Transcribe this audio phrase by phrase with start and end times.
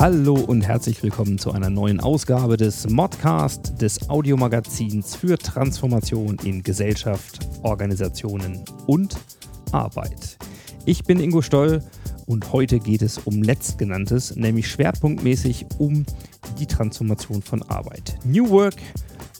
[0.00, 6.62] Hallo und herzlich willkommen zu einer neuen Ausgabe des Modcast, des Audiomagazins für Transformation in
[6.62, 9.14] Gesellschaft, Organisationen und
[9.72, 10.38] Arbeit.
[10.86, 11.82] Ich bin Ingo Stoll
[12.24, 16.06] und heute geht es um letztgenanntes, nämlich schwerpunktmäßig um
[16.58, 18.16] die Transformation von Arbeit.
[18.24, 18.76] New Work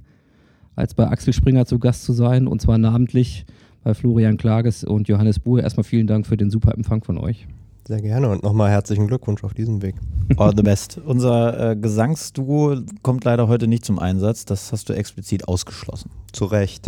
[0.75, 3.45] als bei Axel Springer zu Gast zu sein und zwar namentlich
[3.83, 5.63] bei Florian Klages und Johannes Buhr.
[5.63, 7.47] Erstmal vielen Dank für den super Empfang von euch.
[7.87, 9.95] Sehr gerne und nochmal herzlichen Glückwunsch auf diesem Weg.
[10.37, 10.99] All the best.
[11.03, 14.45] Unser äh, Gesangsduo kommt leider heute nicht zum Einsatz.
[14.45, 16.11] Das hast du explizit ausgeschlossen.
[16.31, 16.87] Zu Recht.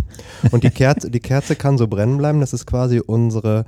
[0.52, 2.40] Und die Kerze, die Kerze kann so brennen bleiben.
[2.40, 3.66] Das ist quasi unsere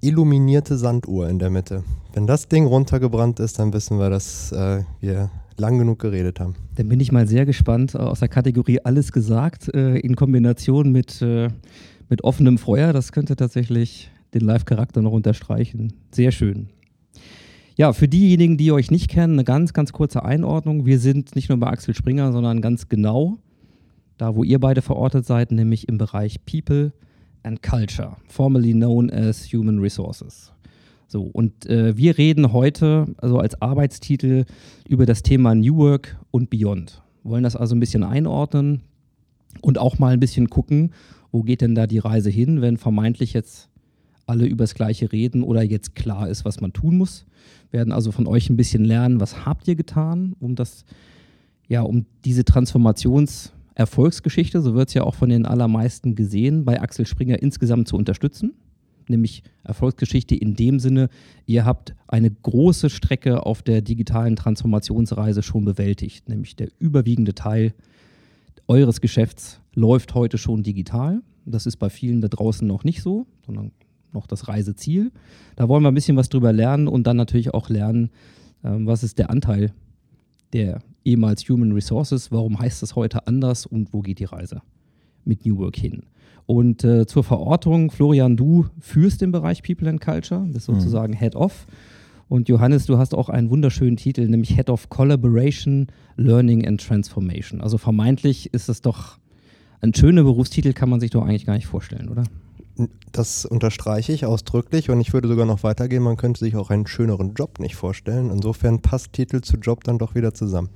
[0.00, 1.84] illuminierte Sanduhr in der Mitte.
[2.14, 6.54] Wenn das Ding runtergebrannt ist, dann wissen wir, dass äh, wir lang genug geredet haben.
[6.76, 10.90] Dann bin ich mal sehr gespannt äh, aus der Kategorie Alles gesagt äh, in Kombination
[10.90, 11.48] mit, äh,
[12.08, 12.92] mit offenem Feuer.
[12.92, 15.92] Das könnte tatsächlich den Live-Charakter noch unterstreichen.
[16.10, 16.68] Sehr schön.
[17.76, 20.84] Ja, für diejenigen, die euch nicht kennen, eine ganz, ganz kurze Einordnung.
[20.84, 23.38] Wir sind nicht nur bei Axel Springer, sondern ganz genau
[24.18, 26.92] da, wo ihr beide verortet seid, nämlich im Bereich People
[27.42, 30.52] and Culture, formerly known as Human Resources.
[31.08, 34.44] So, und äh, wir reden heute, also als Arbeitstitel,
[34.88, 37.02] über das Thema New Work und Beyond.
[37.22, 38.82] Wollen das also ein bisschen einordnen
[39.60, 40.92] und auch mal ein bisschen gucken,
[41.32, 43.68] wo geht denn da die Reise hin, wenn vermeintlich jetzt
[44.32, 47.26] alle über das Gleiche reden oder jetzt klar ist, was man tun muss.
[47.70, 50.86] Wir werden also von euch ein bisschen lernen, was habt ihr getan, um das,
[51.68, 57.04] ja, um diese Transformationserfolgsgeschichte, so wird es ja auch von den allermeisten gesehen, bei Axel
[57.04, 58.54] Springer insgesamt zu unterstützen.
[59.06, 61.10] Nämlich Erfolgsgeschichte in dem Sinne,
[61.44, 66.30] ihr habt eine große Strecke auf der digitalen Transformationsreise schon bewältigt.
[66.30, 67.74] Nämlich der überwiegende Teil
[68.66, 71.20] eures Geschäfts läuft heute schon digital.
[71.44, 73.72] Das ist bei vielen da draußen noch nicht so, sondern
[74.12, 75.12] noch das Reiseziel.
[75.56, 78.10] Da wollen wir ein bisschen was drüber lernen und dann natürlich auch lernen,
[78.64, 79.72] ähm, was ist der Anteil
[80.52, 84.62] der ehemals Human Resources, warum heißt das heute anders und wo geht die Reise
[85.24, 86.02] mit New Work hin.
[86.46, 91.18] Und äh, zur Verortung, Florian, du führst den Bereich People and Culture, bist sozusagen mhm.
[91.18, 91.66] Head of.
[92.28, 97.60] Und Johannes, du hast auch einen wunderschönen Titel, nämlich Head of Collaboration, Learning and Transformation.
[97.60, 99.18] Also vermeintlich ist es doch
[99.80, 102.24] ein schöner Berufstitel, kann man sich doch eigentlich gar nicht vorstellen, oder?
[103.12, 106.86] Das unterstreiche ich ausdrücklich und ich würde sogar noch weitergehen, man könnte sich auch einen
[106.86, 108.30] schöneren Job nicht vorstellen.
[108.30, 110.70] Insofern passt Titel zu Job dann doch wieder zusammen.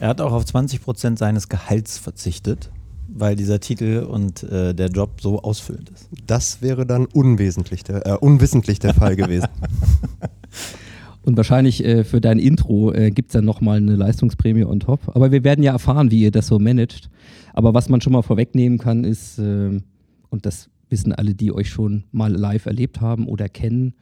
[0.00, 2.70] Er hat auch auf 20 Prozent seines Gehalts verzichtet,
[3.08, 6.08] weil dieser Titel und äh, der Job so ausfüllend ist.
[6.26, 9.48] Das wäre dann unwesentlich der, äh, unwissentlich der Fall gewesen.
[11.28, 15.14] Und wahrscheinlich äh, für dein Intro äh, gibt es dann nochmal eine Leistungsprämie on top.
[15.14, 17.10] Aber wir werden ja erfahren, wie ihr das so managt.
[17.52, 19.78] Aber was man schon mal vorwegnehmen kann, ist, äh,
[20.30, 23.94] und das wissen alle, die euch schon mal live erlebt haben oder kennen,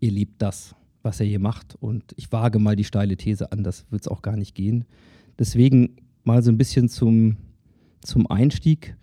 [0.00, 1.76] ihr liebt das, was ihr hier macht.
[1.80, 4.84] Und ich wage mal die steile These an, das wird es auch gar nicht gehen.
[5.38, 7.36] Deswegen mal so ein bisschen zum,
[8.02, 8.96] zum Einstieg.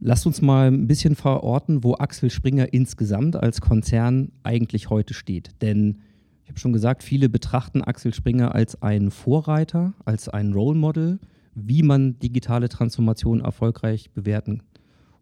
[0.00, 5.50] Lasst uns mal ein bisschen verorten, wo Axel Springer insgesamt als Konzern eigentlich heute steht.
[5.62, 6.00] Denn
[6.42, 11.20] ich habe schon gesagt, viele betrachten Axel Springer als einen Vorreiter, als ein Role Model,
[11.54, 14.62] wie man digitale Transformation erfolgreich bewerten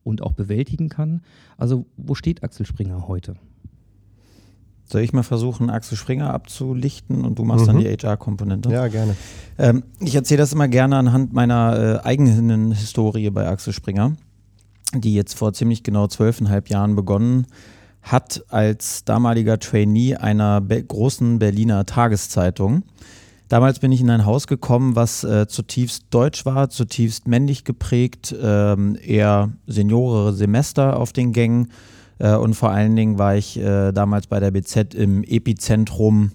[0.04, 1.22] und auch bewältigen kann.
[1.56, 3.36] Also wo steht Axel Springer heute?
[4.84, 7.80] Soll ich mal versuchen, Axel Springer abzulichten und du machst dann Mhm.
[7.80, 8.70] die HR-Komponente?
[8.70, 9.14] Ja, gerne.
[9.56, 14.16] Ähm, ich erzähle das immer gerne anhand meiner äh, eigenen Historie bei Axel Springer,
[14.94, 17.46] die jetzt vor ziemlich genau zwölfeinhalb Jahren begonnen
[18.02, 22.82] hat als damaliger Trainee einer be großen Berliner Tageszeitung.
[23.50, 28.32] Damals bin ich in ein Haus gekommen, was äh, zutiefst deutsch war, zutiefst männlich geprägt,
[28.40, 31.72] ähm, eher seniorere Semester auf den Gängen.
[32.20, 36.30] Äh, und vor allen Dingen war ich äh, damals bei der BZ im Epizentrum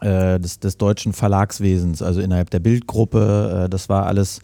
[0.00, 3.64] äh, des, des deutschen Verlagswesens, also innerhalb der Bildgruppe.
[3.66, 4.40] Äh, das war alles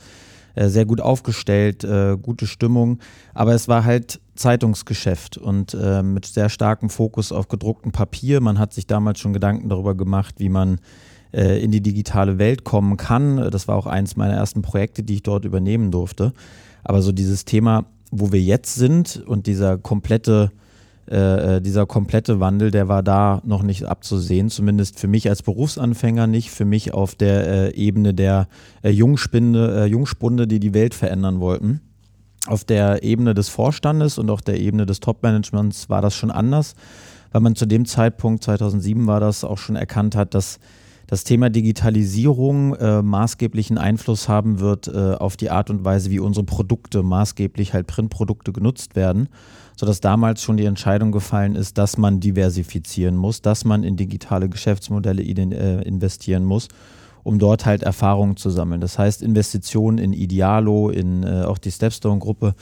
[0.55, 1.87] äh, sehr gut aufgestellt,
[2.21, 2.99] gute Stimmung.
[3.33, 8.43] Aber es war halt Zeitungsgeschäft und äh, mit sehr starkem Fokus auf gedrucktem Papier.
[8.43, 10.79] Man hat sich damals schon Gedanken darüber gemacht, wie man
[11.37, 13.51] äh, in die digitale Welt kommen kann.
[13.51, 16.33] Das war auch eins meiner ersten Projekte, die ich dort übernehmen durfte.
[16.83, 20.51] Aber so dieses Thema, wo wir jetzt sind und dieser komplette
[21.07, 26.27] äh, dieser komplette Wandel, der war da noch nicht abzusehen, zumindest für mich als Berufsanfänger
[26.27, 28.49] nicht, für mich auf der äh, Ebene der
[28.83, 31.81] äh, Jungspinde, äh, Jungspunde, die die Welt verändern wollten.
[32.49, 36.75] Auf der Ebene des Vorstandes und auch der Ebene des Top-Managements war das schon anders,
[37.31, 40.59] weil man zu dem Zeitpunkt, 2007 war das, auch schon erkannt hat, dass
[41.07, 46.19] das Thema Digitalisierung äh, maßgeblichen Einfluss haben wird äh, auf die Art und Weise, wie
[46.19, 49.29] unsere Produkte, maßgeblich halt Printprodukte genutzt werden,
[49.77, 54.49] sodass damals schon die Entscheidung gefallen ist, dass man diversifizieren muss, dass man in digitale
[54.49, 56.69] Geschäftsmodelle äh, investieren muss,
[57.23, 58.81] um dort halt Erfahrungen zu sammeln.
[58.81, 62.55] Das heißt, Investitionen in Idealo, in äh, auch die Stepstone-Gruppe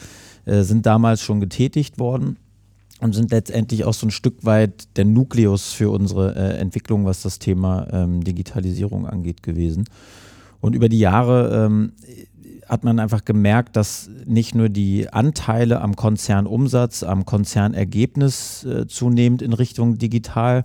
[0.44, 2.36] äh, sind damals schon getätigt worden
[3.04, 7.20] und sind letztendlich auch so ein Stück weit der Nukleus für unsere äh, Entwicklung, was
[7.20, 9.84] das Thema ähm, Digitalisierung angeht, gewesen.
[10.62, 11.92] Und über die Jahre ähm,
[12.66, 19.42] hat man einfach gemerkt, dass nicht nur die Anteile am Konzernumsatz, am Konzernergebnis äh, zunehmend
[19.42, 20.62] in Richtung digital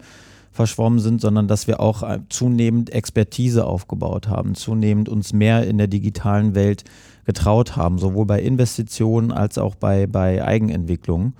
[0.53, 5.77] verschwommen sind, sondern dass wir auch äh, zunehmend Expertise aufgebaut haben, zunehmend uns mehr in
[5.77, 6.85] der digitalen Welt
[7.25, 11.33] getraut haben, sowohl bei Investitionen als auch bei, bei Eigenentwicklungen.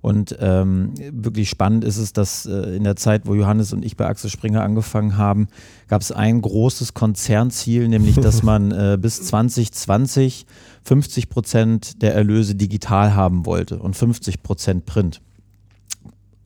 [0.00, 3.96] Und ähm, wirklich spannend ist es, dass äh, in der Zeit, wo Johannes und ich
[3.96, 5.48] bei Axel Springer angefangen haben,
[5.88, 10.46] gab es ein großes Konzernziel, nämlich dass man äh, bis 2020
[10.84, 15.20] 50 Prozent der Erlöse digital haben wollte und 50 Prozent Print.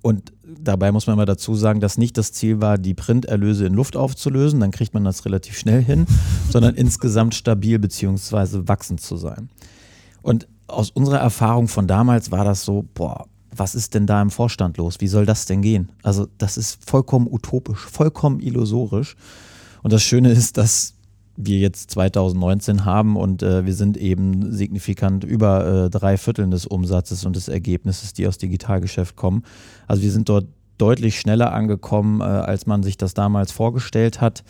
[0.03, 3.75] Und dabei muss man mal dazu sagen, dass nicht das Ziel war, die Printerlöse in
[3.75, 6.07] Luft aufzulösen, dann kriegt man das relativ schnell hin,
[6.51, 9.49] sondern insgesamt stabil beziehungsweise wachsend zu sein.
[10.23, 14.31] Und aus unserer Erfahrung von damals war das so, boah, was ist denn da im
[14.31, 14.97] Vorstand los?
[15.01, 15.91] Wie soll das denn gehen?
[16.03, 19.17] Also das ist vollkommen utopisch, vollkommen illusorisch.
[19.83, 20.95] Und das Schöne ist, dass
[21.37, 26.67] wir jetzt 2019 haben und äh, wir sind eben signifikant über äh, drei Vierteln des
[26.67, 29.43] Umsatzes und des Ergebnisses, die aus Digitalgeschäft kommen.
[29.87, 30.47] Also wir sind dort
[30.79, 34.45] deutlich schneller angekommen, äh, als man sich das damals vorgestellt hat.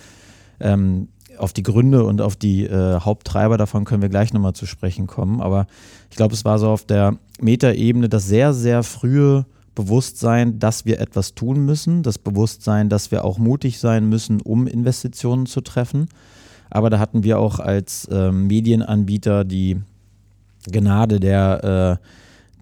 [0.61, 1.09] Ähm,
[1.39, 5.07] auf die Gründe und auf die äh, Haupttreiber davon können wir gleich nochmal zu sprechen
[5.07, 5.41] kommen.
[5.41, 5.67] Aber
[6.11, 11.01] ich glaube, es war so auf der Metaebene das sehr, sehr frühe Bewusstsein, dass wir
[11.01, 16.09] etwas tun müssen, das Bewusstsein, dass wir auch mutig sein müssen, um Investitionen zu treffen.
[16.69, 19.79] Aber da hatten wir auch als ähm, Medienanbieter die
[20.71, 22.07] Gnade der, äh,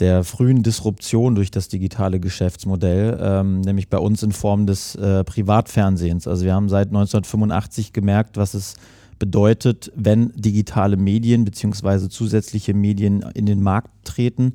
[0.00, 5.24] der frühen Disruption durch das digitale Geschäftsmodell, ähm, nämlich bei uns in Form des äh,
[5.24, 6.26] Privatfernsehens.
[6.26, 8.74] Also wir haben seit 1985 gemerkt, was es
[9.18, 12.08] bedeutet, wenn digitale Medien bzw.
[12.08, 14.54] zusätzliche Medien in den Markt treten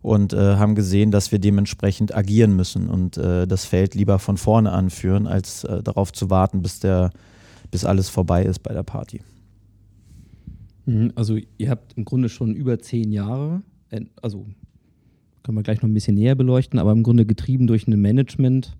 [0.00, 4.36] und äh, haben gesehen, dass wir dementsprechend agieren müssen und äh, das Feld lieber von
[4.36, 7.10] vorne anführen, als äh, darauf zu warten, bis, der,
[7.72, 9.20] bis alles vorbei ist bei der Party.
[10.86, 14.46] Mhm, Also ihr habt im Grunde schon über zehn Jahre, äh, also
[15.46, 18.76] können wir gleich noch ein bisschen näher beleuchten, aber im Grunde getrieben durch eine Management,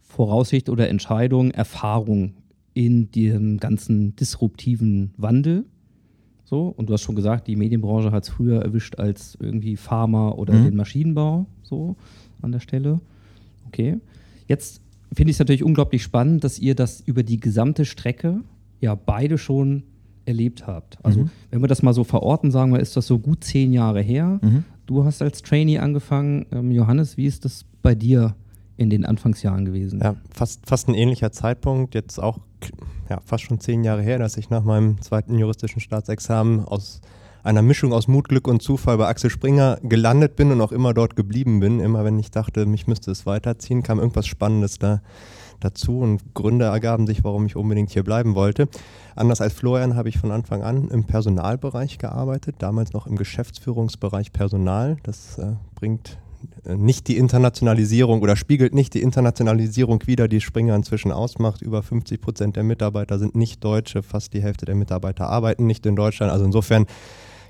[0.00, 2.32] Voraussicht oder Entscheidung, Erfahrung
[2.74, 5.64] in dem ganzen disruptiven Wandel.
[6.44, 10.30] So, und du hast schon gesagt, die Medienbranche hat es früher erwischt als irgendwie Pharma
[10.30, 10.64] oder Mhm.
[10.64, 11.96] den Maschinenbau, so
[12.42, 13.00] an der Stelle.
[13.68, 13.98] Okay.
[14.48, 14.82] Jetzt
[15.14, 18.40] finde ich es natürlich unglaublich spannend, dass ihr das über die gesamte Strecke
[18.80, 19.82] ja beide schon
[20.24, 20.98] erlebt habt.
[21.04, 21.30] Also, Mhm.
[21.50, 24.38] wenn wir das mal so verorten, sagen wir, ist das so gut zehn Jahre her.
[24.42, 24.64] Mhm.
[24.86, 26.46] Du hast als Trainee angefangen.
[26.52, 28.34] Ähm, Johannes, wie ist das bei dir
[28.76, 30.00] in den Anfangsjahren gewesen.
[30.02, 31.94] Ja, fast, fast ein ähnlicher Zeitpunkt.
[31.94, 32.38] Jetzt auch
[33.08, 37.00] ja, fast schon zehn Jahre her, dass ich nach meinem zweiten juristischen Staatsexamen aus
[37.42, 40.94] einer Mischung aus Mut, Glück und Zufall bei Axel Springer gelandet bin und auch immer
[40.94, 41.80] dort geblieben bin.
[41.80, 45.00] Immer wenn ich dachte, mich müsste es weiterziehen, kam irgendwas Spannendes da
[45.60, 48.68] dazu und Gründe ergaben sich, warum ich unbedingt hier bleiben wollte.
[49.14, 54.32] Anders als Florian habe ich von Anfang an im Personalbereich gearbeitet, damals noch im Geschäftsführungsbereich
[54.32, 54.96] Personal.
[55.02, 56.18] Das äh, bringt
[56.64, 61.62] äh, nicht die Internationalisierung oder spiegelt nicht die Internationalisierung wider, die Springer inzwischen ausmacht.
[61.62, 65.84] Über 50 Prozent der Mitarbeiter sind nicht Deutsche, fast die Hälfte der Mitarbeiter arbeiten nicht
[65.86, 66.32] in Deutschland.
[66.32, 66.86] Also insofern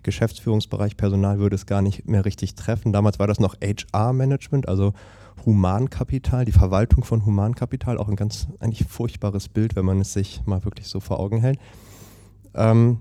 [0.02, 2.92] Geschäftsführungsbereich Personal würde es gar nicht mehr richtig treffen.
[2.92, 4.92] Damals war das noch HR-Management, also
[5.44, 10.42] Humankapital, die Verwaltung von Humankapital, auch ein ganz eigentlich furchtbares Bild, wenn man es sich
[10.46, 11.58] mal wirklich so vor Augen hält.
[12.54, 13.00] Ähm,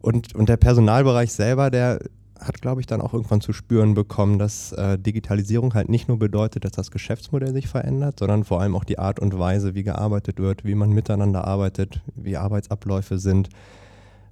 [0.00, 1.98] und, und der Personalbereich selber, der
[2.38, 6.18] hat, glaube ich, dann auch irgendwann zu spüren bekommen, dass äh, Digitalisierung halt nicht nur
[6.18, 9.82] bedeutet, dass das Geschäftsmodell sich verändert, sondern vor allem auch die Art und Weise, wie
[9.82, 13.48] gearbeitet wird, wie man miteinander arbeitet, wie Arbeitsabläufe sind,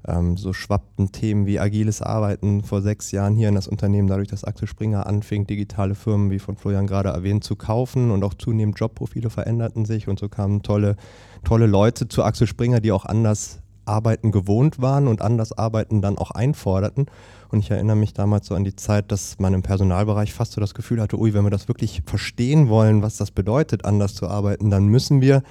[0.06, 4.28] ähm, so schwappten Themen wie agiles Arbeiten vor sechs Jahren hier in das Unternehmen, dadurch,
[4.28, 8.34] dass Axel Springer anfing, digitale Firmen, wie von Florian gerade erwähnt, zu kaufen und auch
[8.34, 10.96] zunehmend Jobprofile veränderten sich und so kamen tolle,
[11.44, 16.18] tolle Leute zu Axel Springer, die auch anders arbeiten gewohnt waren und anders arbeiten dann
[16.18, 17.06] auch einforderten.
[17.50, 20.60] Und ich erinnere mich damals so an die Zeit, dass man im Personalbereich fast so
[20.60, 24.28] das Gefühl hatte, ui, wenn wir das wirklich verstehen wollen, was das bedeutet, anders zu
[24.28, 25.42] arbeiten, dann müssen wir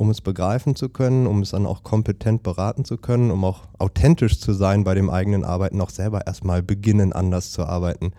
[0.00, 3.64] um es begreifen zu können, um es dann auch kompetent beraten zu können, um auch
[3.78, 8.12] authentisch zu sein bei dem eigenen Arbeiten, auch selber erstmal beginnen, anders zu arbeiten.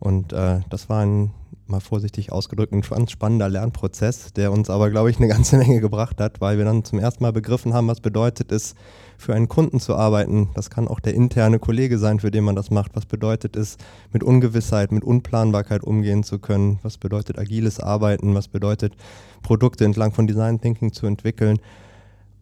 [0.00, 1.30] Und äh, das war ein,
[1.68, 5.80] mal vorsichtig ausgedrückt, ein ganz spannender Lernprozess, der uns aber, glaube ich, eine ganze Menge
[5.80, 8.74] gebracht hat, weil wir dann zum ersten Mal begriffen haben, was bedeutet es,
[9.18, 10.48] für einen Kunden zu arbeiten.
[10.54, 12.94] Das kann auch der interne Kollege sein, für den man das macht.
[12.94, 13.76] Was bedeutet es,
[14.12, 16.78] mit Ungewissheit, mit Unplanbarkeit umgehen zu können?
[16.82, 18.34] Was bedeutet agiles Arbeiten?
[18.34, 18.94] Was bedeutet,
[19.42, 21.58] Produkte entlang von Design Thinking zu entwickeln?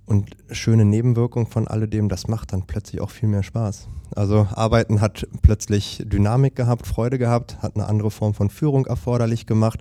[0.05, 3.88] Und schöne Nebenwirkung von alledem, das macht dann plötzlich auch viel mehr Spaß.
[4.14, 9.47] Also Arbeiten hat plötzlich Dynamik gehabt, Freude gehabt, hat eine andere Form von Führung erforderlich
[9.47, 9.81] gemacht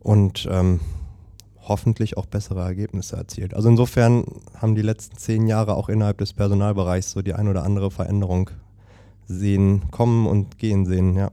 [0.00, 0.80] und ähm,
[1.68, 3.54] hoffentlich auch bessere Ergebnisse erzielt.
[3.54, 7.64] Also insofern haben die letzten zehn Jahre auch innerhalb des Personalbereichs so die ein oder
[7.64, 8.50] andere Veränderung
[9.26, 11.30] sehen, kommen und gehen sehen, ja.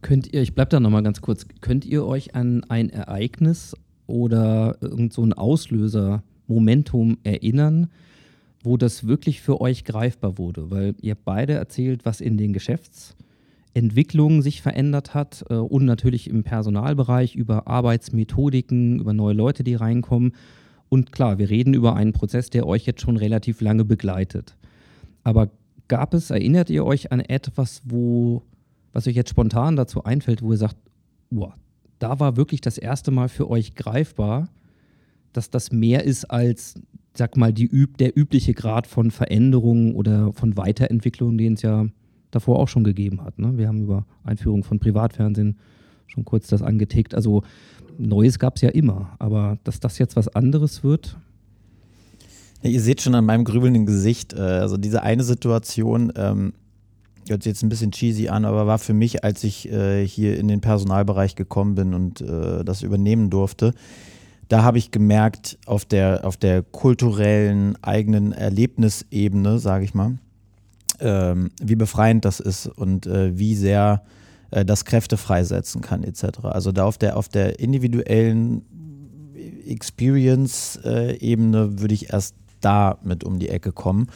[0.00, 3.74] Könnt ihr, ich bleibe da nochmal ganz kurz, könnt ihr euch an ein Ereignis
[4.06, 7.90] oder irgend so ein Auslöser, Momentum erinnern,
[8.62, 10.70] wo das wirklich für euch greifbar wurde?
[10.70, 13.16] Weil ihr beide erzählt, was in den Geschäfts-
[13.78, 19.74] Entwicklung sich verändert hat äh, und natürlich im Personalbereich über Arbeitsmethodiken, über neue Leute, die
[19.74, 20.32] reinkommen.
[20.88, 24.56] Und klar, wir reden über einen Prozess, der euch jetzt schon relativ lange begleitet.
[25.22, 25.50] Aber
[25.86, 28.42] gab es, erinnert ihr euch an etwas, wo,
[28.92, 30.76] was euch jetzt spontan dazu einfällt, wo ihr sagt,
[31.30, 31.52] wow,
[31.98, 34.48] da war wirklich das erste Mal für euch greifbar,
[35.32, 36.74] dass das mehr ist als,
[37.14, 37.68] sag mal, die
[37.98, 41.86] der übliche Grad von Veränderung oder von Weiterentwicklung, den es ja
[42.30, 43.38] davor auch schon gegeben hat.
[43.38, 43.56] Ne?
[43.56, 45.56] Wir haben über Einführung von Privatfernsehen
[46.06, 47.14] schon kurz das angetickt.
[47.14, 47.42] Also
[47.98, 51.16] Neues gab es ja immer, aber dass das jetzt was anderes wird.
[52.62, 56.52] Ja, ihr seht schon an meinem grübelnden Gesicht, äh, also diese eine Situation, ähm,
[57.28, 60.38] hört sich jetzt ein bisschen cheesy an, aber war für mich, als ich äh, hier
[60.38, 63.74] in den Personalbereich gekommen bin und äh, das übernehmen durfte,
[64.48, 70.18] da habe ich gemerkt, auf der, auf der kulturellen eigenen Erlebnisebene, sage ich mal,
[71.00, 74.02] ähm, wie befreiend das ist und äh, wie sehr
[74.50, 76.40] äh, das Kräfte freisetzen kann, etc.
[76.44, 78.62] Also da auf der, auf der individuellen
[79.66, 84.08] Experience-Ebene äh, würde ich erst da mit um die Ecke kommen.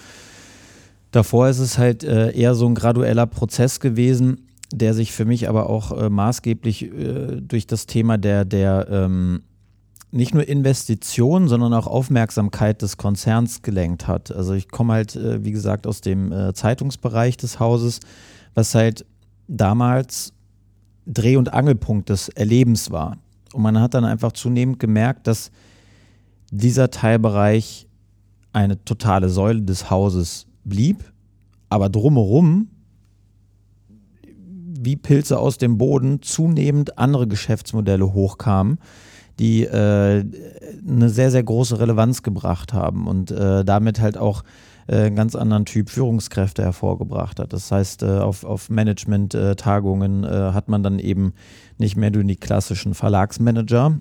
[1.10, 5.48] Davor ist es halt äh, eher so ein gradueller Prozess gewesen, der sich für mich
[5.48, 9.42] aber auch äh, maßgeblich äh, durch das Thema der, der ähm,
[10.12, 14.30] nicht nur Investitionen, sondern auch Aufmerksamkeit des Konzerns gelenkt hat.
[14.30, 18.00] Also ich komme halt, äh, wie gesagt, aus dem äh, Zeitungsbereich des Hauses,
[18.54, 19.06] was halt
[19.48, 20.34] damals
[21.06, 23.16] Dreh- und Angelpunkt des Erlebens war.
[23.54, 25.50] Und man hat dann einfach zunehmend gemerkt, dass
[26.50, 27.88] dieser Teilbereich
[28.52, 31.10] eine totale Säule des Hauses blieb,
[31.70, 32.68] aber drumherum
[34.84, 38.78] wie Pilze aus dem Boden zunehmend andere Geschäftsmodelle hochkamen
[39.38, 40.24] die äh,
[40.86, 44.44] eine sehr, sehr große Relevanz gebracht haben und äh, damit halt auch
[44.86, 47.52] äh, einen ganz anderen Typ Führungskräfte hervorgebracht hat.
[47.52, 51.32] Das heißt, äh, auf, auf Management-Tagungen äh, hat man dann eben
[51.78, 53.98] nicht mehr nur die klassischen Verlagsmanager,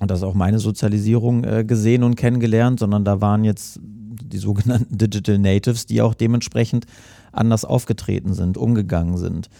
[0.00, 4.96] und das ist auch meine Sozialisierung gesehen und kennengelernt, sondern da waren jetzt die sogenannten
[4.96, 6.86] Digital Natives, die auch dementsprechend
[7.32, 9.50] anders aufgetreten sind, umgegangen sind.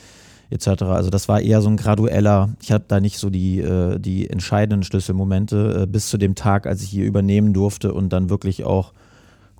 [0.50, 0.82] Etc.
[0.84, 4.30] Also das war eher so ein gradueller, ich habe da nicht so die, äh, die
[4.30, 8.64] entscheidenden Schlüsselmomente äh, bis zu dem Tag, als ich hier übernehmen durfte und dann wirklich
[8.64, 8.92] auch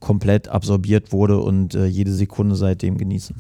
[0.01, 3.37] komplett absorbiert wurde und äh, jede Sekunde seitdem genießen.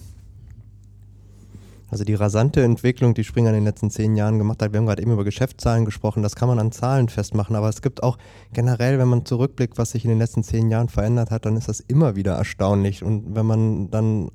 [1.90, 4.86] Also die rasante Entwicklung, die Springer in den letzten zehn Jahren gemacht hat, wir haben
[4.86, 8.18] gerade eben über Geschäftszahlen gesprochen, das kann man an Zahlen festmachen, aber es gibt auch
[8.52, 11.68] generell, wenn man zurückblickt, was sich in den letzten zehn Jahren verändert hat, dann ist
[11.68, 13.02] das immer wieder erstaunlich.
[13.02, 14.30] Und wenn man dann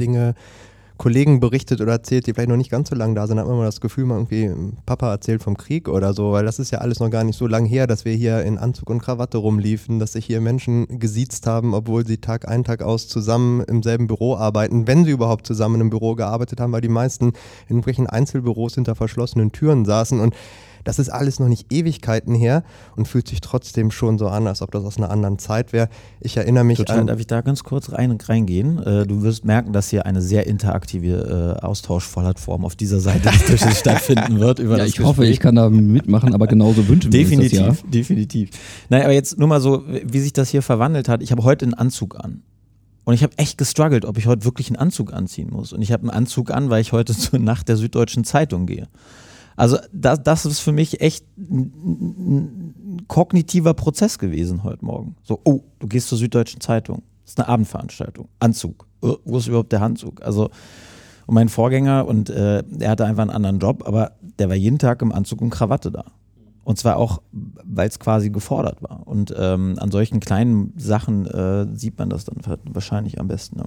[0.00, 0.34] Dinge
[0.98, 3.54] Kollegen berichtet oder erzählt, die vielleicht noch nicht ganz so lange da sind, hat man
[3.54, 4.50] immer das Gefühl, man irgendwie
[4.84, 7.46] Papa erzählt vom Krieg oder so, weil das ist ja alles noch gar nicht so
[7.46, 11.46] lange her, dass wir hier in Anzug und Krawatte rumliefen, dass sich hier Menschen gesiezt
[11.46, 15.46] haben, obwohl sie Tag ein, Tag aus zusammen im selben Büro arbeiten, wenn sie überhaupt
[15.46, 17.34] zusammen im Büro gearbeitet haben, weil die meisten in
[17.68, 20.18] irgendwelchen Einzelbüros hinter verschlossenen Türen saßen.
[20.18, 20.34] Und
[20.84, 22.62] das ist alles noch nicht Ewigkeiten her
[22.96, 25.88] und fühlt sich trotzdem schon so an, als ob das aus einer anderen Zeit wäre.
[26.20, 27.06] Ich erinnere mich Total, an.
[27.06, 28.78] darf ich da ganz kurz rein, reingehen?
[28.82, 33.44] Äh, du wirst merken, dass hier eine sehr interaktive äh, Austauschplattform auf dieser Seite des
[33.46, 34.58] Tisches stattfinden wird.
[34.58, 35.30] Über Ja, das ich hoffe, Gespräch.
[35.30, 37.90] ich kann da mitmachen, aber genauso wünschen wir uns das Definitiv, ja.
[37.90, 38.50] definitiv.
[38.88, 41.22] Nein, aber jetzt nur mal so, wie sich das hier verwandelt hat.
[41.22, 42.42] Ich habe heute einen Anzug an.
[43.04, 45.72] Und ich habe echt gestruggelt, ob ich heute wirklich einen Anzug anziehen muss.
[45.72, 48.86] Und ich habe einen Anzug an, weil ich heute zur Nacht der Süddeutschen Zeitung gehe.
[49.58, 55.16] Also das, das ist für mich echt ein, kognitiver Prozess gewesen heute Morgen.
[55.24, 57.02] So, oh, du gehst zur Süddeutschen Zeitung.
[57.24, 58.28] Das ist eine Abendveranstaltung.
[58.38, 58.86] Anzug.
[59.02, 60.22] Äh, Wo ist überhaupt der Anzug?
[60.22, 60.50] Also,
[61.26, 64.78] und mein Vorgänger, und äh, er hatte einfach einen anderen Job, aber der war jeden
[64.78, 66.04] Tag im Anzug und Krawatte da.
[66.62, 69.08] Und zwar auch, weil es quasi gefordert war.
[69.08, 73.58] Und ähm, an solchen kleinen Sachen äh, sieht man das dann wahrscheinlich am besten.
[73.58, 73.64] Ne?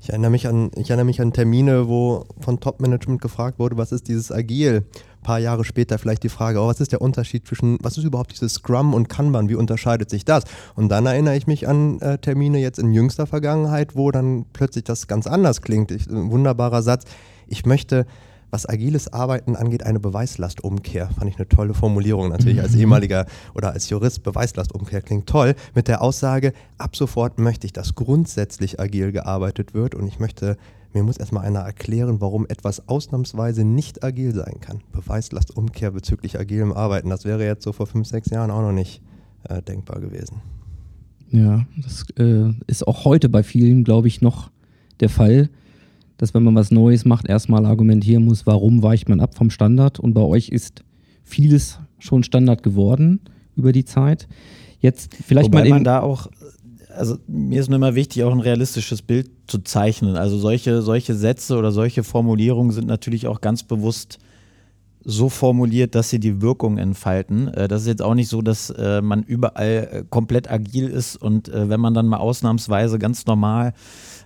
[0.00, 3.92] Ich erinnere mich an, ich erinnere mich an Termine, wo von Top-Management gefragt wurde, was
[3.92, 4.84] ist dieses Agil?
[5.26, 8.30] Paar Jahre später vielleicht die Frage, oh, was ist der Unterschied zwischen, was ist überhaupt
[8.30, 9.48] dieses Scrum und Kanban?
[9.48, 10.44] Wie unterscheidet sich das?
[10.76, 14.84] Und dann erinnere ich mich an äh, Termine jetzt in jüngster Vergangenheit, wo dann plötzlich
[14.84, 15.90] das ganz anders klingt.
[15.90, 17.06] Ich, ein wunderbarer Satz.
[17.48, 18.06] Ich möchte
[18.50, 21.10] was agiles Arbeiten angeht, eine Beweislastumkehr.
[21.18, 24.22] Fand ich eine tolle Formulierung natürlich als ehemaliger oder als Jurist.
[24.22, 25.56] Beweislastumkehr klingt toll.
[25.74, 30.56] Mit der Aussage, ab sofort möchte ich, dass grundsätzlich agil gearbeitet wird und ich möchte,
[30.96, 34.80] mir muss erstmal einer erklären, warum etwas ausnahmsweise nicht agil sein kann.
[34.92, 37.10] Beweislastumkehr bezüglich agilem Arbeiten.
[37.10, 39.02] Das wäre jetzt so vor fünf, sechs Jahren auch noch nicht
[39.48, 40.40] äh, denkbar gewesen.
[41.30, 44.50] Ja, das äh, ist auch heute bei vielen, glaube ich, noch
[45.00, 45.50] der Fall,
[46.16, 50.00] dass wenn man was Neues macht, erstmal argumentieren muss, warum weicht man ab vom Standard.
[50.00, 50.82] Und bei euch ist
[51.24, 53.20] vieles schon Standard geworden
[53.54, 54.28] über die Zeit.
[54.80, 56.28] Jetzt vielleicht Wobei mal man da auch,
[56.96, 60.16] also mir ist nur immer wichtig, auch ein realistisches Bild zu zeichnen.
[60.16, 64.18] Also solche, solche Sätze oder solche Formulierungen sind natürlich auch ganz bewusst
[65.08, 67.46] so formuliert, dass sie die Wirkung entfalten.
[67.48, 71.14] Äh, Das ist jetzt auch nicht so, dass äh, man überall äh, komplett agil ist
[71.16, 73.72] und wenn man dann mal ausnahmsweise ganz normal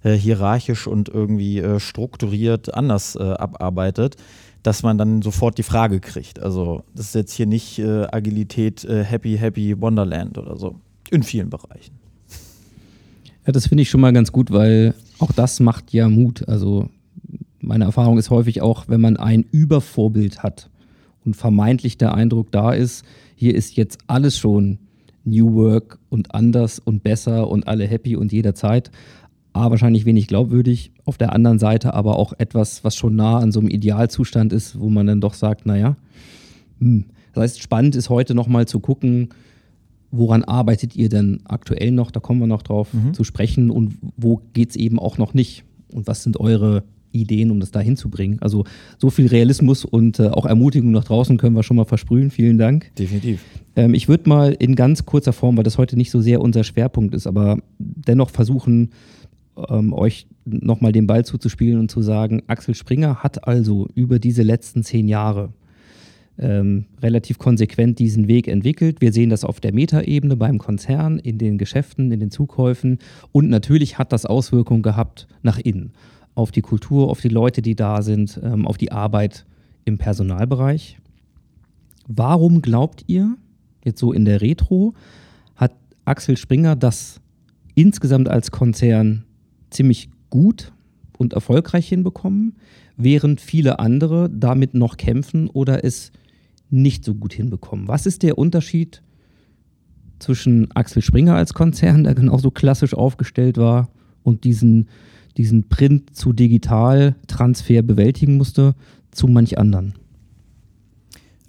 [0.02, 4.16] hierarchisch und irgendwie strukturiert anders abarbeitet,
[4.62, 6.40] dass man dann sofort die Frage kriegt.
[6.40, 10.76] Also das ist jetzt hier nicht Agilität Happy Happy Wonderland oder so.
[11.11, 11.99] In vielen Bereichen.
[13.50, 16.48] Ja, das finde ich schon mal ganz gut, weil auch das macht ja Mut.
[16.48, 16.88] Also
[17.58, 20.70] meine Erfahrung ist häufig auch, wenn man ein Übervorbild hat
[21.24, 24.78] und vermeintlich der Eindruck da ist, hier ist jetzt alles schon
[25.24, 28.92] New Work und anders und besser und alle happy und jederzeit.
[29.52, 33.50] A, wahrscheinlich wenig glaubwürdig, auf der anderen Seite aber auch etwas, was schon nah an
[33.50, 35.96] so einem Idealzustand ist, wo man dann doch sagt, naja,
[36.78, 37.06] hm.
[37.32, 39.30] das heißt, spannend ist heute nochmal zu gucken,
[40.11, 44.40] woran arbeitet ihr denn aktuell noch, da kommen wir noch drauf zu sprechen und wo
[44.53, 48.40] geht es eben auch noch nicht und was sind eure Ideen, um das da hinzubringen.
[48.40, 48.64] Also
[48.99, 52.31] so viel Realismus und äh, auch Ermutigung nach draußen können wir schon mal versprühen.
[52.31, 52.94] Vielen Dank.
[52.96, 53.42] Definitiv.
[53.77, 56.64] Ähm, ich würde mal in ganz kurzer Form, weil das heute nicht so sehr unser
[56.64, 58.90] Schwerpunkt ist, aber dennoch versuchen,
[59.68, 64.42] ähm, euch nochmal den Ball zuzuspielen und zu sagen, Axel Springer hat also über diese
[64.42, 65.53] letzten zehn Jahre
[66.40, 69.00] ähm, relativ konsequent diesen Weg entwickelt.
[69.00, 72.98] Wir sehen das auf der Metaebene beim Konzern, in den Geschäften, in den Zukäufen
[73.33, 75.92] und natürlich hat das Auswirkungen gehabt nach innen,
[76.35, 79.44] auf die Kultur, auf die Leute, die da sind, ähm, auf die Arbeit
[79.85, 80.98] im Personalbereich.
[82.07, 83.37] Warum glaubt ihr,
[83.85, 84.94] jetzt so in der Retro,
[85.57, 85.72] hat
[86.05, 87.20] Axel Springer das
[87.74, 89.24] insgesamt als Konzern
[89.70, 90.72] ziemlich gut
[91.18, 92.57] und erfolgreich hinbekommen,
[92.96, 96.12] während viele andere damit noch kämpfen oder es
[96.70, 97.88] nicht so gut hinbekommen?
[97.88, 99.02] Was ist der Unterschied
[100.18, 103.90] zwischen Axel Springer als Konzern, der genauso klassisch aufgestellt war
[104.22, 104.88] und diesen,
[105.37, 108.74] diesen Print zu Digital-Transfer bewältigen musste,
[109.11, 109.94] zu manch anderen?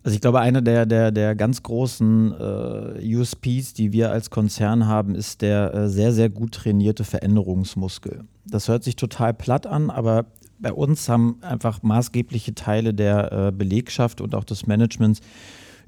[0.04, 4.88] Also ich glaube, einer der, der, der ganz großen äh, USPs, die wir als Konzern
[4.88, 8.24] haben, ist der äh, sehr, sehr gut trainierte Veränderungsmuskel.
[8.46, 10.26] Das hört sich total platt an, aber
[10.58, 15.22] bei uns haben einfach maßgebliche Teile der äh, Belegschaft und auch des Managements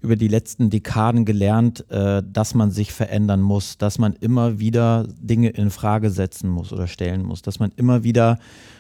[0.02, 5.08] über die letzten Dekaden gelernt, äh, dass man sich verändern muss, dass man immer wieder
[5.22, 8.38] Dinge in Frage setzen muss oder stellen muss, dass man immer wieder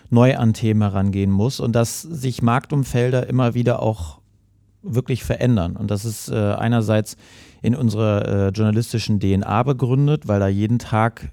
[0.09, 4.19] neu an Themen herangehen muss und dass sich Marktumfelder immer wieder auch
[4.83, 5.75] wirklich verändern.
[5.75, 7.17] Und das ist äh, einerseits
[7.61, 11.31] in unserer äh, journalistischen DNA begründet, weil da jeden Tag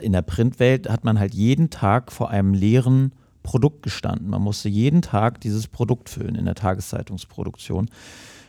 [0.00, 4.30] in der Printwelt hat man halt jeden Tag vor einem leeren Produkt gestanden.
[4.30, 7.90] Man musste jeden Tag dieses Produkt füllen in der Tageszeitungsproduktion.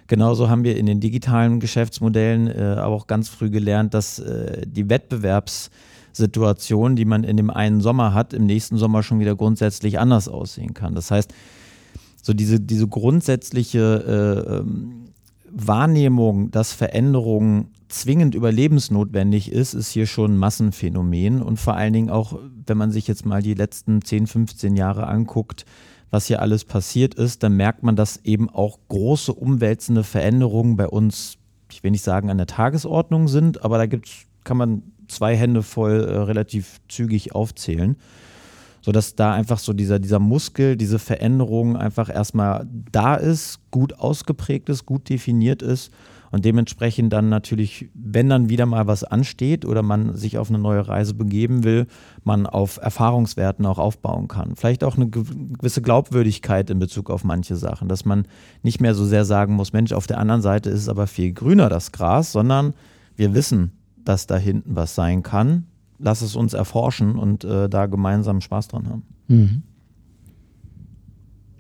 [0.07, 4.65] Genauso haben wir in den digitalen Geschäftsmodellen äh, aber auch ganz früh gelernt, dass äh,
[4.67, 9.99] die Wettbewerbssituation, die man in dem einen Sommer hat, im nächsten Sommer schon wieder grundsätzlich
[9.99, 10.93] anders aussehen kann.
[10.93, 11.33] Das heißt,
[12.23, 15.09] so diese, diese grundsätzliche äh, ähm,
[15.51, 21.41] Wahrnehmung, dass Veränderung zwingend überlebensnotwendig ist, ist hier schon ein Massenphänomen.
[21.41, 25.05] Und vor allen Dingen auch, wenn man sich jetzt mal die letzten 10, 15 Jahre
[25.07, 25.65] anguckt,
[26.09, 30.87] was hier alles passiert ist, dann merkt man, dass eben auch große umwälzende Veränderungen bei
[30.87, 31.37] uns,
[31.71, 35.61] ich will nicht sagen an der Tagesordnung sind, aber da gibt's, kann man zwei Hände
[35.61, 37.97] voll äh, relativ zügig aufzählen.
[38.83, 44.69] Sodass da einfach so dieser, dieser Muskel, diese Veränderung einfach erstmal da ist, gut ausgeprägt
[44.69, 45.91] ist, gut definiert ist
[46.33, 50.57] und dementsprechend dann natürlich, wenn dann wieder mal was ansteht oder man sich auf eine
[50.57, 51.85] neue Reise begeben will,
[52.23, 54.55] man auf Erfahrungswerten auch aufbauen kann.
[54.55, 58.27] Vielleicht auch eine gewisse Glaubwürdigkeit in Bezug auf manche Sachen, dass man
[58.63, 61.33] nicht mehr so sehr sagen muss, Mensch, auf der anderen Seite ist es aber viel
[61.33, 62.73] grüner das Gras, sondern
[63.15, 63.71] wir wissen,
[64.03, 65.67] dass da hinten was sein kann.
[65.99, 69.03] Lass es uns erforschen und äh, da gemeinsam Spaß dran haben.
[69.27, 69.63] Mhm.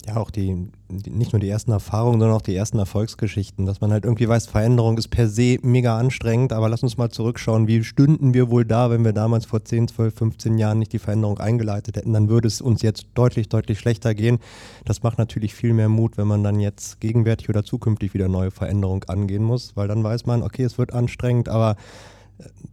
[0.05, 3.79] Ja, auch die, die, nicht nur die ersten Erfahrungen, sondern auch die ersten Erfolgsgeschichten, dass
[3.79, 7.67] man halt irgendwie weiß, Veränderung ist per se mega anstrengend, aber lass uns mal zurückschauen,
[7.67, 10.99] wie stünden wir wohl da, wenn wir damals vor 10, 12, 15 Jahren nicht die
[10.99, 14.39] Veränderung eingeleitet hätten, dann würde es uns jetzt deutlich, deutlich schlechter gehen.
[14.83, 18.51] Das macht natürlich viel mehr Mut, wenn man dann jetzt gegenwärtig oder zukünftig wieder neue
[18.51, 21.77] Veränderung angehen muss, weil dann weiß man, okay, es wird anstrengend, aber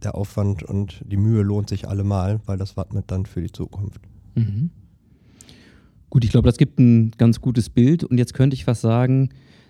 [0.03, 4.01] der Aufwand und die Mühe lohnt sich allemal, weil das wappnet dann für die Zukunft.
[4.35, 4.71] Mhm.
[6.09, 8.03] Gut, ich glaube, das gibt ein ganz gutes Bild.
[8.03, 9.29] Und jetzt könnte ich was sagen,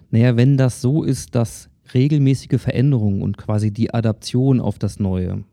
[0.10, 5.44] naja, wenn das so ist, dass regelmäßige Veränderungen und quasi die Adaption auf das Neue,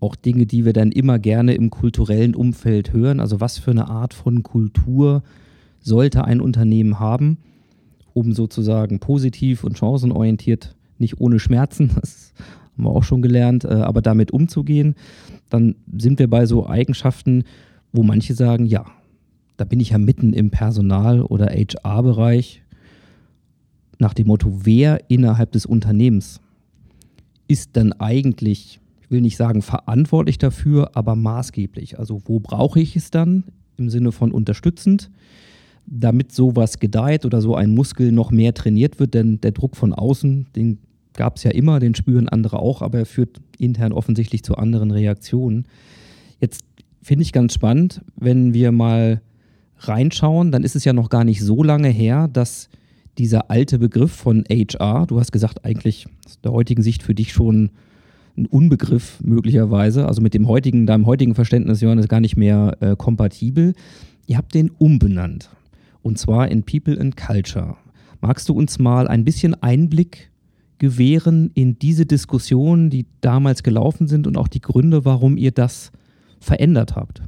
[0.00, 3.88] auch Dinge, die wir dann immer gerne im kulturellen Umfeld hören, also was für eine
[3.88, 5.22] Art von Kultur
[5.80, 7.38] sollte ein Unternehmen haben,
[8.12, 12.34] um sozusagen positiv und chancenorientiert, nicht ohne Schmerzen, das
[12.74, 14.94] haben wir auch schon gelernt, äh, aber damit umzugehen,
[15.50, 17.44] dann sind wir bei so Eigenschaften,
[17.92, 18.86] wo manche sagen, ja,
[19.56, 22.62] da bin ich ja mitten im Personal- oder HR-Bereich
[23.98, 26.40] nach dem Motto, wer innerhalb des Unternehmens
[27.46, 31.98] ist dann eigentlich, ich will nicht sagen verantwortlich dafür, aber maßgeblich.
[31.98, 33.44] Also wo brauche ich es dann
[33.76, 35.10] im Sinne von unterstützend,
[35.86, 39.92] damit sowas gedeiht oder so ein Muskel noch mehr trainiert wird, denn der Druck von
[39.92, 40.78] außen, den
[41.16, 44.90] gab es ja immer, den spüren andere auch, aber er führt intern offensichtlich zu anderen
[44.90, 45.66] Reaktionen.
[46.40, 46.64] Jetzt
[47.02, 49.20] finde ich ganz spannend, wenn wir mal
[49.78, 52.68] reinschauen, dann ist es ja noch gar nicht so lange her, dass
[53.18, 57.32] dieser alte Begriff von HR, du hast gesagt, eigentlich aus der heutigen Sicht für dich
[57.32, 57.70] schon
[58.36, 62.96] ein Unbegriff möglicherweise, also mit dem heutigen, deinem heutigen Verständnis, Johannes, gar nicht mehr äh,
[62.96, 63.74] kompatibel.
[64.26, 65.50] Ihr habt den umbenannt
[66.02, 67.76] und zwar in People and Culture.
[68.20, 70.30] Magst du uns mal ein bisschen Einblick
[70.84, 75.92] gewähren in diese Diskussionen, die damals gelaufen sind und auch die Gründe, warum ihr das
[76.40, 77.22] verändert habt?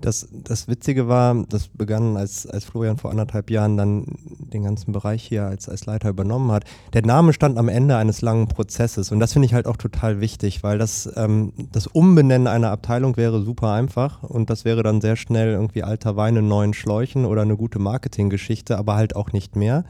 [0.00, 4.04] Das, das Witzige war, das begann, als, als Florian vor anderthalb Jahren dann
[4.52, 6.64] den ganzen Bereich hier als, als Leiter übernommen hat.
[6.92, 10.20] Der Name stand am Ende eines langen Prozesses und das finde ich halt auch total
[10.20, 15.00] wichtig, weil das, ähm, das Umbenennen einer Abteilung wäre super einfach und das wäre dann
[15.00, 19.30] sehr schnell irgendwie alter Wein in neuen Schläuchen oder eine gute Marketinggeschichte, aber halt auch
[19.30, 19.84] nicht mehr.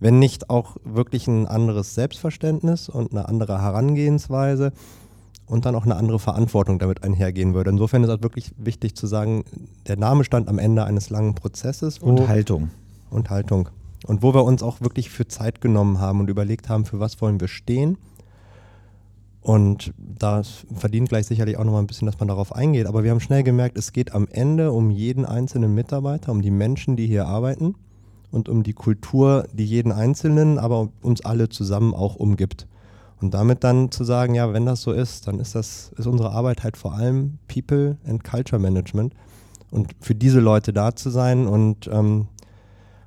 [0.00, 4.72] Wenn nicht auch wirklich ein anderes Selbstverständnis und eine andere Herangehensweise
[5.46, 7.70] und dann auch eine andere Verantwortung damit einhergehen würde.
[7.70, 9.44] Insofern ist es wirklich wichtig zu sagen,
[9.86, 11.98] der Name stand am Ende eines langen Prozesses.
[12.20, 12.70] und Haltung.
[13.10, 13.70] Und Haltung.
[14.06, 17.20] Und wo wir uns auch wirklich für Zeit genommen haben und überlegt haben, für was
[17.20, 17.98] wollen wir stehen.
[19.40, 22.86] Und das verdient gleich sicherlich auch nochmal ein bisschen, dass man darauf eingeht.
[22.86, 26.50] Aber wir haben schnell gemerkt, es geht am Ende um jeden einzelnen Mitarbeiter, um die
[26.50, 27.74] Menschen, die hier arbeiten
[28.30, 32.66] und um die Kultur, die jeden Einzelnen, aber uns alle zusammen auch umgibt.
[33.20, 36.30] Und damit dann zu sagen, ja, wenn das so ist, dann ist das, ist unsere
[36.30, 39.12] Arbeit halt vor allem People and Culture Management.
[39.70, 42.28] Und für diese Leute da zu sein und, ähm,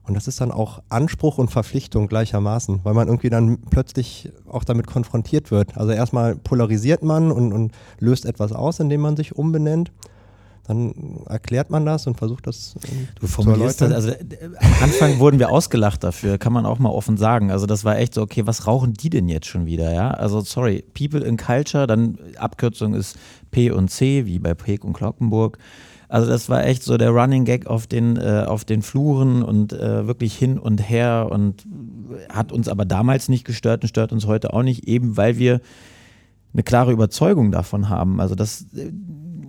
[0.06, 4.64] und das ist dann auch Anspruch und Verpflichtung gleichermaßen, weil man irgendwie dann plötzlich auch
[4.64, 5.78] damit konfrontiert wird.
[5.78, 9.92] Also erstmal polarisiert man und, und löst etwas aus, indem man sich umbenennt.
[10.68, 14.18] Dann erklärt man das und versucht das ähm, Du zu formulierst das, also äh,
[14.60, 17.52] am Anfang wurden wir ausgelacht dafür, kann man auch mal offen sagen.
[17.52, 20.12] Also das war echt so, okay, was rauchen die denn jetzt schon wieder, ja?
[20.12, 23.18] Also sorry, People in Culture, dann Abkürzung ist
[23.50, 25.58] P und C, wie bei Peek und Glockenburg.
[26.12, 29.72] Also das war echt so der Running Gag auf den, äh, auf den Fluren und
[29.72, 31.66] äh, wirklich hin und her und
[32.32, 35.62] hat uns aber damals nicht gestört und stört uns heute auch nicht, eben weil wir
[36.54, 38.20] eine klare Überzeugung davon haben.
[38.20, 38.66] Also das,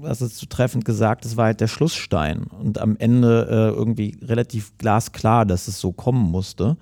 [0.02, 4.18] was es zu treffend gesagt, das war halt der Schlussstein und am Ende äh, irgendwie
[4.22, 6.76] relativ glasklar, dass es so kommen musste.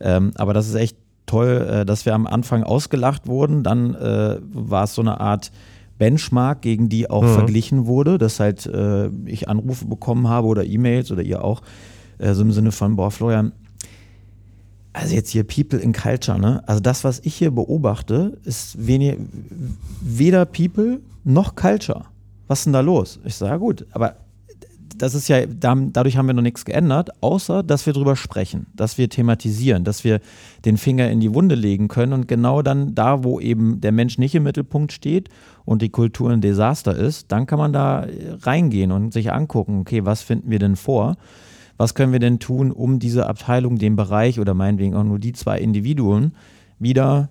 [0.00, 3.62] Ähm, aber das ist echt toll, äh, dass wir am Anfang ausgelacht wurden.
[3.62, 5.50] Dann äh, war es so eine Art
[5.98, 7.28] Benchmark, gegen die auch Mhm.
[7.28, 11.62] verglichen wurde, dass halt äh, ich Anrufe bekommen habe oder E-Mails oder ihr auch,
[12.18, 13.52] äh, so im Sinne von, boah, Florian,
[14.92, 16.62] also jetzt hier People in Culture, ne?
[16.66, 19.16] Also das, was ich hier beobachte, ist wenig,
[20.00, 22.04] weder People noch Culture.
[22.48, 23.20] Was ist denn da los?
[23.24, 24.16] Ich sage, ja gut, aber
[24.96, 28.66] das ist ja, da- dadurch haben wir noch nichts geändert, außer dass wir drüber sprechen,
[28.74, 30.18] dass wir thematisieren, dass wir
[30.64, 34.18] den Finger in die Wunde legen können und genau dann da, wo eben der Mensch
[34.18, 35.28] nicht im Mittelpunkt steht
[35.64, 39.80] und die Kultur ein Desaster ist, dann kann man da äh, reingehen und sich angucken,
[39.80, 41.16] okay, was finden wir denn vor?
[41.76, 45.32] Was können wir denn tun, um diese Abteilung, den Bereich oder meinetwegen auch nur die
[45.32, 46.32] zwei Individuen
[46.80, 47.28] wieder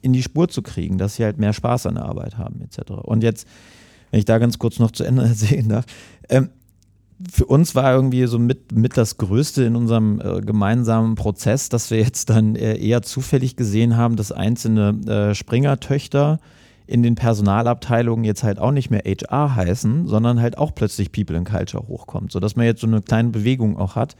[0.00, 2.92] in die Spur zu kriegen, dass sie halt mehr Spaß an der Arbeit haben, etc.
[3.02, 3.46] Und jetzt,
[4.10, 5.86] wenn ich da ganz kurz noch zu Ende erzählen darf,
[6.28, 6.50] ähm,
[7.30, 11.90] für uns war irgendwie so mit, mit das Größte in unserem äh, gemeinsamen Prozess, dass
[11.90, 14.90] wir jetzt dann äh, eher zufällig gesehen haben, dass einzelne
[15.30, 16.38] äh, Springer-Töchter
[16.86, 21.36] in den Personalabteilungen jetzt halt auch nicht mehr HR heißen, sondern halt auch plötzlich People
[21.36, 24.16] in Culture hochkommt, sodass man jetzt so eine kleine Bewegung auch hat,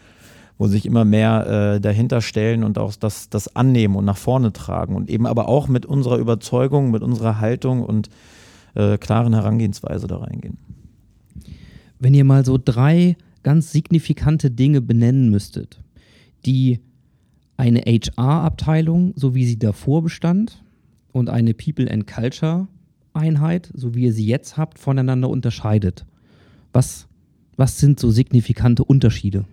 [0.59, 4.53] wo sich immer mehr äh, dahinter stellen und auch das, das annehmen und nach vorne
[4.53, 4.97] tragen.
[4.97, 8.09] Und eben aber auch mit unserer Überzeugung, mit unserer Haltung und
[8.77, 10.59] äh, klaren Herangehensweise da reingehen.
[11.99, 15.83] Wenn ihr mal so drei ganz signifikante Dinge benennen müsstet,
[16.45, 16.81] die
[17.57, 20.63] eine HR-Abteilung, so wie sie davor bestand,
[21.13, 22.69] und eine People and Culture
[23.15, 26.05] Einheit, so wie ihr sie jetzt habt, voneinander unterscheidet.
[26.75, 27.07] Was,
[27.57, 29.47] was sind so signifikante Unterschiede?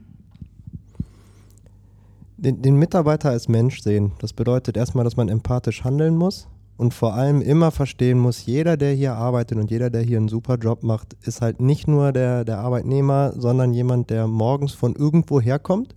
[2.44, 4.12] den, den Mitarbeiter als Mensch sehen.
[4.20, 6.48] Das bedeutet erstmal, dass man empathisch handeln muss
[6.84, 10.28] und vor allem immer verstehen muss, jeder, der hier arbeitet und jeder, der hier einen
[10.28, 14.94] super Job macht, ist halt nicht nur der, der Arbeitnehmer, sondern jemand, der morgens von
[14.94, 15.96] irgendwo herkommt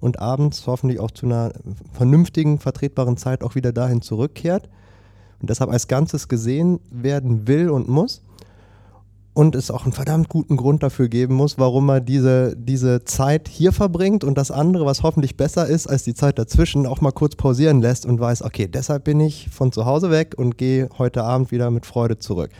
[0.00, 1.54] und abends hoffentlich auch zu einer
[1.94, 4.68] vernünftigen, vertretbaren Zeit auch wieder dahin zurückkehrt.
[5.40, 8.20] Und deshalb als Ganzes gesehen werden will und muss
[9.38, 13.46] und es auch einen verdammt guten Grund dafür geben muss, warum er diese, diese Zeit
[13.46, 17.12] hier verbringt und das andere, was hoffentlich besser ist als die Zeit dazwischen, auch mal
[17.12, 20.88] kurz pausieren lässt und weiß, okay, deshalb bin ich von zu Hause weg und gehe
[20.98, 22.50] heute Abend wieder mit Freude zurück.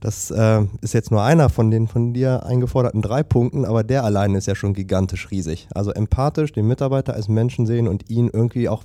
[0.00, 4.02] Das äh, ist jetzt nur einer von den von dir eingeforderten drei Punkten, aber der
[4.02, 5.68] alleine ist ja schon gigantisch riesig.
[5.74, 8.84] Also empathisch den Mitarbeiter als Menschen sehen und ihn irgendwie auch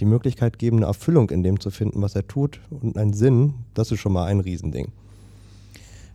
[0.00, 3.52] die Möglichkeit geben, eine Erfüllung in dem zu finden, was er tut und einen Sinn,
[3.74, 4.90] das ist schon mal ein Riesending.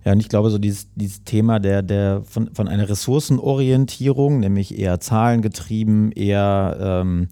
[0.07, 4.79] Ja, und ich glaube, so dieses, dieses Thema der, der von, von einer Ressourcenorientierung, nämlich
[4.79, 7.27] eher zahlengetrieben, eher, ähm,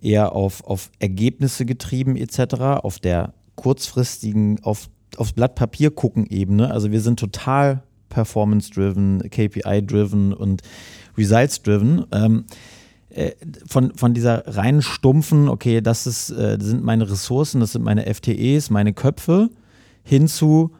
[0.00, 6.70] eher auf, auf Ergebnisse getrieben etc., auf der kurzfristigen, auf, aufs Blatt Papier gucken Ebene.
[6.70, 10.62] Also wir sind total performance-driven, KPI-driven und
[11.18, 12.06] results-driven.
[12.12, 12.44] Ähm,
[13.08, 13.32] äh,
[13.66, 18.06] von, von dieser rein stumpfen, okay, das ist, äh, sind meine Ressourcen, das sind meine
[18.14, 19.50] FTEs, meine Köpfe,
[20.04, 20.70] hin zu,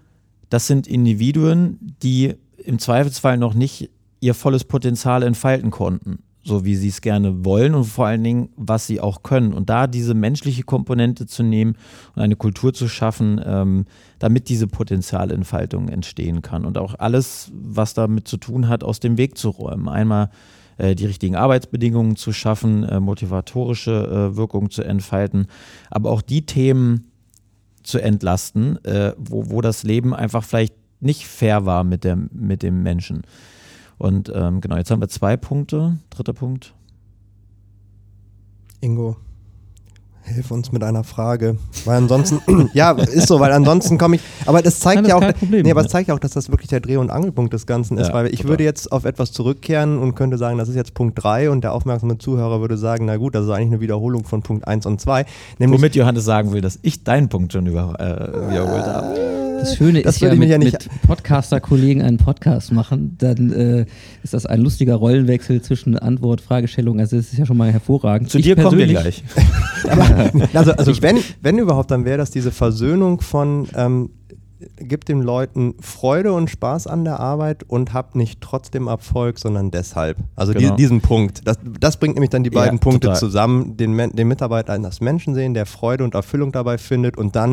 [0.50, 6.76] das sind Individuen, die im Zweifelsfall noch nicht ihr volles Potenzial entfalten konnten, so wie
[6.76, 9.54] sie es gerne wollen und vor allen Dingen, was sie auch können.
[9.54, 11.76] Und da diese menschliche Komponente zu nehmen
[12.14, 13.86] und eine Kultur zu schaffen, ähm,
[14.18, 19.16] damit diese Potenzialentfaltung entstehen kann und auch alles, was damit zu tun hat, aus dem
[19.16, 19.88] Weg zu räumen.
[19.88, 20.30] Einmal
[20.76, 25.46] äh, die richtigen Arbeitsbedingungen zu schaffen, äh, motivatorische äh, Wirkung zu entfalten,
[25.90, 27.09] aber auch die Themen,
[27.82, 32.62] zu entlasten, äh, wo, wo das Leben einfach vielleicht nicht fair war mit, der, mit
[32.62, 33.22] dem Menschen.
[33.98, 35.98] Und ähm, genau, jetzt haben wir zwei Punkte.
[36.10, 36.74] Dritter Punkt.
[38.80, 39.16] Ingo,
[40.30, 41.56] hilf uns mit einer Frage.
[41.84, 42.40] Weil ansonsten,
[42.74, 44.22] ja, ist so, weil ansonsten komme ich.
[44.46, 45.62] Aber das zeigt Nein, das ja auch, Problem.
[45.62, 47.98] nee, aber es zeigt ja auch, dass das wirklich der Dreh- und Angelpunkt des Ganzen
[47.98, 48.08] ist.
[48.08, 48.48] Ja, weil ich total.
[48.50, 51.72] würde jetzt auf etwas zurückkehren und könnte sagen, das ist jetzt Punkt 3 und der
[51.72, 55.00] aufmerksame Zuhörer würde sagen, na gut, das ist eigentlich eine Wiederholung von Punkt 1 und
[55.00, 55.24] 2.
[55.58, 59.40] Nämlich, Womit Johannes sagen will, dass ich deinen Punkt schon über, äh, wiederholt habe.
[59.60, 63.52] Das Schöne Das ist ja ich mit, ja nicht- mit Podcaster-Kollegen einen Podcast machen, dann
[63.52, 63.84] äh,
[64.22, 66.98] ist das ein lustiger Rollenwechsel zwischen Antwort, Fragestellung.
[66.98, 68.30] Also es ist ja schon mal hervorragend.
[68.30, 69.22] Zu Ich dir kommen wir gleich.
[70.54, 74.10] also, also wenn, wenn überhaupt, dann wäre das diese Versöhnung von ähm,
[74.76, 79.70] gib den Leuten Freude und Spaß an der Arbeit und hab nicht trotzdem Erfolg, sondern
[79.70, 80.18] deshalb.
[80.36, 80.70] Also Genau.
[80.70, 81.46] die, diesen Punkt.
[81.48, 83.18] Das, das bringt nämlich dann die Ja, beiden Punkte total.
[83.18, 87.52] zusammen, den, den Mitarbeiter als Menschen sehen, der Freude und Erfüllung dabei findet und dann,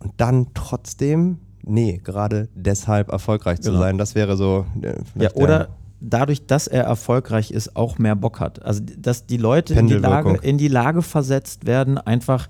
[0.00, 3.80] und dann trotzdem, nee, gerade deshalb erfolgreich zu Genau.
[3.82, 3.96] sein.
[3.96, 4.66] Das wäre so.
[4.82, 5.68] äh, Ja, oder der-
[6.00, 8.62] dadurch, dass er erfolgreich ist, auch mehr Bock hat.
[8.62, 9.94] Also, dass die Leute in die.
[9.94, 12.48] Lage, in die Lage versetzt werden, einfach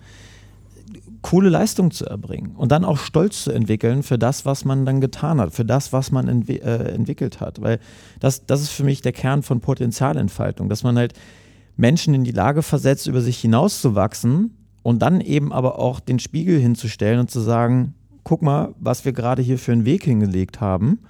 [1.23, 5.01] coole Leistung zu erbringen und dann auch Stolz zu entwickeln für das, was man dann
[5.01, 7.61] getan hat, für das, was man entwi äh, entwickelt hat.
[7.61, 7.79] Weil
[8.21, 11.13] das, das ist für mich der Kern von Potenzialentfaltung, dass man halt
[11.77, 16.59] Menschen in die Lage versetzt, über sich hinauszuwachsen und dann eben aber auch den Spiegel
[16.59, 21.01] hinzustellen und zu sagen, guck mal, was wir gerade hier für einen Weg hingelegt haben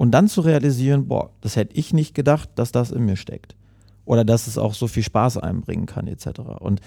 [0.00, 3.54] und dann zu realisieren, boah, das hätte ich nicht gedacht, dass das in mir steckt.
[4.06, 6.40] Oder dass es auch so viel Spaß einbringen kann, etc.
[6.58, 6.80] Und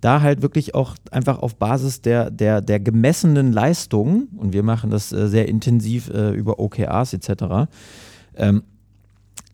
[0.00, 4.90] da halt wirklich auch einfach auf Basis der, der, der gemessenen Leistungen, und wir machen
[4.90, 7.70] das äh, sehr intensiv äh, über OKRs etc.,
[8.34, 8.64] ähm,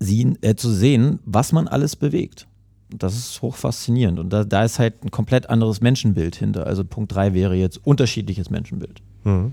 [0.01, 2.46] sie, äh, zu sehen, was man alles bewegt.
[2.90, 4.20] Und Das ist hoch faszinierend.
[4.20, 6.66] Und da, da ist halt ein komplett anderes Menschenbild hinter.
[6.66, 9.03] Also Punkt 3 wäre jetzt unterschiedliches Menschenbild.
[9.25, 9.53] Mhm.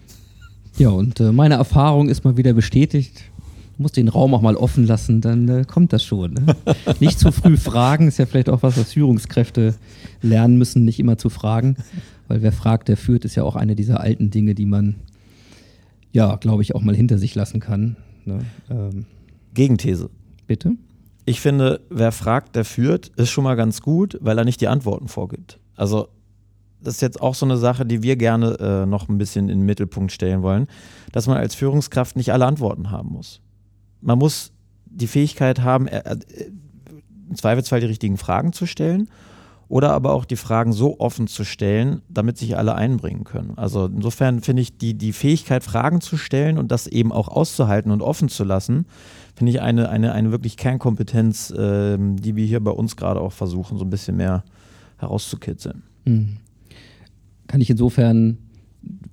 [0.77, 3.21] Ja, und äh, meine Erfahrung ist mal wieder bestätigt.
[3.79, 6.33] Du musst den Raum auch mal offen lassen, dann äh, kommt das schon.
[6.33, 6.53] Ne?
[6.99, 9.73] nicht zu früh fragen, ist ja vielleicht auch was, was Führungskräfte
[10.21, 11.77] lernen müssen, nicht immer zu fragen.
[12.27, 14.95] Weil wer fragt, der führt, ist ja auch eine dieser alten Dinge, die man,
[16.11, 17.95] ja, glaube ich, auch mal hinter sich lassen kann.
[18.25, 18.39] Ne?
[18.69, 19.05] Ähm,
[19.53, 20.09] Gegenthese.
[20.45, 20.73] bitte?
[21.23, 24.67] Ich finde, wer fragt, der führt, ist schon mal ganz gut, weil er nicht die
[24.67, 25.57] Antworten vorgibt.
[25.77, 26.09] Also,
[26.81, 29.59] das ist jetzt auch so eine Sache, die wir gerne äh, noch ein bisschen in
[29.59, 30.67] den Mittelpunkt stellen wollen,
[31.13, 33.39] dass man als Führungskraft nicht alle Antworten haben muss.
[34.01, 34.51] Man muss
[34.85, 36.17] die Fähigkeit haben, äh, äh,
[37.29, 39.09] im Zweifelsfall die richtigen Fragen zu stellen
[39.67, 43.53] oder aber auch die Fragen so offen zu stellen, damit sich alle einbringen können.
[43.55, 47.91] Also insofern finde ich die, die Fähigkeit, Fragen zu stellen und das eben auch auszuhalten
[47.91, 48.87] und offen zu lassen,
[49.35, 53.31] finde ich eine, eine, eine wirklich Kernkompetenz, ähm, die wir hier bei uns gerade auch
[53.31, 54.43] versuchen, so ein bisschen mehr
[54.97, 55.83] herauszukitzeln.
[56.05, 56.37] Mhm.
[57.45, 58.39] Kann ich insofern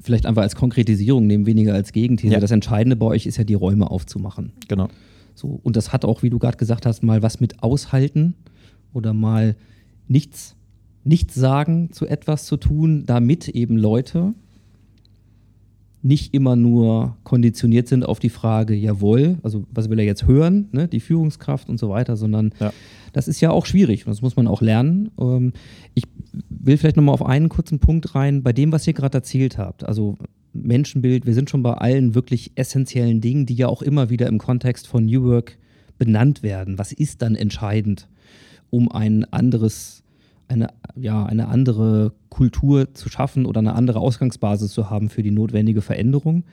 [0.06, 2.32] vielleicht einfach als Konkretisierung nehmen, weniger als Gegenthese.
[2.34, 2.40] Ja.
[2.40, 4.52] Das Entscheidende bei euch ist ja, die Räume aufzumachen.
[4.68, 4.88] Genau.
[5.34, 8.34] So, und das hat auch, wie du gerade gesagt hast, mal was mit aushalten
[8.94, 9.56] oder mal
[10.08, 10.54] nichts,
[11.04, 14.32] nichts sagen zu etwas zu tun, damit eben Leute
[16.02, 20.68] nicht immer nur konditioniert sind auf die Frage, jawohl, also was will er jetzt hören,
[20.70, 22.72] ne, die Führungskraft und so weiter, sondern Ja.
[23.12, 25.10] das ist ja auch schwierig und das muss man auch lernen.
[25.18, 25.52] Ähm,
[25.94, 26.04] ich
[26.48, 29.84] will vielleicht nochmal auf einen kurzen Punkt rein, bei dem, was ihr gerade erzählt habt.
[29.84, 30.16] Also
[30.52, 34.38] Menschenbild, wir sind schon bei allen wirklich essentiellen Dingen, die ja auch immer wieder im
[34.38, 35.58] Kontext von New Work
[35.98, 36.78] benannt werden.
[36.78, 38.08] Was ist dann entscheidend,
[38.70, 40.02] um ein anderes,
[40.48, 45.30] eine, ja, eine andere Kultur zu schaffen oder eine andere Ausgangsbasis zu haben für die
[45.30, 46.44] notwendige Veränderung?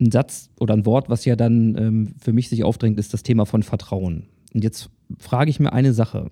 [0.00, 3.22] Ein Satz oder ein Wort, was ja dann ähm, für mich sich aufdrängt, ist das
[3.22, 4.24] Thema von Vertrauen.
[4.54, 6.30] Und jetzt frage ich mir eine Sache.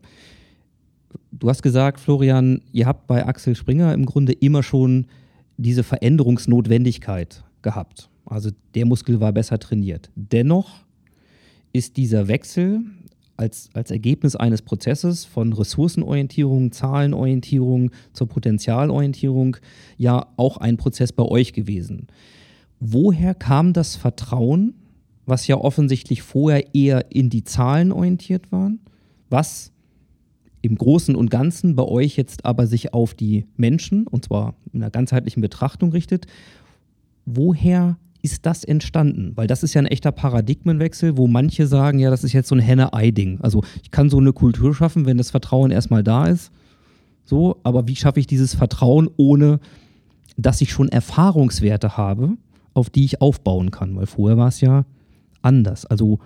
[1.32, 5.06] Du hast gesagt, Florian, ihr habt bei Axel Springer im Grunde immer schon
[5.56, 8.08] diese Veränderungsnotwendigkeit gehabt.
[8.24, 10.10] Also der Muskel war besser trainiert.
[10.14, 10.84] Dennoch
[11.72, 12.80] ist dieser Wechsel
[13.36, 19.56] als, als Ergebnis eines Prozesses von Ressourcenorientierung, Zahlenorientierung zur Potenzialorientierung
[19.96, 22.08] ja auch ein Prozess bei euch gewesen.
[22.80, 24.74] Woher kam das Vertrauen,
[25.24, 28.80] was ja offensichtlich vorher eher in die Zahlen orientiert waren,
[29.30, 29.72] was
[30.62, 34.82] im Großen und Ganzen bei euch jetzt aber sich auf die Menschen, und zwar in
[34.82, 36.26] einer ganzheitlichen Betrachtung richtet.
[37.24, 39.32] Woher ist das entstanden?
[39.36, 42.54] Weil das ist ja ein echter Paradigmenwechsel, wo manche sagen, ja, das ist jetzt so
[42.54, 43.40] ein Henne-Ei-Ding.
[43.40, 46.50] Also ich kann so eine Kultur schaffen, wenn das Vertrauen erstmal da ist.
[47.24, 49.60] So, aber wie schaffe ich dieses Vertrauen, ohne
[50.36, 52.36] dass ich schon Erfahrungswerte habe,
[52.74, 53.94] auf die ich aufbauen kann?
[53.96, 54.84] Weil vorher war es ja
[55.42, 55.86] anders.
[55.86, 56.18] Also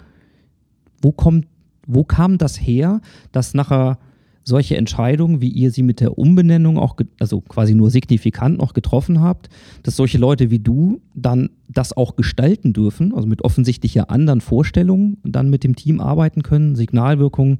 [1.03, 1.47] wo kommt,
[1.87, 3.01] wo kam das her,
[3.33, 3.99] dass nachher
[4.45, 9.21] solche Entscheidungen, wie ihr sie mit der Umbenennung auch, also quasi nur signifikant noch getroffen
[9.21, 9.49] habt,
[9.83, 14.41] dass solche Leute wie du dann das auch gestalten dürfen, also mit offensichtlich ja anderen
[14.41, 17.59] Vorstellungen, dann mit dem Team arbeiten können, Signalwirkungen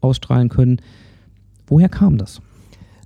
[0.00, 0.80] ausstrahlen können.
[1.66, 2.40] Woher kam das?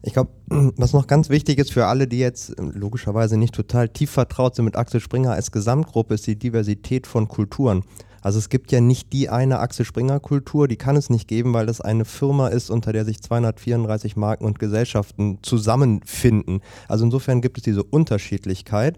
[0.03, 0.31] Ich glaube,
[0.77, 4.55] was noch ganz wichtig ist für alle, die jetzt äh, logischerweise nicht total tief vertraut
[4.55, 7.85] sind mit Axel Springer als Gesamtgruppe, ist die Diversität von Kulturen.
[8.23, 11.53] Also es gibt ja nicht die eine Axel Springer Kultur, die kann es nicht geben,
[11.53, 16.61] weil das eine Firma ist, unter der sich 234 Marken und Gesellschaften zusammenfinden.
[16.89, 18.97] Also insofern gibt es diese Unterschiedlichkeit.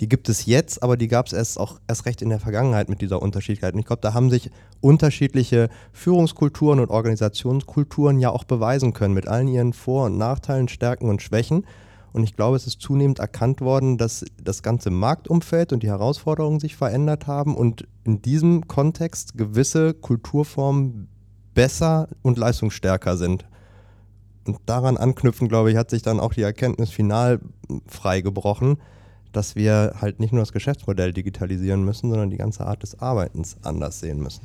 [0.00, 2.88] Die gibt es jetzt, aber die gab es erst auch erst recht in der Vergangenheit
[2.88, 3.74] mit dieser Unterschiedlichkeit.
[3.74, 4.50] Und ich glaube, da haben sich
[4.80, 11.10] unterschiedliche Führungskulturen und Organisationskulturen ja auch beweisen können mit allen ihren Vor- und Nachteilen, Stärken
[11.10, 11.66] und Schwächen.
[12.12, 16.60] Und ich glaube, es ist zunehmend erkannt worden, dass das ganze Marktumfeld und die Herausforderungen
[16.60, 21.08] sich verändert haben und in diesem Kontext gewisse Kulturformen
[21.54, 23.46] besser und leistungsstärker sind.
[24.46, 27.40] Und daran anknüpfen, glaube ich, hat sich dann auch die Erkenntnis final
[27.86, 28.78] freigebrochen,
[29.32, 33.56] dass wir halt nicht nur das Geschäftsmodell digitalisieren müssen, sondern die ganze Art des Arbeitens
[33.62, 34.40] anders sehen müssen.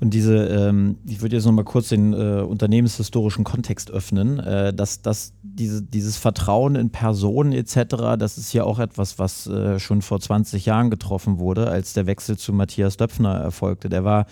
[0.00, 5.02] Und diese, ähm, ich würde jetzt nochmal kurz den äh, unternehmenshistorischen Kontext öffnen, äh, dass,
[5.02, 10.02] dass diese, dieses Vertrauen in Personen etc., das ist ja auch etwas, was äh, schon
[10.02, 13.88] vor 20 Jahren getroffen wurde, als der Wechsel zu Matthias Döpfner erfolgte.
[13.88, 14.26] Der war,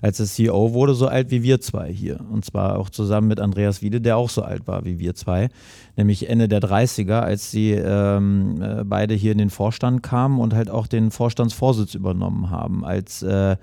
[0.00, 2.20] als er CEO wurde, so alt wie wir zwei hier.
[2.30, 5.50] Und zwar auch zusammen mit Andreas Wiede, der auch so alt war wie wir zwei,
[5.96, 10.54] nämlich Ende der 30er, als sie ähm, äh, beide hier in den Vorstand kamen und
[10.54, 13.56] halt auch den Vorstandsvorsitz übernommen haben, als äh,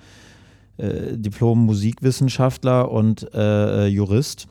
[0.78, 4.48] äh, Diplom-Musikwissenschaftler und äh, Jurist.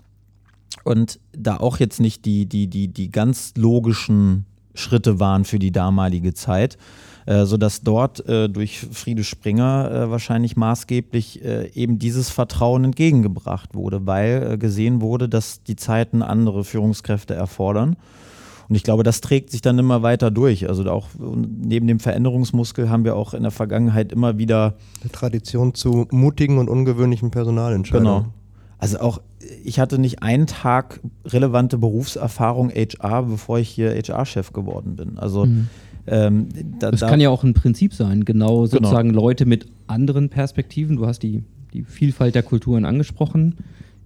[0.85, 5.73] Und da auch jetzt nicht die, die, die, die ganz logischen Schritte waren für die
[5.73, 6.77] damalige Zeit,
[7.25, 13.75] äh, sodass dort äh, durch Friede Springer äh, wahrscheinlich maßgeblich äh, eben dieses Vertrauen entgegengebracht
[13.75, 17.97] wurde, weil äh, gesehen wurde, dass die Zeiten andere Führungskräfte erfordern
[18.69, 20.69] und ich glaube, das trägt sich dann immer weiter durch.
[20.69, 25.75] Also auch neben dem Veränderungsmuskel haben wir auch in der Vergangenheit immer wieder eine Tradition
[25.75, 28.25] zu mutigen und ungewöhnlichen Personalentscheidungen.
[28.25, 28.33] Genau.
[28.79, 29.21] Also auch,
[29.65, 35.19] ich hatte nicht einen Tag relevante Berufserfahrung HR, bevor ich hier HR-Chef geworden bin.
[35.19, 35.69] Also mhm.
[36.07, 36.49] ähm,
[36.79, 38.67] da, das da kann ja auch ein Prinzip sein, genau, genau.
[38.67, 39.23] sozusagen genau.
[39.23, 40.97] Leute mit anderen Perspektiven.
[40.97, 41.43] Du hast die,
[41.73, 43.57] die Vielfalt der Kulturen angesprochen,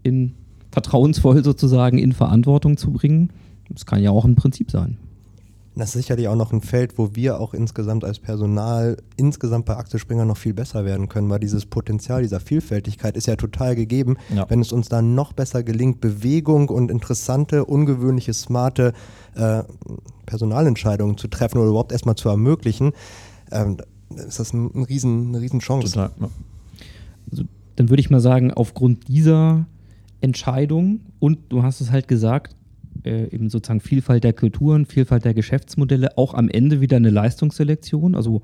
[0.03, 0.35] in
[0.71, 3.31] vertrauensvoll sozusagen in Verantwortung zu bringen.
[3.71, 4.99] Das kann ja auch ein Prinzip sein.
[5.77, 9.77] Das ist sicherlich auch noch ein Feld, wo wir auch insgesamt als Personal insgesamt bei
[9.77, 13.77] Axel Springer noch viel besser werden können, weil dieses Potenzial dieser Vielfältigkeit ist ja total
[13.77, 14.17] gegeben.
[14.35, 14.51] Ja.
[14.51, 18.93] Wenn es uns dann noch besser gelingt, Bewegung und interessante, ungewöhnliche, smarte
[19.37, 19.63] äh,
[20.27, 22.93] Personalentscheidungen zu treffen oder überhaupt erstmal zu ermöglichen,
[23.53, 23.79] ähm,
[24.11, 25.93] ist das ein, ein riesen, eine Riesenchance.
[25.93, 26.29] Total, ja.
[27.31, 27.45] also,
[27.77, 29.67] dann würde ich mal sagen, aufgrund dieser
[30.21, 32.57] Entscheidung und du hast es halt gesagt,
[33.05, 38.15] äh, eben sozusagen Vielfalt der Kulturen, Vielfalt der Geschäftsmodelle, auch am Ende wieder eine Leistungsselektion.
[38.15, 38.43] Also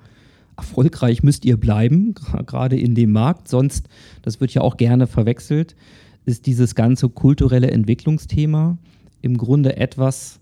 [0.56, 2.14] erfolgreich müsst ihr bleiben,
[2.46, 3.48] gerade in dem Markt.
[3.48, 3.88] Sonst,
[4.22, 5.76] das wird ja auch gerne verwechselt,
[6.24, 8.78] ist dieses ganze kulturelle Entwicklungsthema
[9.22, 10.40] im Grunde etwas,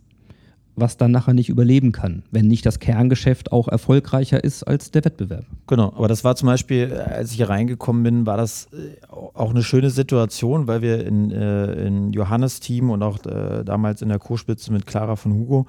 [0.76, 5.04] was dann nachher nicht überleben kann, wenn nicht das Kerngeschäft auch erfolgreicher ist als der
[5.04, 5.44] Wettbewerb.
[5.66, 9.50] Genau, aber das war zum Beispiel, als ich hier reingekommen bin, war das äh, auch
[9.50, 14.08] eine schöne Situation, weil wir in, äh, in Johannes Team und auch äh, damals in
[14.08, 15.66] der Co-Spitze mit Clara von Hugo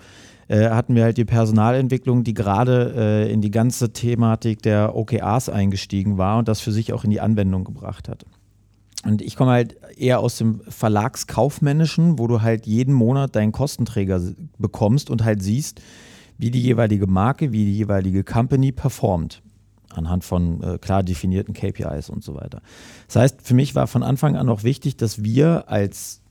[0.47, 6.37] hatten wir halt die Personalentwicklung, die gerade in die ganze Thematik der OKRs eingestiegen war
[6.37, 8.27] und das für sich auch in die Anwendung gebracht hat.
[9.05, 14.19] Und ich komme halt eher aus dem Verlagskaufmännischen, wo du halt jeden Monat deinen Kostenträger
[14.57, 15.79] bekommst und halt siehst,
[16.37, 19.43] wie die jeweilige Marke, wie die jeweilige Company performt.
[19.91, 22.61] Anhand von äh, klar definierten KPIs und so weiter.
[23.07, 26.21] Das heißt, für mich war von Anfang an auch wichtig, dass wir als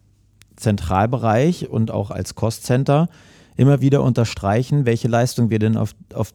[0.57, 3.09] Zentralbereich und auch als Cost Center
[3.57, 6.35] immer wieder unterstreichen, welche Leistung wir denn auf, auf,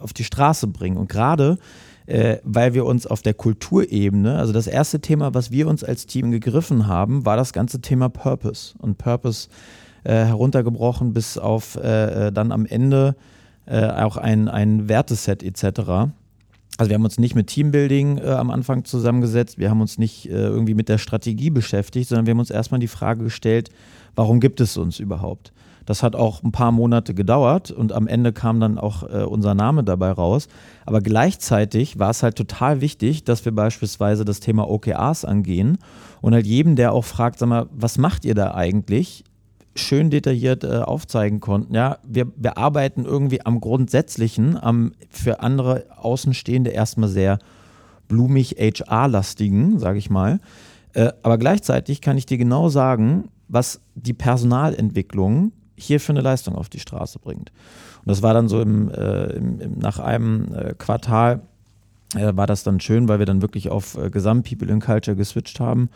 [0.00, 0.98] auf die Straße bringen.
[0.98, 1.58] Und gerade
[2.08, 6.06] äh, weil wir uns auf der Kulturebene, also das erste Thema, was wir uns als
[6.06, 8.74] Team gegriffen haben, war das ganze Thema Purpose.
[8.78, 9.48] Und Purpose
[10.04, 13.14] äh, heruntergebrochen bis auf äh, äh dann am Ende
[13.66, 15.64] äh, auch ein, ein Werteset etc.
[16.78, 20.24] Also wir haben uns nicht mit Teambuilding äh, am Anfang zusammengesetzt, wir haben uns nicht
[20.30, 23.68] irgendwie mit der Strategie beschäftigt, sondern wir haben uns erstmal die Frage gestellt,
[24.14, 25.52] warum gibt es uns überhaupt?
[25.88, 29.54] Das hat auch ein paar Monate gedauert und am Ende kam dann auch äh, unser
[29.54, 30.46] Name dabei raus.
[30.84, 35.78] Aber gleichzeitig war es halt total wichtig, dass wir beispielsweise das Thema OKRs angehen
[36.20, 39.24] und halt jedem, der auch fragt, sag mal, was macht ihr da eigentlich?
[39.76, 41.72] schön detailliert äh, aufzeigen konnten.
[41.72, 47.38] Ja, wir, wir arbeiten irgendwie am Grundsätzlichen, am für andere Außenstehende erstmal sehr
[48.08, 50.40] blumig HR-lastigen, sage ich mal.
[50.94, 56.54] Äh, aber gleichzeitig kann ich dir genau sagen, was die Personalentwicklung hier für eine Leistung
[56.54, 57.50] auf die Straße bringt.
[58.00, 61.40] Und das war dann so im, äh, im, im nach einem äh, Quartal
[62.14, 65.16] äh, war das dann schön, weil wir dann wirklich auf äh, Gesamt People in Culture
[65.16, 65.90] geswitcht haben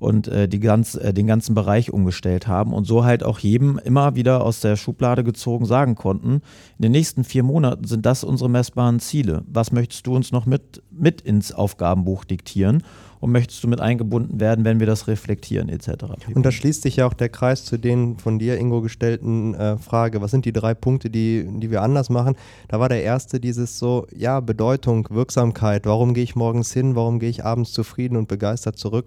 [0.00, 3.78] und äh, die ganz, äh, den ganzen Bereich umgestellt haben und so halt auch jedem
[3.78, 6.40] immer wieder aus der Schublade gezogen sagen konnten,
[6.78, 9.44] in den nächsten vier Monaten sind das unsere messbaren Ziele.
[9.46, 12.82] Was möchtest du uns noch mit, mit ins Aufgabenbuch diktieren?
[13.20, 16.04] Und möchtest du mit eingebunden werden, wenn wir das reflektieren etc.
[16.34, 19.76] Und da schließt sich ja auch der Kreis zu den von dir, Ingo, gestellten äh,
[19.76, 22.36] Frage, was sind die drei Punkte, die, die wir anders machen?
[22.68, 27.18] Da war der erste dieses so, ja, Bedeutung, Wirksamkeit, warum gehe ich morgens hin, warum
[27.18, 29.06] gehe ich abends zufrieden und begeistert zurück?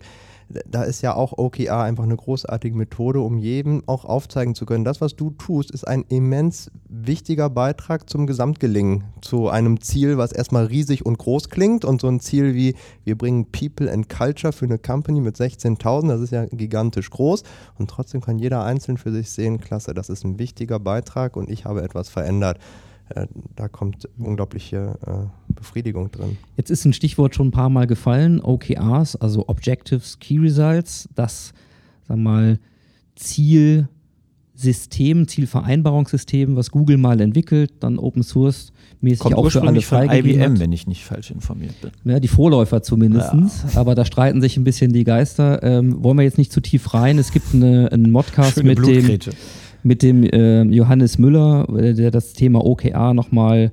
[0.50, 4.84] Da ist ja auch OKR einfach eine großartige Methode, um jedem auch aufzeigen zu können,
[4.84, 10.32] das, was du tust, ist ein immens wichtiger Beitrag zum Gesamtgelingen, zu einem Ziel, was
[10.32, 14.54] erstmal riesig und groß klingt und so ein Ziel wie, wir bringen People and Culture
[14.54, 17.44] für eine Company mit 16.000, das ist ja gigantisch groß
[17.78, 21.50] und trotzdem kann jeder einzeln für sich sehen, klasse, das ist ein wichtiger Beitrag und
[21.50, 22.60] ich habe etwas verändert.
[23.10, 26.38] Äh, da kommt unglaubliche äh, Befriedigung drin.
[26.58, 31.54] Jetzt ist ein Stichwort schon ein paar Mal gefallen, OKRs, also Objectives Key Results, das,
[32.08, 32.60] sag mal,
[33.16, 33.88] Zielsystem,
[35.28, 40.54] Zielvereinbarungssystem, was Google mal entwickelt, dann Open Source mäßig Kommt auch für alle von IBM,
[40.54, 40.60] hat.
[40.60, 41.92] wenn ich nicht falsch informiert bin.
[42.06, 43.32] Ja, die Vorläufer zumindest.
[43.76, 45.62] Aber da streiten sich ein bisschen die Geister.
[45.62, 47.20] Ähm, wollen wir jetzt nicht zu tief rein.
[47.20, 49.20] Es gibt eine, einen Modcast Schöne mit dem.
[49.84, 53.72] Mit dem ähm, Johannes Müller, äh, der das Thema OKR nochmal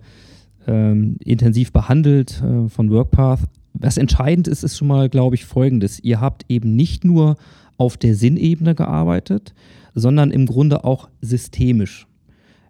[0.67, 3.41] ähm, intensiv behandelt äh, von WorkPath.
[3.73, 6.01] Was entscheidend ist, ist schon mal, glaube ich, folgendes.
[6.01, 7.37] Ihr habt eben nicht nur
[7.77, 9.55] auf der Sinnebene gearbeitet,
[9.95, 12.07] sondern im Grunde auch systemisch.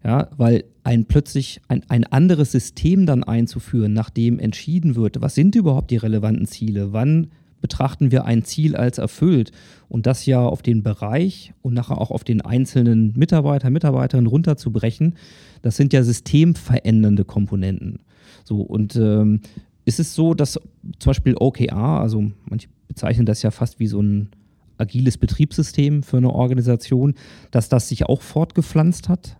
[0.04, 5.54] Ja, weil ein plötzlich ein, ein anderes System dann einzuführen, nachdem entschieden wird, was sind
[5.54, 7.28] überhaupt die relevanten Ziele, wann
[7.60, 9.52] betrachten wir ein Ziel als erfüllt
[9.88, 15.14] und das ja auf den Bereich und nachher auch auf den einzelnen Mitarbeiter, Mitarbeiterinnen runterzubrechen,
[15.62, 18.00] das sind ja systemverändernde Komponenten.
[18.44, 19.40] So und ähm,
[19.84, 20.54] ist es so, dass
[20.98, 24.30] zum Beispiel OKR, also manche bezeichnen das ja fast wie so ein
[24.78, 27.14] agiles Betriebssystem für eine Organisation,
[27.50, 29.36] dass das sich auch fortgepflanzt hat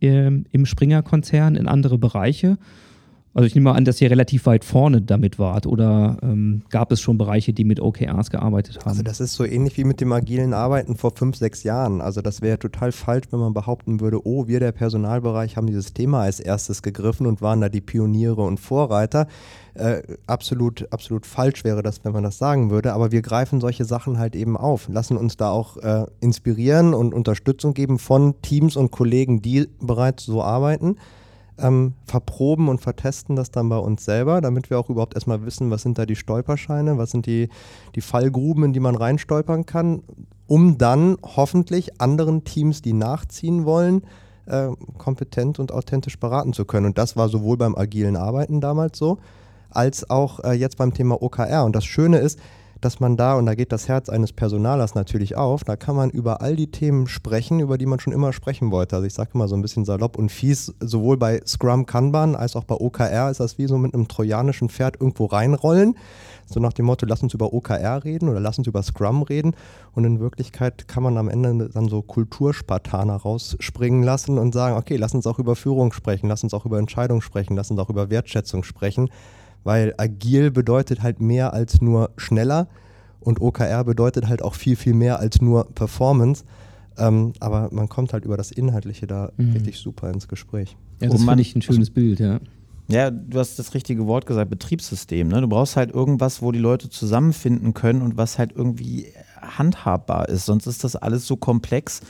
[0.00, 2.58] ähm, im Springer-Konzern in andere Bereiche.
[3.34, 6.92] Also ich nehme mal an, dass ihr relativ weit vorne damit wart oder ähm, gab
[6.92, 8.90] es schon Bereiche, die mit OKRs gearbeitet haben?
[8.90, 12.02] Also das ist so ähnlich wie mit dem agilen Arbeiten vor fünf, sechs Jahren.
[12.02, 15.94] Also das wäre total falsch, wenn man behaupten würde, oh, wir der Personalbereich haben dieses
[15.94, 19.26] Thema als erstes gegriffen und waren da die Pioniere und Vorreiter.
[19.74, 22.92] Äh, absolut, absolut falsch wäre das, wenn man das sagen würde.
[22.92, 27.14] Aber wir greifen solche Sachen halt eben auf, lassen uns da auch äh, inspirieren und
[27.14, 30.96] Unterstützung geben von Teams und Kollegen, die bereits so arbeiten
[31.62, 35.70] ähm, verproben und vertesten das dann bei uns selber, damit wir auch überhaupt erstmal wissen,
[35.70, 37.48] was sind da die Stolperscheine, was sind die,
[37.94, 40.02] die Fallgruben, in die man reinstolpern kann,
[40.46, 44.02] um dann hoffentlich anderen Teams, die nachziehen wollen,
[44.46, 46.86] äh, kompetent und authentisch beraten zu können.
[46.86, 49.18] Und das war sowohl beim agilen Arbeiten damals so,
[49.70, 51.64] als auch äh, jetzt beim Thema OKR.
[51.64, 52.38] Und das Schöne ist,
[52.82, 56.10] dass man da, und da geht das Herz eines Personalers natürlich auf, da kann man
[56.10, 58.96] über all die Themen sprechen, über die man schon immer sprechen wollte.
[58.96, 62.56] Also ich sage immer so ein bisschen salopp und fies, sowohl bei Scrum Kanban als
[62.56, 65.96] auch bei OKR ist das wie so mit einem trojanischen Pferd irgendwo reinrollen.
[66.46, 69.54] So nach dem Motto, lass uns über OKR reden oder lass uns über Scrum reden.
[69.94, 74.96] Und in Wirklichkeit kann man am Ende dann so Kulturspartaner rausspringen lassen und sagen, okay,
[74.96, 77.90] lass uns auch über Führung sprechen, lass uns auch über Entscheidung sprechen, lass uns auch
[77.90, 79.08] über Wertschätzung sprechen
[79.64, 82.68] weil agil bedeutet halt mehr als nur schneller
[83.20, 86.44] und OKR bedeutet halt auch viel, viel mehr als nur Performance.
[86.98, 89.52] Ähm, aber man kommt halt über das Inhaltliche da Mhm.
[89.52, 90.76] richtig super ins Gespräch.
[91.00, 92.38] ja, das finde ich ein schönes Bild, ja.
[92.88, 95.28] Ja, du hast das richtige Wort gesagt, Betriebssystem.
[95.28, 95.40] Ne?
[95.40, 99.06] Du brauchst halt irgendwas, wo die Leute zusammenfinden können und was halt irgendwie
[99.40, 100.44] handhabbar ist.
[100.46, 102.00] Sonst ist das alles so komplex,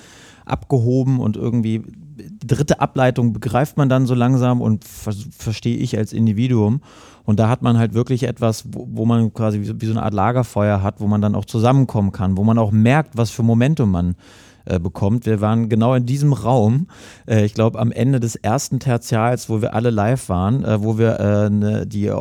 [0.44, 5.96] abgehoben und irgendwie die dritte Ableitung begreift man dann so langsam und ver verstehe ich
[5.96, 6.80] als Individuum.
[7.24, 9.92] Und da hat man halt wirklich etwas, wo, wo man quasi wie so, wie so
[9.92, 13.30] eine Art Lagerfeuer hat, wo man dann auch zusammenkommen kann, wo man auch merkt, was
[13.30, 14.16] für Momentum man
[14.64, 15.26] äh, bekommt.
[15.26, 16.86] Wir waren genau in diesem Raum,
[17.26, 20.98] äh, ich glaube am Ende des ersten Tertials, wo wir alle live waren, äh, wo
[20.98, 22.12] wir äh, ne, die,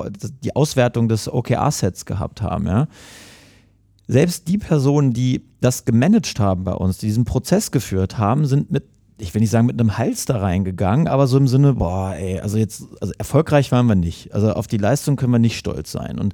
[0.43, 2.65] die Auswertung des OKR-Sets gehabt haben.
[2.67, 2.87] Ja?
[4.07, 8.71] Selbst die Personen, die das gemanagt haben bei uns, die diesen Prozess geführt haben, sind
[8.71, 8.85] mit
[9.21, 12.39] ich will nicht sagen mit einem Hals da reingegangen, aber so im Sinne, boah, ey,
[12.39, 14.33] also jetzt, also erfolgreich waren wir nicht.
[14.33, 16.17] Also auf die Leistung können wir nicht stolz sein.
[16.19, 16.33] Und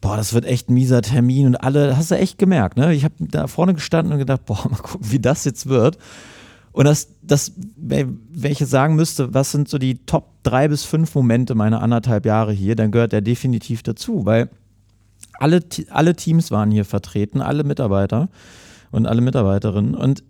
[0.00, 2.94] boah, das wird echt ein mieser Termin und alle, hast du echt gemerkt, ne?
[2.94, 5.98] Ich habe da vorne gestanden und gedacht, boah, mal gucken, wie das jetzt wird.
[6.72, 10.84] Und das, das, wenn ich jetzt sagen müsste, was sind so die Top drei bis
[10.84, 14.48] fünf Momente meiner anderthalb Jahre hier, dann gehört der definitiv dazu, weil
[15.38, 15.60] alle,
[15.90, 18.28] alle Teams waren hier vertreten, alle Mitarbeiter
[18.90, 20.24] und alle Mitarbeiterinnen und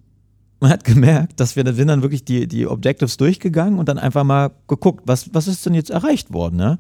[0.65, 4.25] man hat gemerkt, dass wir sind dann wirklich die, die Objectives durchgegangen und dann einfach
[4.25, 6.79] mal geguckt, was, was ist denn jetzt erreicht worden, ne?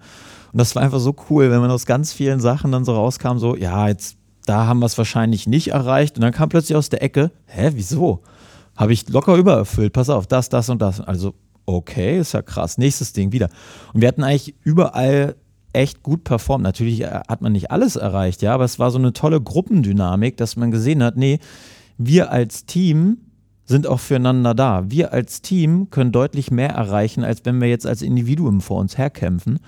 [0.52, 3.36] Und das war einfach so cool, wenn man aus ganz vielen Sachen dann so rauskam,
[3.36, 4.16] so, ja, jetzt,
[4.46, 6.16] da haben wir es wahrscheinlich nicht erreicht.
[6.16, 8.22] Und dann kam plötzlich aus der Ecke, hä, wieso?
[8.74, 11.00] Habe ich locker übererfüllt, pass auf, das, das und das.
[11.00, 11.34] Also,
[11.66, 12.78] okay, ist ja krass.
[12.78, 13.50] Nächstes Ding wieder.
[13.92, 15.34] Und wir hatten eigentlich überall
[15.74, 16.62] echt gut performt.
[16.62, 20.36] Natürlich äh, hat man nicht alles erreicht, ja, aber es war so eine tolle Gruppendynamik,
[20.38, 21.40] dass man gesehen hat, nee,
[21.98, 23.18] wir als Team
[23.64, 24.90] sind auch füreinander da.
[24.90, 28.98] Wir als Team können deutlich mehr erreichen, als wenn wir jetzt als Individuum vor uns
[28.98, 29.58] herkämpfen.